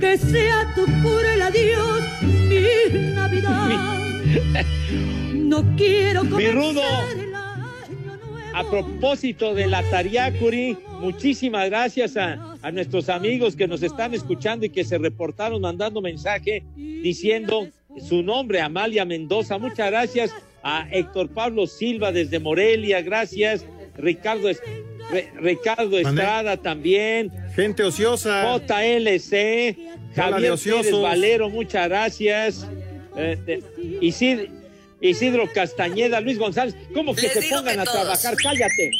que 0.00 0.18
sea 0.18 0.74
tu 0.74 0.84
puro 1.02 1.28
el 1.34 1.42
adiós, 1.42 2.02
mi 2.22 3.14
Navidad. 3.14 3.96
No 5.46 5.64
quiero 5.76 6.24
Mi 6.24 6.30
comenzar 6.30 6.54
rudo, 6.54 6.82
a 8.54 8.64
propósito 8.70 9.54
de 9.54 9.66
la 9.66 9.82
Tariacuri, 9.90 10.76
muchísimas 11.00 11.68
gracias 11.68 12.16
a, 12.16 12.56
a 12.62 12.70
nuestros 12.72 13.08
amigos 13.08 13.54
que 13.54 13.68
nos 13.68 13.82
están 13.82 14.14
escuchando 14.14 14.66
y 14.66 14.70
que 14.70 14.82
se 14.84 14.98
reportaron 14.98 15.60
mandando 15.60 16.00
mensaje 16.00 16.64
diciendo 16.74 17.68
su 18.00 18.22
nombre, 18.22 18.60
Amalia 18.60 19.04
Mendoza. 19.04 19.58
Muchas 19.58 19.90
gracias 19.90 20.30
a 20.62 20.88
Héctor 20.90 21.28
Pablo 21.30 21.66
Silva 21.66 22.12
desde 22.12 22.38
Morelia, 22.40 23.02
gracias. 23.02 23.64
Ricardo, 23.96 24.48
Es- 24.48 24.60
Re- 25.10 25.30
Ricardo 25.36 25.96
Estrada 25.98 26.56
también. 26.56 27.30
Gente 27.54 27.84
ociosa. 27.84 28.42
JLC, 28.58 29.76
Javier. 30.16 30.54
Pérez 30.58 30.92
Valero, 31.00 31.48
muchas 31.48 31.88
gracias. 31.88 32.66
Eh, 33.16 33.38
de- 33.46 33.62
Isid- 34.02 34.48
Isidro 35.08 35.50
Castañeda, 35.52 36.20
Luis 36.20 36.38
González, 36.38 36.74
¿cómo 36.94 37.14
que 37.14 37.22
Les 37.22 37.32
se 37.32 37.42
pongan 37.48 37.74
que 37.76 37.80
a 37.80 37.84
todos. 37.84 38.00
trabajar? 38.00 38.34
Cállate, 38.42 38.90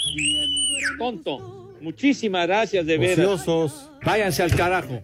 tonto. 0.99 1.73
Muchísimas 1.81 2.47
gracias, 2.47 2.87
de 2.87 2.99
veras. 2.99 3.27
Ociosos. 3.27 3.91
Váyanse 4.05 4.43
al 4.43 4.55
carajo. 4.55 5.03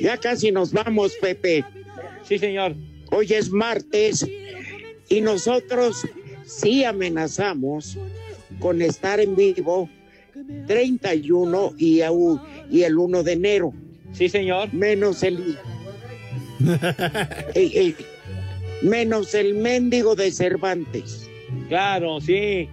Ya 0.00 0.16
casi 0.16 0.50
nos 0.50 0.72
vamos, 0.72 1.12
Pepe. 1.20 1.64
Sí, 2.26 2.38
señor. 2.38 2.74
Hoy 3.10 3.32
es 3.32 3.50
martes 3.50 4.26
y 5.08 5.20
nosotros 5.20 6.06
sí 6.46 6.84
amenazamos 6.84 7.98
con 8.60 8.80
estar 8.82 9.20
en 9.20 9.34
vivo 9.34 9.90
31 10.66 11.74
y, 11.76 12.00
y 12.70 12.82
el 12.82 12.98
1 12.98 13.22
de 13.22 13.32
enero. 13.32 13.74
Sí, 14.12 14.28
señor. 14.28 14.72
Menos 14.72 15.22
el... 15.22 15.58
Ey, 17.54 17.72
ey, 17.74 17.96
menos 18.82 19.34
el 19.34 19.54
mendigo 19.54 20.14
de 20.14 20.30
Cervantes. 20.30 21.28
Claro, 21.68 22.20
sí. 22.20 22.68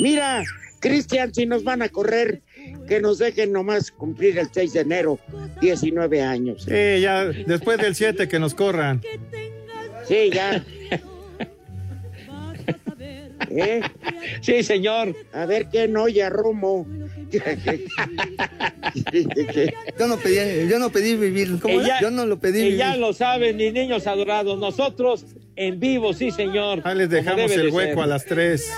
Mira, 0.00 0.42
Cristian, 0.80 1.32
si 1.34 1.46
nos 1.46 1.64
van 1.64 1.82
a 1.82 1.88
correr, 1.88 2.42
que 2.86 3.00
nos 3.00 3.18
dejen 3.18 3.52
nomás 3.52 3.90
cumplir 3.90 4.38
el 4.38 4.48
6 4.52 4.72
de 4.72 4.80
enero, 4.80 5.18
19 5.60 6.22
años. 6.22 6.64
Sí, 6.64 7.00
ya 7.00 7.24
después 7.24 7.78
del 7.78 7.94
7 7.94 8.28
que 8.28 8.38
nos 8.38 8.54
corran. 8.54 9.02
Sí, 10.06 10.30
ya. 10.32 10.64
¿Eh? 13.50 13.80
Sí, 14.40 14.62
señor. 14.62 15.14
A 15.32 15.46
ver 15.46 15.66
quién 15.66 15.96
oye 15.96 16.28
Romo. 16.28 16.86
Yo 19.98 20.06
no 20.06 20.16
pedí, 20.18 20.68
yo 20.68 20.78
no 20.78 20.90
pedí 20.90 21.16
vivir. 21.16 21.58
¿Cómo 21.60 21.80
ya- 21.82 22.00
Yo 22.00 22.10
no 22.10 22.24
lo 22.26 22.38
pedí 22.38 22.58
y 22.60 22.62
vivir. 22.64 22.78
ya 22.78 22.96
lo 22.96 23.12
saben, 23.12 23.56
mis 23.56 23.72
niños 23.72 24.06
adorados. 24.06 24.58
Nosotros 24.58 25.24
en 25.56 25.78
vivo, 25.80 26.12
sí, 26.14 26.30
señor. 26.30 26.80
Ahí 26.84 26.96
les 26.96 27.10
dejamos 27.10 27.50
el 27.52 27.62
de 27.62 27.68
hueco 27.70 27.94
ser. 27.94 28.02
a 28.02 28.06
las 28.06 28.24
3. 28.24 28.70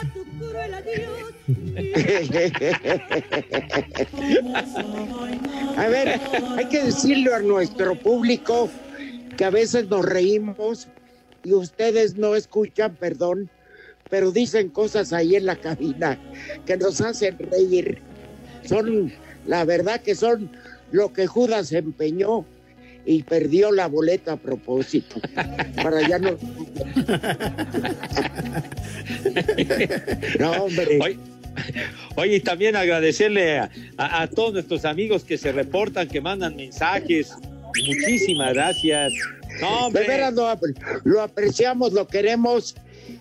A 5.76 5.88
ver, 5.88 6.20
hay 6.56 6.64
que 6.66 6.82
decirle 6.84 7.32
a 7.34 7.38
nuestro 7.40 7.94
público 7.94 8.68
que 9.36 9.44
a 9.44 9.50
veces 9.50 9.88
nos 9.88 10.04
reímos 10.04 10.88
y 11.44 11.52
ustedes 11.54 12.16
no 12.16 12.36
escuchan, 12.36 12.96
perdón, 12.96 13.48
pero 14.10 14.30
dicen 14.32 14.68
cosas 14.70 15.12
ahí 15.12 15.36
en 15.36 15.46
la 15.46 15.56
cabina 15.56 16.18
que 16.66 16.76
nos 16.76 17.00
hacen 17.00 17.38
reír. 17.38 18.02
Son, 18.66 19.12
la 19.46 19.64
verdad 19.64 20.00
que 20.00 20.14
son 20.14 20.50
lo 20.92 21.12
que 21.12 21.26
Judas 21.26 21.72
empeñó 21.72 22.44
y 23.06 23.22
perdió 23.22 23.72
la 23.72 23.86
boleta 23.86 24.32
a 24.32 24.36
propósito. 24.36 25.20
Para 25.82 26.06
ya 26.06 26.18
no. 26.18 26.36
No, 30.38 30.50
hombre. 30.64 30.98
Oye, 31.02 31.18
oye, 32.16 32.36
y 32.36 32.40
también 32.40 32.76
agradecerle 32.76 33.58
a, 33.58 33.70
a- 33.96 34.22
a 34.22 34.26
todos 34.28 34.52
nuestros 34.52 34.84
amigos 34.84 35.24
que 35.24 35.38
se 35.38 35.52
reportan, 35.52 36.08
que 36.08 36.20
mandan 36.20 36.56
mensajes. 36.56 37.32
Muchísimas 37.86 38.54
gracias. 38.54 39.12
No, 39.60 39.86
hombre. 39.86 40.02
De 40.02 40.08
veras 40.08 40.34
lo, 40.34 40.48
lo 41.04 41.20
apreciamos, 41.22 41.92
lo 41.92 42.06
queremos 42.06 42.76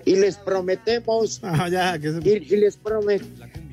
y 0.05 0.15
les 0.15 0.37
prometemos. 0.37 1.41
y, 2.23 2.29
y 2.53 2.57
les 2.57 2.79
prome- 2.81 3.21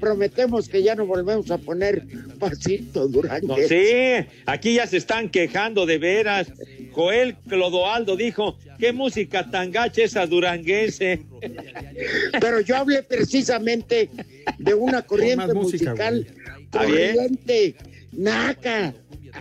prometemos 0.00 0.68
que 0.68 0.82
ya 0.82 0.94
no 0.94 1.06
volvemos 1.06 1.50
a 1.50 1.58
poner 1.58 2.06
pasito 2.38 3.08
Duranguense. 3.08 3.62
No, 3.62 4.26
sí, 4.26 4.42
aquí 4.46 4.74
ya 4.74 4.86
se 4.86 4.98
están 4.98 5.30
quejando 5.30 5.86
de 5.86 5.98
veras. 5.98 6.52
Joel 6.92 7.36
Clodoaldo 7.48 8.16
dijo, 8.16 8.58
qué 8.78 8.92
música 8.92 9.50
tan 9.50 9.70
gacha 9.70 10.02
esa 10.02 10.26
duranguense. 10.26 11.22
Pero 12.40 12.60
yo 12.60 12.76
hablé 12.76 13.02
precisamente 13.02 14.10
de 14.58 14.74
una 14.74 15.02
corriente 15.02 15.52
música, 15.54 15.90
musical 15.90 16.26
corriente, 16.70 17.76
naca, 18.12 18.94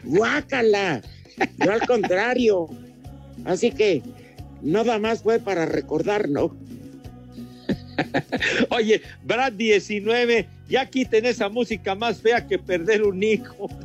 guácala. 0.03 1.01
Yo 1.57 1.71
al 1.71 1.85
contrario. 1.85 2.67
Así 3.45 3.71
que 3.71 4.01
nada 4.61 4.99
más 4.99 5.21
fue 5.21 5.39
para 5.39 5.65
recordar, 5.65 6.29
¿no? 6.29 6.55
Oye, 8.69 9.01
Brad 9.23 9.53
19, 9.53 10.47
ya 10.69 10.85
quiten 10.85 11.25
esa 11.25 11.49
música 11.49 11.95
más 11.95 12.21
fea 12.21 12.45
que 12.45 12.59
perder 12.59 13.03
un 13.03 13.21
hijo. 13.21 13.69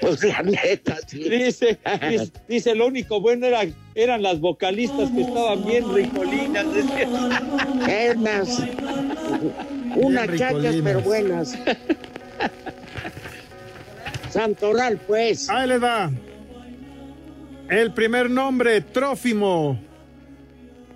Pues 0.00 0.22
la 0.22 0.42
neta, 0.42 0.98
sí. 1.06 1.28
Dice, 1.28 1.78
dice, 2.08 2.32
dice, 2.48 2.74
lo 2.74 2.86
único 2.86 3.20
bueno 3.20 3.46
era, 3.46 3.62
eran 3.94 4.22
las 4.22 4.40
vocalistas 4.40 5.10
que 5.10 5.22
estaban 5.22 5.64
bien 5.64 5.94
ricolinas. 5.94 6.66
Buenas. 7.86 8.62
Unas 9.96 10.36
chachas, 10.36 10.76
pero 10.82 11.00
buenas. 11.00 11.54
Santoral, 14.30 14.98
pues. 15.06 15.48
Ahí 15.48 15.68
les 15.68 15.82
va. 15.82 16.10
El 17.74 17.92
primer 17.92 18.30
nombre, 18.30 18.80
Trófimo. 18.82 19.80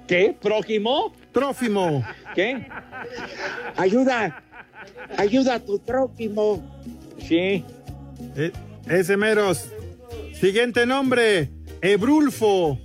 ¿Qué? 0.06 0.36
¿Prójimo? 0.40 1.12
Trófimo. 1.32 2.04
¿Qué? 2.36 2.68
Ayuda. 3.76 4.44
Ayuda 5.16 5.56
a 5.56 5.58
tu 5.58 5.80
prójimo. 5.80 6.62
Sí. 7.18 7.64
Eh, 8.36 8.52
ese 8.88 9.16
meros. 9.16 9.72
Siguiente 10.34 10.86
nombre, 10.86 11.50
Ebrulfo. 11.82 12.78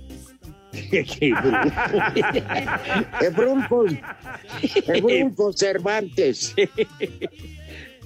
Ebrulfo. 3.20 3.84
Ebrulfo 4.88 5.52
Cervantes. 5.52 6.52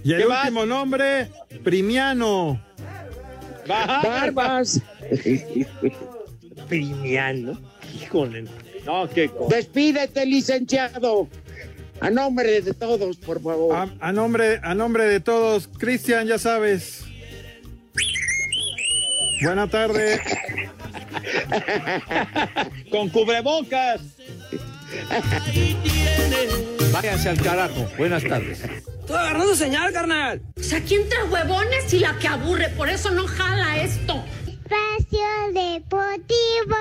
Y 0.04 0.12
el 0.12 0.26
último 0.26 0.66
nombre, 0.66 1.30
Primiano. 1.64 2.67
Barbas. 3.68 4.80
Primiano. 6.68 7.60
Híjole. 7.94 8.44
No, 8.84 9.08
qué 9.08 9.28
cosa. 9.28 9.56
Despídete, 9.56 10.26
licenciado. 10.26 11.28
A 12.00 12.10
nombre 12.10 12.60
de 12.62 12.74
todos, 12.74 13.16
por 13.16 13.42
favor. 13.42 13.74
A, 13.74 13.88
a 14.00 14.12
nombre, 14.12 14.60
a 14.62 14.74
nombre 14.74 15.04
de 15.04 15.20
todos, 15.20 15.68
Cristian, 15.68 16.26
ya 16.26 16.38
sabes. 16.38 17.04
Buena 19.42 19.68
tarde. 19.68 20.20
Con 22.90 23.08
cubrebocas. 23.08 24.00
Váyanse 26.92 27.28
al 27.28 27.40
carajo. 27.40 27.88
Buenas 27.96 28.24
tardes. 28.24 28.60
Estoy 28.62 29.16
agarrando 29.16 29.54
señal, 29.54 29.92
carnal. 29.92 30.42
O 30.56 30.62
sea, 30.62 30.78
aquí 30.78 30.94
entre 30.94 31.22
huevones 31.24 31.92
y 31.92 31.98
la 31.98 32.18
que 32.18 32.28
aburre, 32.28 32.68
por 32.70 32.88
eso 32.88 33.10
no 33.10 33.26
jala 33.26 33.82
esto. 33.82 34.24
Espacio 34.46 35.18
Deportivo. 35.52 36.76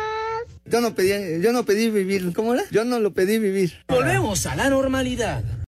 Yo 0.66 0.82
no 0.82 0.94
pedí, 0.94 1.42
yo 1.42 1.54
no 1.54 1.64
pedí 1.64 1.90
vivir, 1.90 2.34
¿cómo 2.34 2.54
era? 2.54 2.64
Yo 2.72 2.84
no 2.84 3.00
lo 3.00 3.14
pedí 3.14 3.40
vivir. 3.40 3.74
Volvemos 3.88 4.46
a 4.46 4.56
la 4.56 4.70
normalidad. 4.70 5.44